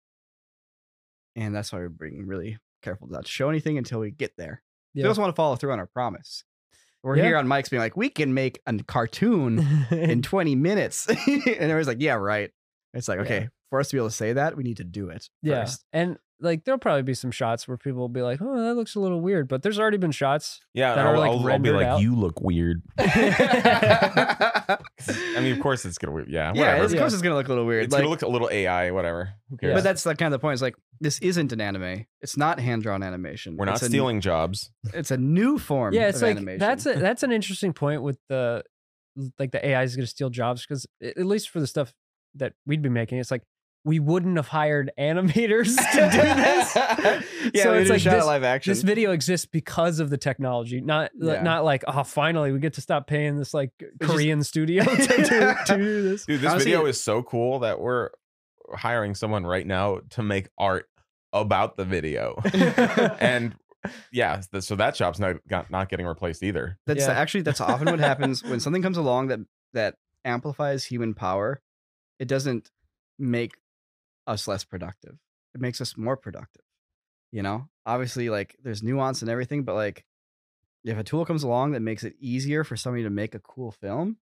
and 1.34 1.54
that's 1.54 1.72
why 1.72 1.78
we're 1.78 1.88
being 1.88 2.26
really 2.26 2.58
careful 2.82 3.08
not 3.08 3.24
to 3.24 3.30
show 3.30 3.48
anything 3.48 3.78
until 3.78 4.00
we 4.00 4.10
get 4.10 4.36
there. 4.36 4.62
We 4.94 5.08
also 5.08 5.20
want 5.22 5.34
to 5.34 5.36
follow 5.36 5.56
through 5.56 5.72
on 5.72 5.78
our 5.78 5.86
promise. 5.86 6.44
We're 7.06 7.16
Yeah. 7.18 7.22
here 7.26 7.36
on 7.36 7.46
mics 7.46 7.70
being 7.70 7.80
like, 7.80 7.96
"We 7.96 8.08
can 8.08 8.34
make 8.34 8.60
a 8.66 8.76
cartoon 8.82 9.60
in 9.92 10.22
20 10.22 10.56
minutes," 10.56 11.06
and 11.08 11.16
everyone's 11.46 11.86
like, 11.86 12.00
"Yeah, 12.00 12.14
right." 12.14 12.50
It's 12.94 13.06
like, 13.06 13.18
Yeah. 13.18 13.22
okay, 13.24 13.48
for 13.70 13.78
us 13.78 13.88
to 13.90 13.94
be 13.96 13.98
able 13.98 14.08
to 14.08 14.14
say 14.14 14.32
that, 14.32 14.56
we 14.56 14.64
need 14.64 14.78
to 14.78 14.84
do 14.84 15.08
it 15.10 15.28
yeah. 15.40 15.68
And 15.92 16.18
like 16.40 16.64
there'll 16.64 16.78
probably 16.78 17.02
be 17.02 17.14
some 17.14 17.30
shots 17.30 17.66
where 17.66 17.76
people 17.76 18.00
will 18.00 18.08
be 18.08 18.22
like, 18.22 18.40
"Oh, 18.42 18.62
that 18.62 18.74
looks 18.74 18.94
a 18.94 19.00
little 19.00 19.20
weird," 19.20 19.48
but 19.48 19.62
there's 19.62 19.78
already 19.78 19.96
been 19.96 20.12
shots. 20.12 20.60
Yeah, 20.74 20.94
that 20.94 20.98
and 20.98 21.08
are, 21.08 21.14
I'll, 21.14 21.20
like, 21.20 21.30
I'll- 21.30 21.52
I'll 21.52 21.58
be 21.58 21.70
like, 21.70 21.86
out. 21.86 22.00
you 22.00 22.14
look 22.14 22.40
weird. 22.40 22.82
I 22.98 24.78
mean, 25.40 25.52
of 25.52 25.60
course 25.60 25.84
it's 25.84 25.98
gonna. 25.98 26.24
Yeah, 26.28 26.52
yeah, 26.54 26.74
whatever. 26.74 26.84
of 26.84 26.96
course 26.98 27.12
it's 27.12 27.22
gonna 27.22 27.34
look 27.36 27.46
a 27.46 27.50
little 27.50 27.66
weird. 27.66 27.84
It's 27.84 27.92
like, 27.92 28.00
gonna 28.00 28.10
look 28.10 28.22
a 28.22 28.28
little 28.28 28.48
AI, 28.50 28.90
whatever. 28.90 29.30
Who 29.50 29.56
cares? 29.56 29.74
But 29.74 29.84
that's 29.84 30.06
like 30.06 30.18
kind 30.18 30.32
of 30.32 30.40
the 30.40 30.42
point. 30.42 30.54
Is 30.54 30.62
like 30.62 30.76
this 31.00 31.18
isn't 31.20 31.52
an 31.52 31.60
anime. 31.60 32.06
It's 32.20 32.36
not 32.36 32.60
hand 32.60 32.82
drawn 32.82 33.02
animation. 33.02 33.56
We're 33.56 33.66
not 33.66 33.74
It's 33.76 33.82
a- 33.82 33.86
stealing 33.86 34.20
jobs. 34.20 34.70
It's 34.94 35.10
a 35.10 35.16
new 35.16 35.58
form. 35.58 35.94
yeah, 35.94 36.08
it's 36.08 36.18
of 36.18 36.22
like 36.22 36.36
animation. 36.36 36.58
that's 36.60 36.86
a, 36.86 36.94
that's 36.98 37.22
an 37.22 37.32
interesting 37.32 37.72
point 37.72 38.02
with 38.02 38.18
the 38.28 38.62
like 39.38 39.52
the 39.52 39.66
AI 39.66 39.82
is 39.82 39.96
going 39.96 40.04
to 40.04 40.10
steal 40.10 40.30
jobs 40.30 40.66
because 40.66 40.86
at 41.02 41.24
least 41.24 41.50
for 41.50 41.60
the 41.60 41.66
stuff 41.66 41.92
that 42.34 42.52
we'd 42.66 42.82
be 42.82 42.90
making, 42.90 43.18
it's 43.18 43.30
like 43.30 43.42
we 43.86 44.00
wouldn't 44.00 44.36
have 44.36 44.48
hired 44.48 44.90
animators 44.98 45.76
to 45.92 46.10
do 46.10 46.18
this. 46.18 46.74
yeah, 47.54 47.62
So 47.62 47.72
we 47.72 47.78
it's 47.78 47.90
like 47.90 48.00
shot 48.00 48.16
this- 48.16 48.26
live 48.26 48.42
action. 48.42 48.72
This 48.72 48.82
video 48.82 49.12
exists 49.12 49.46
because 49.46 50.00
of 50.00 50.10
the 50.10 50.18
technology, 50.18 50.80
not 50.80 51.12
Yeah. 51.16 51.40
not 51.42 51.64
like 51.64 51.84
oh, 51.86 52.02
finally 52.02 52.50
we 52.50 52.58
get 52.58 52.72
to 52.74 52.80
stop 52.80 53.06
paying 53.06 53.36
this 53.38 53.54
like 53.54 53.70
just- 53.78 54.00
Korean 54.12 54.42
studio 54.42 54.82
to, 54.84 54.96
do, 55.16 55.54
to 55.66 55.76
do 55.76 56.02
this. 56.02 56.26
Dude, 56.26 56.40
this 56.40 56.50
Honestly, 56.50 56.72
video 56.72 56.86
is 56.86 57.00
so 57.00 57.22
cool 57.22 57.60
that 57.60 57.80
we're 57.80 58.10
hiring 58.74 59.14
someone 59.14 59.46
right 59.46 59.64
now 59.66 60.00
to 60.10 60.22
make 60.24 60.48
art 60.58 60.88
about 61.32 61.76
the 61.76 61.84
video. 61.84 62.34
and 63.20 63.54
yeah, 64.10 64.40
so 64.58 64.74
that 64.74 64.96
job's 64.96 65.20
not 65.20 65.36
got, 65.46 65.70
not 65.70 65.88
getting 65.88 66.06
replaced 66.06 66.42
either. 66.42 66.76
that's 66.86 67.02
Yeah. 67.06 67.12
actually 67.12 67.42
that's 67.42 67.60
often 67.60 67.86
what 67.88 68.00
happens 68.00 68.42
when 68.42 68.58
something 68.58 68.82
comes 68.82 68.96
along 68.96 69.28
that 69.28 69.38
that 69.74 69.94
amplifies 70.24 70.84
human 70.84 71.14
power. 71.14 71.62
It 72.18 72.26
doesn't 72.26 72.72
make 73.18 73.52
us 74.26 74.46
less 74.48 74.64
productive. 74.64 75.16
It 75.54 75.60
makes 75.60 75.80
us 75.80 75.96
more 75.96 76.16
productive. 76.16 76.62
You 77.32 77.42
know, 77.42 77.68
obviously, 77.84 78.30
like 78.30 78.56
there's 78.62 78.82
nuance 78.82 79.20
and 79.22 79.30
everything, 79.30 79.64
but 79.64 79.74
like 79.74 80.04
if 80.84 80.96
a 80.96 81.02
tool 81.04 81.24
comes 81.24 81.42
along 81.42 81.72
that 81.72 81.80
makes 81.80 82.04
it 82.04 82.14
easier 82.20 82.62
for 82.64 82.76
somebody 82.76 83.02
to 83.02 83.10
make 83.10 83.34
a 83.34 83.40
cool 83.40 83.72
film, 83.72 84.18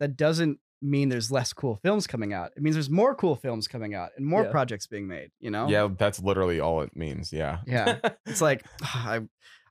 that 0.00 0.16
doesn't 0.16 0.58
mean 0.82 1.08
there's 1.08 1.30
less 1.30 1.52
cool 1.54 1.76
films 1.76 2.06
coming 2.06 2.34
out. 2.34 2.50
It 2.56 2.62
means 2.62 2.76
there's 2.76 2.90
more 2.90 3.14
cool 3.14 3.36
films 3.36 3.66
coming 3.66 3.94
out 3.94 4.10
and 4.16 4.26
more 4.26 4.44
Yeah. 4.44 4.50
projects 4.50 4.86
being 4.86 5.08
made. 5.08 5.30
You 5.40 5.50
know? 5.50 5.66
Yeah, 5.68 5.88
that's 5.96 6.20
literally 6.20 6.60
all 6.60 6.82
it 6.82 6.94
means. 6.94 7.32
Yeah. 7.32 7.60
Yeah. 7.66 7.98
It's 8.26 8.42
like 8.42 8.66
I 8.82 9.20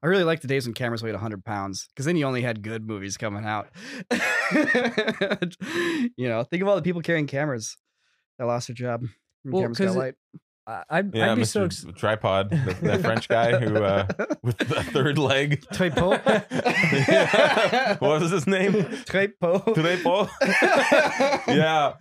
I 0.01 0.07
really 0.07 0.23
like 0.23 0.41
the 0.41 0.47
days 0.47 0.65
when 0.65 0.73
cameras 0.73 1.03
weighed 1.03 1.13
100 1.13 1.45
pounds 1.45 1.87
because 1.89 2.05
then 2.05 2.15
you 2.17 2.25
only 2.25 2.41
had 2.41 2.63
good 2.63 2.85
movies 2.87 3.15
coming 3.15 3.45
out. 3.45 3.69
you 6.17 6.27
know, 6.27 6.43
think 6.43 6.61
of 6.61 6.67
all 6.67 6.75
the 6.75 6.81
people 6.81 7.01
carrying 7.01 7.27
cameras 7.27 7.77
that 8.37 8.45
lost 8.45 8.67
their 8.67 8.75
job 8.75 9.03
Well, 9.45 9.61
cameras 9.63 9.77
got 9.79 9.85
'cause 9.87 9.95
it- 9.95 9.99
light. 9.99 10.15
I- 10.65 10.83
I'd, 10.89 11.13
Yeah, 11.13 11.31
I'd 11.33 11.35
be 11.35 11.41
Mr. 11.41 11.45
so 11.47 11.63
ex- 11.65 11.85
Tripod, 11.97 12.49
the, 12.51 12.77
that 12.83 13.01
French 13.01 13.27
guy 13.27 13.59
who 13.59 13.75
uh, 13.83 14.07
with 14.43 14.57
the 14.59 14.81
third 14.81 15.17
leg. 15.17 15.61
Tripod. 15.73 16.21
Yeah. 16.25 17.97
what 17.99 18.21
was 18.21 18.31
his 18.31 18.47
name? 18.47 18.85
Tripod. 19.05 19.75
Tripod. 19.75 20.29
yeah, 21.49 21.93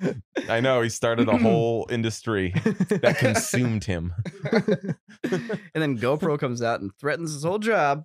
I 0.49 0.61
know. 0.61 0.81
He 0.81 0.91
started 0.91 1.29
a 1.29 1.37
whole 1.39 1.89
industry 1.91 2.53
that 2.55 3.17
consumed 3.19 3.83
him. 3.83 4.15
and 4.53 4.95
then 5.75 5.99
GoPro 5.99 6.39
comes 6.39 6.63
out 6.63 6.81
and 6.81 6.93
threatens 7.01 7.33
his 7.33 7.43
whole 7.43 7.59
job. 7.59 8.05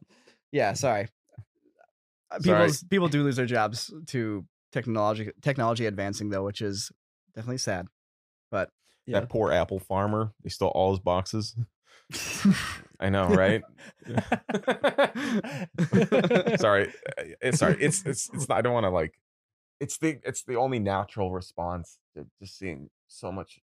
Yeah, 0.51 0.73
sorry. 0.73 1.09
Uh, 2.31 2.39
Sorry. 2.39 2.71
People 2.89 3.09
do 3.09 3.21
lose 3.23 3.35
their 3.35 3.45
jobs 3.45 3.93
to 4.07 4.43
technology 4.71 5.29
technology 5.43 5.85
advancing 5.85 6.29
though, 6.29 6.43
which 6.43 6.61
is 6.61 6.91
definitely 7.35 7.59
sad. 7.59 7.87
But 9.07 9.11
Yeah. 9.13 9.19
That 9.21 9.29
poor 9.29 9.51
apple 9.51 9.79
farmer. 9.79 10.33
They 10.43 10.49
stole 10.49 10.69
all 10.69 10.91
his 10.91 10.99
boxes. 10.99 11.55
I 12.99 13.09
know, 13.09 13.27
right? 13.29 13.61
sorry, 16.59 16.91
it's 17.41 17.59
sorry. 17.59 17.77
It's 17.79 18.03
it's 18.05 18.29
it's. 18.33 18.49
Not, 18.49 18.57
I 18.57 18.61
don't 18.61 18.73
want 18.73 18.85
to 18.85 18.89
like. 18.89 19.13
It's 19.79 19.97
the 19.97 20.19
it's 20.23 20.43
the 20.43 20.55
only 20.55 20.79
natural 20.79 21.31
response 21.31 21.97
to 22.15 22.25
just 22.41 22.57
seeing 22.57 22.89
so 23.07 23.31
much, 23.31 23.59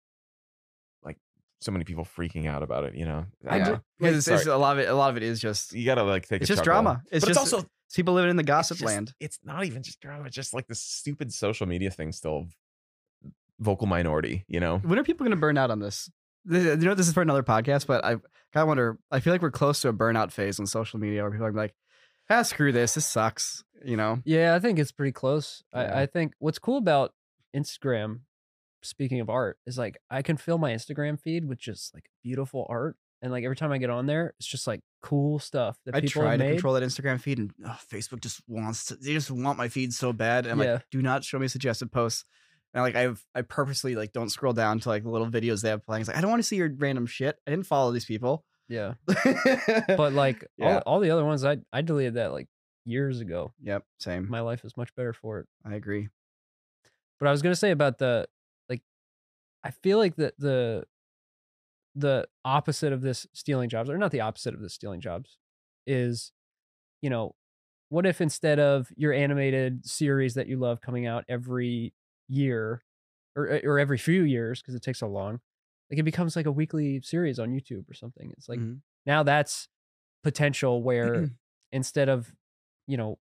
like 1.03 1.17
so 1.61 1.71
many 1.71 1.83
people 1.85 2.05
freaking 2.05 2.47
out 2.47 2.63
about 2.63 2.83
it. 2.83 2.95
You 2.95 3.05
know, 3.05 3.25
I 3.47 3.57
yeah, 3.57 3.65
ju- 3.65 3.81
because 3.99 4.17
it's, 4.17 4.27
it's 4.27 4.45
a 4.47 4.57
lot 4.57 4.77
of 4.77 4.83
it. 4.83 4.89
A 4.89 4.93
lot 4.95 5.09
of 5.09 5.17
it 5.17 5.23
is 5.23 5.39
just 5.39 5.73
you 5.73 5.85
gotta 5.85 6.03
like 6.03 6.27
take. 6.27 6.41
it's 6.41 6.49
a 6.49 6.53
just 6.53 6.59
chuckle. 6.65 6.81
drama. 6.83 7.01
It's 7.11 7.25
but 7.25 7.33
just 7.33 7.43
it's 7.43 7.53
also 7.53 7.65
it's 7.87 7.95
people 7.95 8.13
living 8.13 8.29
in 8.29 8.37
the 8.37 8.43
gossip 8.43 8.75
it's 8.75 8.81
just- 8.81 8.93
land. 8.93 9.13
It's 9.19 9.39
not 9.43 9.65
even 9.65 9.81
just 9.83 9.99
drama. 9.99 10.25
It's 10.25 10.35
just 10.35 10.53
like 10.53 10.67
the 10.67 10.75
stupid 10.75 11.33
social 11.33 11.65
media 11.65 11.89
thing. 11.89 12.11
Still, 12.11 12.47
vocal 13.60 13.88
minority. 13.88 14.45
You 14.47 14.60
know. 14.60 14.78
When 14.80 14.97
are 14.99 15.04
people 15.04 15.24
going 15.26 15.36
to 15.36 15.39
burn 15.41 15.58
out 15.58 15.72
on 15.72 15.80
this? 15.80 16.10
You 16.49 16.76
know, 16.76 16.93
this 16.93 17.08
is 17.08 17.14
for 17.14 17.22
another 17.22 17.43
podcast, 17.43 17.88
but 17.88 18.04
I 18.04 18.12
kind 18.16 18.22
of 18.56 18.68
wonder. 18.68 18.97
I 19.12 19.20
feel 19.20 19.34
like 19.34 19.41
we're 19.41 19.51
close 19.51 19.82
to 19.82 19.89
a 19.89 19.93
burnout 19.93 20.32
phase 20.32 20.60
on 20.60 20.68
social 20.68 20.99
media 20.99 21.22
where 21.22 21.32
people 21.32 21.45
are 21.47 21.51
like, 21.54 21.74
"Ah, 22.30 22.41
screw 22.41 22.72
this. 22.72 22.95
This 22.95 23.06
sucks." 23.06 23.64
You 23.86 23.97
know? 23.97 24.20
Yeah, 24.26 24.56
I 24.56 24.60
think 24.60 24.80
it's 24.80 24.91
pretty 24.91 25.12
close. 25.12 25.64
Yeah. 25.74 25.80
I, 25.82 26.01
I 26.01 26.06
think 26.06 26.34
what's 26.39 26.60
cool 26.60 26.78
about 26.78 27.14
Instagram, 27.56 28.22
speaking 28.82 29.20
of 29.20 29.30
art, 29.30 29.58
is 29.66 29.78
like 29.78 29.97
I 30.10 30.22
can 30.22 30.38
fill 30.38 30.58
my 30.58 30.72
Instagram 30.72 31.20
feed 31.20 31.45
with 31.47 31.60
just 31.60 31.93
like 31.93 32.06
beautiful 32.24 32.66
art. 32.70 32.95
And 33.22 33.32
like 33.32 33.45
every 33.45 33.56
time 33.56 33.72
I 33.72 33.78
get 33.78 33.89
on 33.89 34.06
there, 34.06 34.34
it's 34.38 34.47
just 34.47 34.68
like 34.68 34.82
cool 35.01 35.39
stuff 35.39 35.78
that 35.86 35.95
I 35.95 36.01
people 36.01 36.24
try 36.24 36.32
have 36.32 36.39
to 36.39 36.45
made. 36.45 36.51
control 36.56 36.74
that 36.74 36.84
Instagram 36.84 37.22
feed, 37.22 37.38
and 37.39 37.54
oh, 37.66 37.78
Facebook 37.89 38.20
just 38.20 38.41
wants 38.47 38.86
to. 38.88 38.95
They 38.97 39.14
just 39.14 39.32
want 39.32 39.58
my 39.58 39.70
feed 39.70 39.93
so 39.93 40.12
bad. 40.12 40.45
And 40.45 40.51
I'm 40.60 40.66
Yeah. 40.68 40.74
like, 40.74 40.89
do 40.91 41.01
not 41.01 41.24
show 41.24 41.39
me 41.39 41.47
suggested 41.47 41.89
posts. 41.91 42.26
And 42.74 42.82
like 42.84 42.95
I've 42.95 43.24
I 43.36 43.41
purposely 43.43 43.95
like 43.95 44.13
don't 44.13 44.30
scroll 44.30 44.53
down 44.53 44.80
to 44.82 44.89
like 44.89 45.03
the 45.03 45.09
little 45.09 45.30
videos 45.30 45.61
they 45.61 45.69
have 45.69 45.86
playing. 45.86 46.01
It's 46.01 46.07
like 46.07 46.17
I 46.17 46.21
don't 46.21 46.30
want 46.32 46.41
to 46.41 46.47
see 46.47 46.55
your 46.55 46.71
random 46.76 47.05
shit. 47.05 47.38
I 47.47 47.51
didn't 47.51 47.67
follow 47.67 47.91
these 47.91 48.05
people. 48.05 48.43
Yeah. 48.67 48.93
but 49.05 49.17
But 49.97 50.13
like 50.13 50.45
Yeah. 50.57 50.76
all, 50.86 50.95
all 50.95 50.99
the 50.99 51.11
other 51.11 51.24
ones, 51.26 51.43
I 51.45 51.57
I 51.71 51.82
deleted 51.82 52.15
that 52.15 52.32
like 52.32 52.47
years 52.86 53.19
ago. 53.21 53.53
yep, 53.61 53.86
same. 53.99 54.28
My 54.30 54.39
life 54.41 54.65
is 54.65 54.76
much 54.76 54.93
better 54.95 55.13
for 55.13 55.39
it. 55.39 55.47
I 55.65 55.76
agree. 55.76 56.09
But 57.19 57.28
I 57.28 57.32
was 57.32 57.41
gonna 57.41 57.55
say 57.55 57.71
about 57.71 57.99
the 57.99 58.28
like, 58.69 58.82
I 59.63 59.69
feel 59.71 59.97
like 59.99 60.15
the 60.15 60.34
the 60.39 60.86
the 61.95 62.28
opposite 62.43 62.91
of 62.91 63.01
this 63.01 63.28
stealing 63.34 63.69
jobs, 63.69 63.89
or 63.89 63.97
not 63.99 64.11
the 64.11 64.21
opposite 64.21 64.55
of 64.55 64.61
this 64.61 64.74
stealing 64.74 64.99
jobs, 64.99 65.38
is, 65.86 66.32
you 67.03 67.09
know, 67.11 67.36
what 67.89 68.05
if 68.07 68.19
instead 68.19 68.59
of 68.59 68.88
your 68.97 69.13
animated 69.13 69.86
series 69.86 70.34
that 70.34 70.47
you 70.47 70.57
love 70.57 70.82
coming 70.82 71.05
out 71.05 71.24
every 71.30 71.93
year, 72.28 72.84
or 73.36 73.49
eh, 73.49 73.61
or 73.63 73.80
every 73.80 73.97
few 73.97 74.24
years 74.24 74.61
because 74.61 74.76
it 74.76 74.82
takes 74.84 74.99
so 74.99 75.07
long, 75.07 75.41
like 75.91 75.99
it 75.99 76.03
becomes 76.03 76.36
like 76.36 76.45
a 76.45 76.51
weekly 76.51 77.01
series 77.01 77.39
on 77.39 77.51
YouTube 77.51 77.89
or 77.89 77.93
something. 77.93 78.32
It's 78.38 78.49
like 78.49 78.59
Mhm. 78.59 78.82
now 79.05 79.24
that's 79.24 79.67
potential 80.24 80.84
where 80.84 81.30
instead 81.71 82.09
of 82.09 82.34
you 82.88 82.97
know 82.97 83.19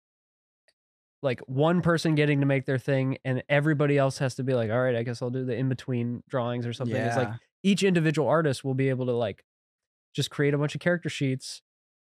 like 1.21 1.39
one 1.41 1.81
person 1.81 2.15
getting 2.15 2.39
to 2.39 2.45
make 2.45 2.65
their 2.65 2.79
thing 2.79 3.17
and 3.23 3.43
everybody 3.49 3.97
else 3.97 4.17
has 4.17 4.35
to 4.35 4.43
be 4.43 4.53
like 4.53 4.71
all 4.71 4.81
right 4.81 4.95
i 4.95 5.03
guess 5.03 5.21
i'll 5.21 5.29
do 5.29 5.45
the 5.45 5.55
in 5.55 5.69
between 5.69 6.23
drawings 6.27 6.65
or 6.65 6.73
something 6.73 7.05
it's 7.05 7.15
like 7.15 7.29
each 7.63 7.83
individual 7.83 8.27
artist 8.27 8.63
will 8.63 8.73
be 8.73 8.89
able 8.89 9.05
to 9.05 9.11
like 9.11 9.43
just 10.15 10.29
create 10.31 10.53
a 10.53 10.57
bunch 10.57 10.75
of 10.75 10.81
character 10.81 11.09
sheets 11.09 11.61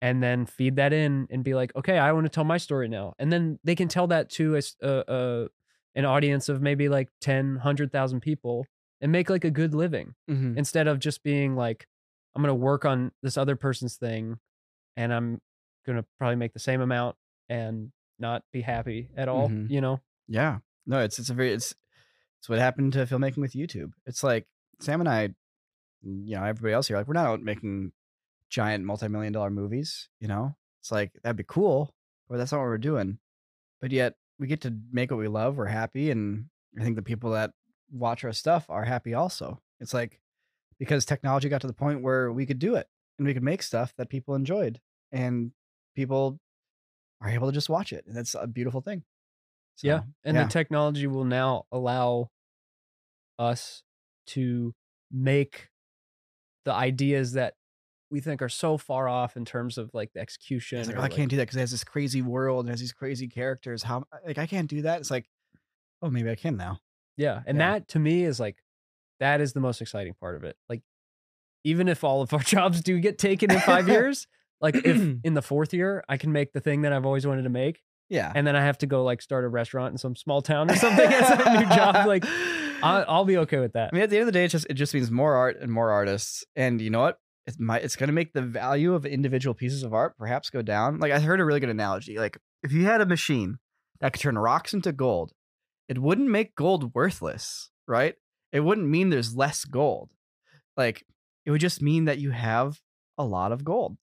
and 0.02 0.22
then 0.22 0.46
feed 0.46 0.76
that 0.76 0.92
in 0.92 1.26
and 1.30 1.42
be 1.44 1.54
like 1.54 1.74
okay 1.76 1.98
i 1.98 2.12
want 2.12 2.24
to 2.26 2.30
tell 2.30 2.44
my 2.44 2.58
story 2.58 2.88
now 2.88 3.14
and 3.18 3.32
then 3.32 3.58
they 3.64 3.74
can 3.74 3.88
tell 3.88 4.06
that 4.06 4.28
to 4.30 4.56
a, 4.56 4.62
a- 4.82 5.04
a- 5.08 5.48
an 5.98 6.04
audience 6.06 6.48
of 6.48 6.62
maybe 6.62 6.88
like 6.88 7.08
10 7.20 7.56
100000 7.56 8.20
people 8.20 8.64
and 9.02 9.12
make 9.12 9.28
like 9.28 9.44
a 9.44 9.50
good 9.50 9.74
living 9.74 10.14
Mhm. 10.30 10.56
instead 10.56 10.86
of 10.88 10.98
just 10.98 11.22
being 11.22 11.54
like 11.56 11.86
i'm 12.34 12.42
going 12.42 12.48
to 12.50 12.54
work 12.54 12.84
on 12.84 13.12
this 13.22 13.36
other 13.36 13.56
person's 13.56 13.96
thing 13.96 14.38
and 14.96 15.12
i'm 15.12 15.40
going 15.84 15.96
to 16.00 16.04
probably 16.18 16.36
make 16.36 16.52
the 16.54 16.58
same 16.60 16.80
amount 16.80 17.16
and 17.48 17.92
not 18.18 18.42
be 18.52 18.60
happy 18.62 19.10
at 19.16 19.28
all 19.28 19.48
Mhm. 19.50 19.68
you 19.70 19.80
know 19.80 20.00
Yeah. 20.28 20.58
No, 20.86 21.00
it's 21.00 21.18
it's 21.18 21.30
a 21.30 21.34
very 21.34 21.52
it's 21.52 21.74
it's 22.38 22.48
what 22.48 22.58
happened 22.58 22.92
to 22.94 23.04
filmmaking 23.06 23.38
with 23.38 23.52
YouTube. 23.52 23.90
It's 24.06 24.22
like 24.22 24.46
Sam 24.80 25.00
and 25.00 25.08
I, 25.08 25.34
you 26.02 26.36
know, 26.36 26.44
everybody 26.44 26.72
else 26.74 26.86
here, 26.88 26.96
like 26.96 27.08
we're 27.08 27.14
not 27.14 27.26
out 27.26 27.42
making 27.42 27.92
giant 28.48 28.84
multi-million 28.84 29.32
dollar 29.32 29.50
movies, 29.50 30.08
you 30.20 30.28
know? 30.28 30.54
It's 30.80 30.92
like 30.92 31.12
that'd 31.22 31.36
be 31.36 31.44
cool, 31.56 31.94
but 32.28 32.36
that's 32.38 32.52
not 32.52 32.58
what 32.58 32.66
we're 32.68 32.78
doing. 32.78 33.18
But 33.80 33.90
yet 33.90 34.14
we 34.38 34.46
get 34.46 34.60
to 34.62 34.76
make 34.92 35.10
what 35.10 35.18
we 35.18 35.28
love, 35.28 35.56
we're 35.56 35.66
happy, 35.66 36.10
and 36.10 36.46
I 36.78 36.82
think 36.84 36.96
the 36.96 37.02
people 37.02 37.32
that 37.32 37.52
watch 37.90 38.24
our 38.24 38.32
stuff 38.32 38.66
are 38.68 38.84
happy 38.84 39.14
also. 39.14 39.60
It's 39.80 39.94
like 39.94 40.20
because 40.78 41.04
technology 41.04 41.48
got 41.48 41.60
to 41.62 41.66
the 41.66 41.72
point 41.72 42.02
where 42.02 42.32
we 42.32 42.46
could 42.46 42.58
do 42.58 42.76
it 42.76 42.86
and 43.18 43.26
we 43.26 43.34
could 43.34 43.42
make 43.42 43.62
stuff 43.62 43.92
that 43.98 44.08
people 44.08 44.34
enjoyed 44.34 44.80
and 45.12 45.52
people 45.96 46.38
are 47.20 47.28
able 47.28 47.48
to 47.48 47.52
just 47.52 47.68
watch 47.68 47.92
it. 47.92 48.04
And 48.06 48.16
that's 48.16 48.34
a 48.34 48.46
beautiful 48.46 48.80
thing. 48.80 49.02
yeah 49.82 50.02
and 50.24 50.36
yeah. 50.36 50.44
the 50.44 50.50
technology 50.50 51.06
will 51.06 51.24
now 51.24 51.64
allow 51.72 52.30
us 53.38 53.82
to 54.26 54.74
make 55.10 55.68
the 56.64 56.72
ideas 56.72 57.32
that 57.32 57.54
we 58.10 58.20
think 58.20 58.40
are 58.42 58.48
so 58.48 58.78
far 58.78 59.08
off 59.08 59.36
in 59.36 59.44
terms 59.44 59.76
of 59.78 59.90
like 59.92 60.12
the 60.14 60.20
execution. 60.20 60.86
Like, 60.86 60.96
oh, 60.98 61.02
I 61.02 61.08
can't 61.08 61.28
do 61.28 61.36
that 61.36 61.42
because 61.42 61.56
it 61.56 61.60
has 61.60 61.70
this 61.70 61.84
crazy 61.84 62.22
world 62.22 62.64
and 62.64 62.70
has 62.70 62.80
these 62.80 62.92
crazy 62.92 63.28
characters. 63.28 63.82
How 63.82 64.04
like 64.26 64.38
I 64.38 64.46
can't 64.46 64.68
do 64.68 64.82
that. 64.82 65.00
It's 65.00 65.10
like, 65.10 65.26
oh, 66.02 66.10
maybe 66.10 66.30
I 66.30 66.34
can 66.34 66.56
now. 66.56 66.78
Yeah. 67.16 67.42
And 67.46 67.58
Yeah. 67.58 67.72
that 67.72 67.88
to 67.88 67.98
me 67.98 68.24
is 68.24 68.38
like, 68.40 68.56
that 69.20 69.40
is 69.40 69.52
the 69.52 69.60
most 69.60 69.80
exciting 69.82 70.14
part 70.14 70.36
of 70.36 70.44
it. 70.44 70.56
Like, 70.68 70.82
even 71.64 71.88
if 71.88 72.04
all 72.04 72.22
of 72.22 72.32
our 72.32 72.38
jobs 72.54 72.80
do 72.82 72.98
get 73.00 73.18
taken 73.18 73.50
in 73.50 73.60
five 73.60 73.88
years, 73.94 74.26
like 74.60 74.74
if 74.76 74.96
in 75.24 75.34
the 75.34 75.42
fourth 75.42 75.74
year 75.74 76.02
I 76.08 76.16
can 76.16 76.32
make 76.32 76.52
the 76.52 76.60
thing 76.60 76.82
that 76.82 76.92
I've 76.92 77.04
always 77.04 77.26
wanted 77.26 77.42
to 77.42 77.50
make, 77.50 77.82
Yeah. 78.08 78.32
and 78.34 78.46
then 78.46 78.56
I 78.56 78.62
have 78.64 78.78
to 78.78 78.86
go 78.86 79.04
like 79.04 79.20
start 79.20 79.44
a 79.44 79.48
restaurant 79.48 79.92
in 79.92 79.98
some 79.98 80.16
small 80.16 80.40
town 80.40 80.70
or 80.70 80.76
something 80.76 81.04
as 81.12 81.30
a 81.30 81.60
new 81.60 81.66
job, 81.74 82.06
like 82.06 82.24
I, 82.80 83.04
I'll 83.08 83.24
be 83.24 83.36
okay 83.38 83.58
with 83.58 83.72
that. 83.72 83.90
I 83.92 83.94
mean, 83.94 84.04
at 84.04 84.10
the 84.10 84.16
end 84.16 84.22
of 84.22 84.26
the 84.26 84.32
day, 84.38 84.44
it 84.44 84.48
just 84.48 84.66
it 84.70 84.74
just 84.74 84.94
means 84.94 85.10
more 85.10 85.34
art 85.34 85.58
and 85.60 85.70
more 85.72 85.90
artists. 85.90 86.44
And 86.54 86.80
you 86.80 86.90
know 86.90 87.00
what? 87.00 87.18
It's 87.48 87.96
going 87.96 88.08
to 88.08 88.12
make 88.12 88.32
the 88.32 88.42
value 88.42 88.94
of 88.94 89.06
individual 89.06 89.54
pieces 89.54 89.82
of 89.82 89.94
art 89.94 90.16
perhaps 90.18 90.50
go 90.50 90.62
down. 90.62 90.98
Like 90.98 91.12
I 91.12 91.20
heard 91.20 91.40
a 91.40 91.44
really 91.44 91.60
good 91.60 91.68
analogy. 91.68 92.18
Like 92.18 92.38
if 92.62 92.72
you 92.72 92.84
had 92.84 93.00
a 93.00 93.06
machine 93.06 93.58
that 94.00 94.12
could 94.12 94.22
turn 94.22 94.38
rocks 94.38 94.74
into 94.74 94.92
gold, 94.92 95.32
it 95.88 95.98
wouldn't 95.98 96.28
make 96.28 96.54
gold 96.54 96.94
worthless, 96.94 97.70
right? 97.86 98.14
It 98.52 98.60
wouldn't 98.60 98.88
mean 98.88 99.10
there's 99.10 99.34
less 99.34 99.64
gold. 99.64 100.10
Like 100.76 101.04
it 101.46 101.50
would 101.50 101.60
just 101.60 101.82
mean 101.82 102.04
that 102.04 102.18
you 102.18 102.30
have 102.30 102.80
a 103.18 103.24
lot 103.24 103.52
of 103.52 103.64
gold. 103.64 103.96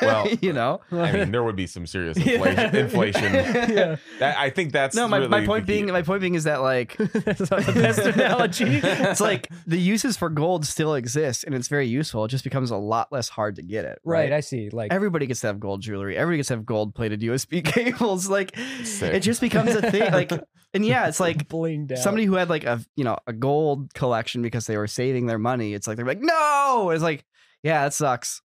Well, 0.00 0.28
you 0.40 0.52
know. 0.52 0.80
I 0.92 1.12
mean, 1.12 1.32
there 1.32 1.42
would 1.42 1.56
be 1.56 1.66
some 1.66 1.86
serious 1.86 2.16
Yeah. 2.24 2.34
inflation. 2.74 2.76
inflation. 2.76 3.32
yeah. 3.76 3.96
That, 4.20 4.36
I 4.38 4.50
think 4.50 4.72
that's 4.72 4.94
no, 4.96 5.08
my, 5.08 5.18
really 5.18 5.28
my 5.28 5.44
point 5.46 5.66
key. 5.66 5.72
being 5.72 5.86
my 5.92 6.02
point 6.02 6.20
being 6.20 6.34
is 6.34 6.44
that 6.44 6.62
like 6.62 6.96
That's 6.96 7.48
the 7.50 7.72
best 7.74 7.98
analogy. 8.00 8.80
it's 8.82 9.20
like 9.20 9.48
the 9.66 9.78
uses 9.78 10.16
for 10.16 10.28
gold 10.30 10.64
still 10.66 10.94
exist 10.94 11.44
and 11.44 11.54
it's 11.54 11.68
very 11.68 11.86
useful. 11.86 12.24
It 12.24 12.28
just 12.28 12.44
becomes 12.44 12.70
a 12.70 12.76
lot 12.76 13.12
less 13.12 13.28
hard 13.28 13.56
to 13.56 13.62
get 13.62 13.84
it. 13.84 13.98
right. 14.04 14.16
Right. 14.30 14.32
I 14.32 14.40
see. 14.40 14.70
Like, 14.70 14.92
Everybody 14.92 15.26
gets 15.26 15.40
to 15.40 15.48
have 15.48 15.60
gold 15.60 15.82
jewelry. 15.82 16.16
Everybody 16.16 16.38
gets 16.38 16.48
to 16.48 16.54
have 16.54 16.64
gold 16.64 16.94
plated 16.94 17.20
USB 17.20 17.62
cables. 17.64 18.28
Like 18.28 18.56
Sick. 18.84 19.12
it 19.14 19.20
just 19.20 19.40
becomes 19.40 19.74
a 19.74 19.90
thing. 19.90 20.10
Like 20.12 20.32
and 20.74 20.84
yeah, 20.84 21.06
it's 21.08 21.20
like 21.20 21.48
blinged 21.48 21.92
out. 21.92 21.98
somebody 21.98 22.24
who 22.24 22.34
had 22.34 22.48
like 22.48 22.64
a 22.64 22.80
you 22.96 23.04
know 23.04 23.16
a 23.26 23.32
gold 23.32 23.92
collection 23.94 24.42
because 24.42 24.66
they 24.66 24.76
were 24.76 24.86
saving 24.86 25.26
their 25.26 25.38
money. 25.38 25.74
It's 25.74 25.86
like 25.86 25.96
they're 25.96 26.06
like 26.06 26.20
no. 26.20 26.90
It's 26.92 27.02
like 27.02 27.24
yeah, 27.66 27.82
that 27.82 27.92
sucks. 27.92 28.42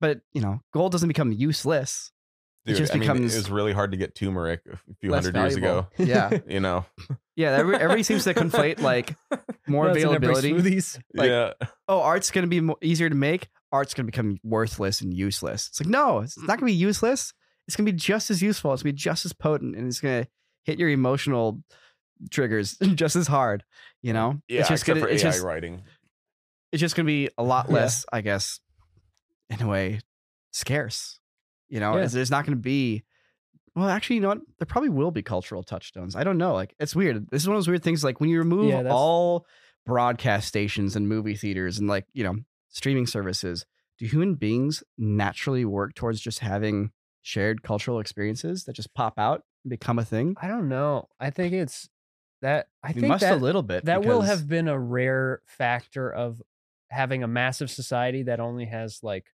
But 0.00 0.20
you 0.32 0.40
know, 0.40 0.60
gold 0.72 0.92
doesn't 0.92 1.08
become 1.08 1.32
useless. 1.32 2.12
it 2.64 2.70
Dude, 2.70 2.78
just 2.78 2.92
I 2.92 2.94
mean, 2.94 3.00
becomes 3.00 3.34
it 3.34 3.38
was 3.38 3.50
really 3.50 3.72
hard 3.72 3.90
to 3.90 3.98
get 3.98 4.14
turmeric 4.14 4.62
a 4.70 4.78
few 5.00 5.10
less 5.10 5.24
hundred 5.24 5.38
years 5.38 5.56
ago. 5.56 5.86
Yeah, 5.98 6.38
You 6.48 6.60
know, 6.60 6.86
yeah. 7.36 7.50
Every, 7.50 7.74
everybody 7.74 8.02
seems 8.02 8.24
to 8.24 8.32
conflate 8.32 8.80
like 8.80 9.16
more 9.66 9.88
That's 9.88 9.98
availability. 9.98 10.80
Like, 11.14 11.28
yeah. 11.28 11.52
oh, 11.88 12.00
art's 12.00 12.30
going 12.30 12.44
to 12.44 12.48
be 12.48 12.60
mo- 12.60 12.78
easier 12.80 13.10
to 13.10 13.14
make. 13.14 13.48
Art's 13.70 13.92
going 13.92 14.06
to 14.06 14.10
become 14.10 14.38
worthless 14.42 15.02
and 15.02 15.12
useless. 15.12 15.68
It's 15.68 15.80
like, 15.80 15.90
no, 15.90 16.20
it's 16.20 16.38
not 16.38 16.46
going 16.46 16.60
to 16.60 16.64
be 16.66 16.72
useless. 16.72 17.34
It's 17.66 17.76
going 17.76 17.84
to 17.84 17.92
be 17.92 17.98
just 17.98 18.30
as 18.30 18.40
useful. 18.40 18.72
It's 18.72 18.82
going 18.82 18.92
to 18.92 18.94
be 18.94 18.98
just 18.98 19.26
as 19.26 19.34
potent 19.34 19.76
and 19.76 19.86
it's 19.86 20.00
going 20.00 20.24
to 20.24 20.30
hit 20.64 20.78
your 20.78 20.88
emotional 20.88 21.62
triggers 22.30 22.76
just 22.94 23.16
as 23.16 23.26
hard, 23.26 23.64
you 24.00 24.12
know? 24.12 24.40
Yeah, 24.48 24.60
it's 24.60 24.68
just 24.68 24.84
except 24.84 24.86
going 24.86 25.00
for 25.00 25.08
to, 25.08 25.14
it's 25.14 25.24
AI 25.24 25.30
just, 25.30 25.44
writing. 25.44 25.82
It's 26.72 26.80
just 26.80 26.94
going 26.96 27.06
to 27.06 27.10
be 27.10 27.28
a 27.38 27.42
lot 27.42 27.66
Yeah. 27.68 27.74
less, 27.74 28.04
I 28.12 28.20
guess, 28.20 28.60
in 29.50 29.62
a 29.62 29.66
way, 29.68 30.00
scarce. 30.52 31.20
You 31.68 31.80
know, 31.80 31.92
Yeah. 31.92 31.98
It's- 31.98 32.12
there's 32.12 32.30
not 32.30 32.44
going 32.44 32.56
to 32.56 32.62
be, 32.62 33.04
well, 33.74 33.88
actually, 33.88 34.16
you 34.16 34.22
know 34.22 34.28
what? 34.28 34.40
There 34.58 34.66
probably 34.66 34.90
will 34.90 35.10
be 35.10 35.22
cultural 35.22 35.62
touchstones. 35.62 36.16
I 36.16 36.24
don't 36.24 36.38
know. 36.38 36.52
Like, 36.54 36.74
it's 36.78 36.94
weird. 36.96 37.28
This 37.30 37.42
is 37.42 37.48
one 37.48 37.56
of 37.56 37.60
those 37.60 37.68
weird 37.68 37.82
things. 37.82 38.02
Like, 38.04 38.20
when 38.20 38.30
you 38.30 38.38
remove 38.38 38.66
Yeah, 38.70 38.88
all 38.90 39.46
broadcast 39.86 40.48
stations 40.48 40.96
and 40.96 41.08
movie 41.08 41.34
theaters 41.36 41.78
and, 41.78 41.88
like, 41.88 42.06
you 42.12 42.24
know, 42.24 42.36
streaming 42.68 43.06
services, 43.06 43.64
do 43.98 44.06
human 44.06 44.34
beings 44.34 44.82
naturally 44.96 45.64
work 45.64 45.94
towards 45.94 46.20
just 46.20 46.40
having 46.40 46.90
shared 47.22 47.62
cultural 47.62 47.98
experiences 48.00 48.64
that 48.64 48.74
just 48.74 48.92
pop 48.94 49.18
out 49.18 49.42
and 49.64 49.70
become 49.70 49.98
a 49.98 50.04
thing? 50.04 50.34
I 50.40 50.48
don't 50.48 50.68
know. 50.68 51.08
I 51.20 51.30
think 51.30 51.52
it's 51.52 51.88
that. 52.42 52.68
I 52.82 52.88
we 52.88 52.94
think 53.00 53.08
must 53.08 53.22
that 53.22 53.32
a 53.34 53.36
little 53.36 53.62
bit. 53.62 53.84
that 53.86 54.04
will 54.04 54.22
have 54.22 54.46
been 54.48 54.68
a 54.68 54.78
rare 54.78 55.42
factor 55.46 56.10
of 56.12 56.40
having 56.90 57.22
a 57.22 57.28
massive 57.28 57.70
society 57.70 58.22
that 58.24 58.40
only 58.40 58.66
has 58.66 59.02
like 59.02 59.32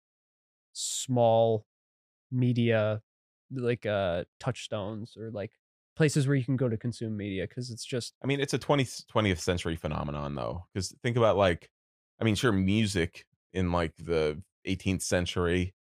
small 0.73 1.65
media 2.31 3.01
like 3.51 3.85
uh 3.85 4.25
touchstones 4.39 5.17
or 5.17 5.31
like 5.31 5.53
places 5.95 6.27
where 6.27 6.35
you 6.37 6.45
can 6.45 6.57
go 6.57 6.69
to 6.69 6.77
consume 6.77 7.17
media 7.17 7.47
because 7.47 7.71
it's 7.71 7.85
just 7.85 8.15
I 8.23 8.27
mean, 8.27 8.39
it's 8.39 8.53
a 8.53 8.59
20th, 8.59 9.05
20th 9.07 9.39
century 9.39 9.75
phenomenon, 9.75 10.35
though. 10.35 10.65
Because 10.73 10.93
think 11.03 11.17
about, 11.17 11.37
like, 11.37 11.69
I 12.19 12.23
mean, 12.23 12.35
sure, 12.35 12.51
music 12.51 13.25
in 13.53 13.71
like 13.71 13.95
the 13.97 14.41
18th 14.65 15.01
century, 15.01 15.73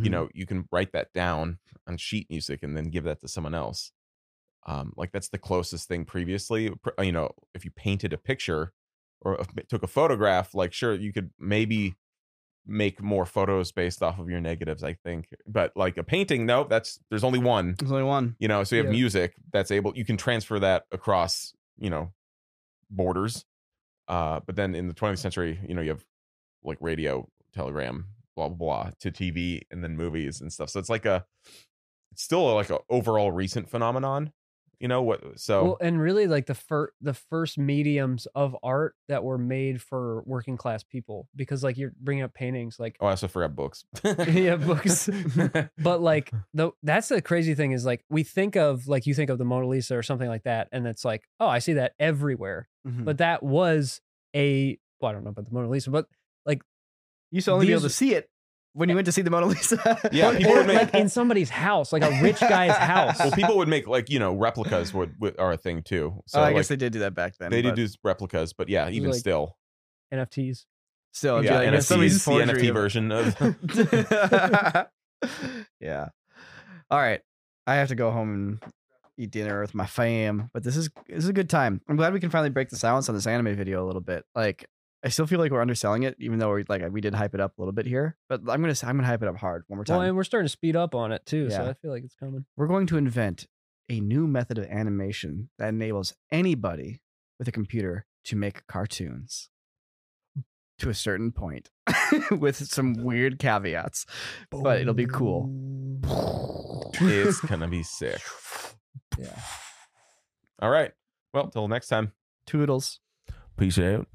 you 0.00 0.10
Mhm. 0.10 0.10
know, 0.10 0.28
you 0.34 0.46
can 0.46 0.68
write 0.72 0.92
that 0.92 1.12
down 1.14 1.58
on 1.88 1.98
sheet 1.98 2.28
music 2.30 2.62
and 2.62 2.76
then 2.76 2.90
give 2.90 3.04
that 3.04 3.20
to 3.20 3.28
someone 3.28 3.54
else. 3.54 3.92
Um, 4.66 4.92
like, 4.96 5.12
that's 5.12 5.30
the 5.30 5.38
closest 5.38 5.88
thing 5.88 6.04
previously. 6.06 6.70
You 7.00 7.12
know, 7.12 7.32
if 7.54 7.64
you 7.64 7.72
painted 7.72 8.12
a 8.14 8.18
picture 8.18 8.72
or 9.34 9.44
took 9.68 9.82
a 9.82 9.86
photograph, 9.86 10.54
like, 10.54 10.72
sure, 10.72 10.94
you 10.94 11.12
could 11.12 11.30
maybe 11.38 11.94
make 12.68 13.00
more 13.02 13.24
photos 13.26 13.70
based 13.72 14.02
off 14.02 14.18
of 14.18 14.28
your 14.28 14.40
negatives, 14.40 14.82
I 14.82 14.94
think. 14.94 15.28
But 15.46 15.72
like 15.76 15.96
a 15.96 16.02
painting, 16.02 16.46
no, 16.46 16.64
that's 16.64 16.98
there's 17.10 17.22
only 17.24 17.38
one 17.38 17.74
There's 17.78 17.92
only 17.92 18.02
one. 18.04 18.34
you 18.40 18.48
know 18.48 18.64
so 18.64 18.74
you 18.76 18.82
have 18.82 18.90
Yeah. 18.90 18.98
music 18.98 19.34
that's 19.52 19.70
able 19.70 19.96
you 19.96 20.04
can 20.04 20.16
transfer 20.16 20.58
that 20.58 20.84
across 20.90 21.52
you 21.78 21.90
know 21.90 22.12
borders 22.90 23.44
uh 24.08 24.40
but 24.46 24.56
then 24.56 24.74
in 24.74 24.88
the 24.88 24.94
20th 24.94 25.18
century 25.18 25.58
you 25.68 25.74
know 25.74 25.82
you 25.82 25.90
have 25.90 26.04
like 26.64 26.78
radio 26.80 27.28
telegram 27.52 28.06
blah 28.36 28.48
blah 28.48 28.56
blah 28.84 28.90
to 29.00 29.10
tv 29.10 29.60
and 29.70 29.82
then 29.82 29.96
movies 29.96 30.40
and 30.40 30.52
stuff 30.52 30.70
so 30.70 30.78
it's 30.80 30.88
like 30.88 31.04
a 31.06 31.24
it's 32.12 32.22
still 32.22 32.52
like 32.54 32.70
a 32.70 32.78
overall 32.88 33.30
recent 33.32 33.68
phenomenon 33.68 34.32
you 34.80 34.88
know 34.88 35.02
what 35.02 35.22
so 35.40 35.64
well 35.64 35.78
and 35.80 36.00
really 36.00 36.26
like 36.26 36.46
the 36.46 36.54
first 36.54 36.92
the 37.00 37.14
first 37.14 37.56
mediums 37.58 38.26
of 38.34 38.54
art 38.62 38.94
that 39.08 39.24
were 39.24 39.38
made 39.38 39.80
for 39.80 40.22
working 40.26 40.56
class 40.56 40.82
people 40.82 41.28
because 41.34 41.64
like 41.64 41.76
you're 41.78 41.92
bringing 42.00 42.22
up 42.24 42.34
paintings 42.34 42.78
like 42.78 42.96
oh 43.00 43.06
i 43.06 43.10
also 43.10 43.26
forgot 43.28 43.54
books 43.56 43.84
Yeah, 44.28 44.56
books. 44.56 45.08
but 45.78 46.00
like 46.00 46.30
the 46.52 46.72
that's 46.82 47.08
the 47.08 47.22
crazy 47.22 47.54
thing 47.54 47.72
is 47.72 47.84
like 47.86 48.04
we 48.10 48.22
think 48.22 48.56
of 48.56 48.86
like 48.86 49.06
you 49.06 49.14
think 49.14 49.30
of 49.30 49.38
the 49.38 49.44
Mona 49.44 49.66
Lisa 49.66 49.96
or 49.96 50.02
something 50.02 50.28
like 50.28 50.42
that, 50.44 50.68
and 50.72 50.86
it's 50.86 51.04
like, 51.04 51.22
oh, 51.40 51.46
I 51.46 51.58
see 51.60 51.74
that 51.74 51.92
everywhere. 51.98 52.68
Mhm. 52.86 53.04
But 53.04 53.18
that 53.18 53.42
was 53.42 54.00
a 54.34 54.78
well, 55.00 55.10
I 55.10 55.12
don't 55.14 55.24
know 55.24 55.30
about 55.30 55.46
the 55.46 55.54
Mona 55.54 55.68
Lisa, 55.68 55.90
but 55.90 56.06
like 56.44 56.62
You 57.30 57.36
used 57.36 57.46
to 57.46 57.52
only 57.52 57.66
be 57.66 57.72
able 57.72 57.82
to 57.82 57.90
see 57.90 58.14
it 58.14 58.28
when 58.76 58.88
you 58.88 58.94
went 58.94 59.06
to 59.06 59.12
see 59.12 59.22
the 59.22 59.30
Mona 59.30 59.46
Lisa. 59.46 59.98
Yeah, 60.12 60.36
people 60.36 60.52
would 60.54 60.66
make- 60.66 60.76
like 60.76 60.94
in 60.94 61.08
somebody's 61.08 61.48
house, 61.50 61.92
like 61.92 62.02
a 62.02 62.20
rich 62.22 62.40
guy's 62.40 62.76
house. 62.76 63.18
well 63.18 63.30
people 63.32 63.56
would 63.56 63.68
make 63.68 63.86
like 63.88 64.10
you 64.10 64.18
know 64.18 64.34
replicas 64.34 64.92
would, 64.92 65.14
would 65.18 65.38
are 65.38 65.52
a 65.52 65.56
thing 65.56 65.82
too 65.82 66.22
so 66.26 66.38
oh, 66.38 66.42
I 66.42 66.46
like, 66.48 66.56
guess 66.56 66.68
they 66.68 66.76
did 66.76 66.92
do 66.92 66.98
that 67.00 67.14
back 67.14 67.36
then. 67.38 67.50
they 67.50 67.62
did 67.62 67.70
but 67.70 67.76
do 67.76 67.88
replicas 68.04 68.52
but 68.52 68.68
yeah 68.68 68.88
even 68.90 69.10
like- 69.10 69.18
still 69.18 69.56
NFTs. 70.12 70.66
Still, 71.12 71.42
yeah 71.42 71.58
like, 71.58 71.68
NFTs, 71.70 71.82
somebody's 71.84 72.24
the 72.24 72.30
nft 72.30 72.68
of- 72.68 72.74
version 72.74 73.10
of 73.12 74.86
yeah. 75.80 76.08
All 76.90 76.98
right. 76.98 77.20
I 77.66 77.76
have 77.76 77.88
to 77.88 77.94
go 77.94 78.10
home 78.10 78.32
and 78.62 78.72
eat 79.18 79.30
dinner 79.30 79.60
with 79.60 79.74
my 79.74 79.86
fam, 79.86 80.50
but 80.52 80.62
this 80.62 80.76
is 80.76 80.88
this 81.08 81.24
is 81.24 81.28
a 81.28 81.32
good 81.32 81.48
time. 81.50 81.80
I'm 81.88 81.96
glad 81.96 82.12
we 82.12 82.20
can 82.20 82.30
finally 82.30 82.50
break 82.50 82.68
the 82.68 82.76
silence 82.76 83.08
on 83.08 83.14
this 83.14 83.26
anime 83.26 83.56
video 83.56 83.82
a 83.82 83.86
little 83.86 84.02
bit. 84.02 84.24
Like 84.34 84.66
I 85.06 85.08
still 85.08 85.26
feel 85.28 85.38
like 85.38 85.52
we're 85.52 85.60
underselling 85.60 86.02
it, 86.02 86.16
even 86.18 86.40
though 86.40 86.52
we 86.52 86.64
like 86.68 86.82
we 86.90 87.00
did 87.00 87.14
hype 87.14 87.32
it 87.32 87.40
up 87.40 87.56
a 87.56 87.60
little 87.62 87.72
bit 87.72 87.86
here. 87.86 88.16
But 88.28 88.40
I'm 88.48 88.60
gonna 88.60 88.74
I'm 88.82 88.96
gonna 88.96 89.06
hype 89.06 89.22
it 89.22 89.28
up 89.28 89.36
hard 89.36 89.62
one 89.68 89.76
more 89.78 89.84
time. 89.84 89.98
Well, 89.98 90.06
and 90.08 90.16
we're 90.16 90.24
starting 90.24 90.46
to 90.46 90.50
speed 90.52 90.74
up 90.74 90.96
on 90.96 91.12
it 91.12 91.24
too, 91.24 91.48
so 91.48 91.62
Yeah. 91.62 91.70
I 91.70 91.74
feel 91.74 91.92
like 91.92 92.02
it's 92.02 92.16
coming. 92.16 92.44
we're 92.56 92.66
going 92.66 92.88
to 92.88 92.96
invent 92.96 93.46
a 93.88 94.00
new 94.00 94.26
method 94.26 94.58
of 94.58 94.64
animation 94.64 95.48
that 95.58 95.68
enables 95.68 96.12
anybody 96.32 97.02
with 97.38 97.46
a 97.46 97.52
computer 97.52 98.04
to 98.24 98.34
make 98.34 98.66
cartoons 98.66 99.48
to 100.80 100.90
a 100.90 100.94
certain 100.94 101.30
point 101.30 101.70
with 102.32 102.56
some 102.56 102.94
weird 102.94 103.38
caveats. 103.38 104.06
But 104.50 104.80
it'll 104.80 104.92
be 104.92 105.06
cool. 105.06 105.48
it's 107.00 107.40
gonna 107.42 107.68
be 107.68 107.84
sick 107.84 108.20
Yeah. 109.16 109.40
all 110.60 110.70
right 110.70 110.90
well 111.32 111.46
till 111.48 111.68
next 111.68 111.86
time 111.88 112.10
Toodles. 112.46 112.98
peace 113.56 113.78
out 113.78 114.08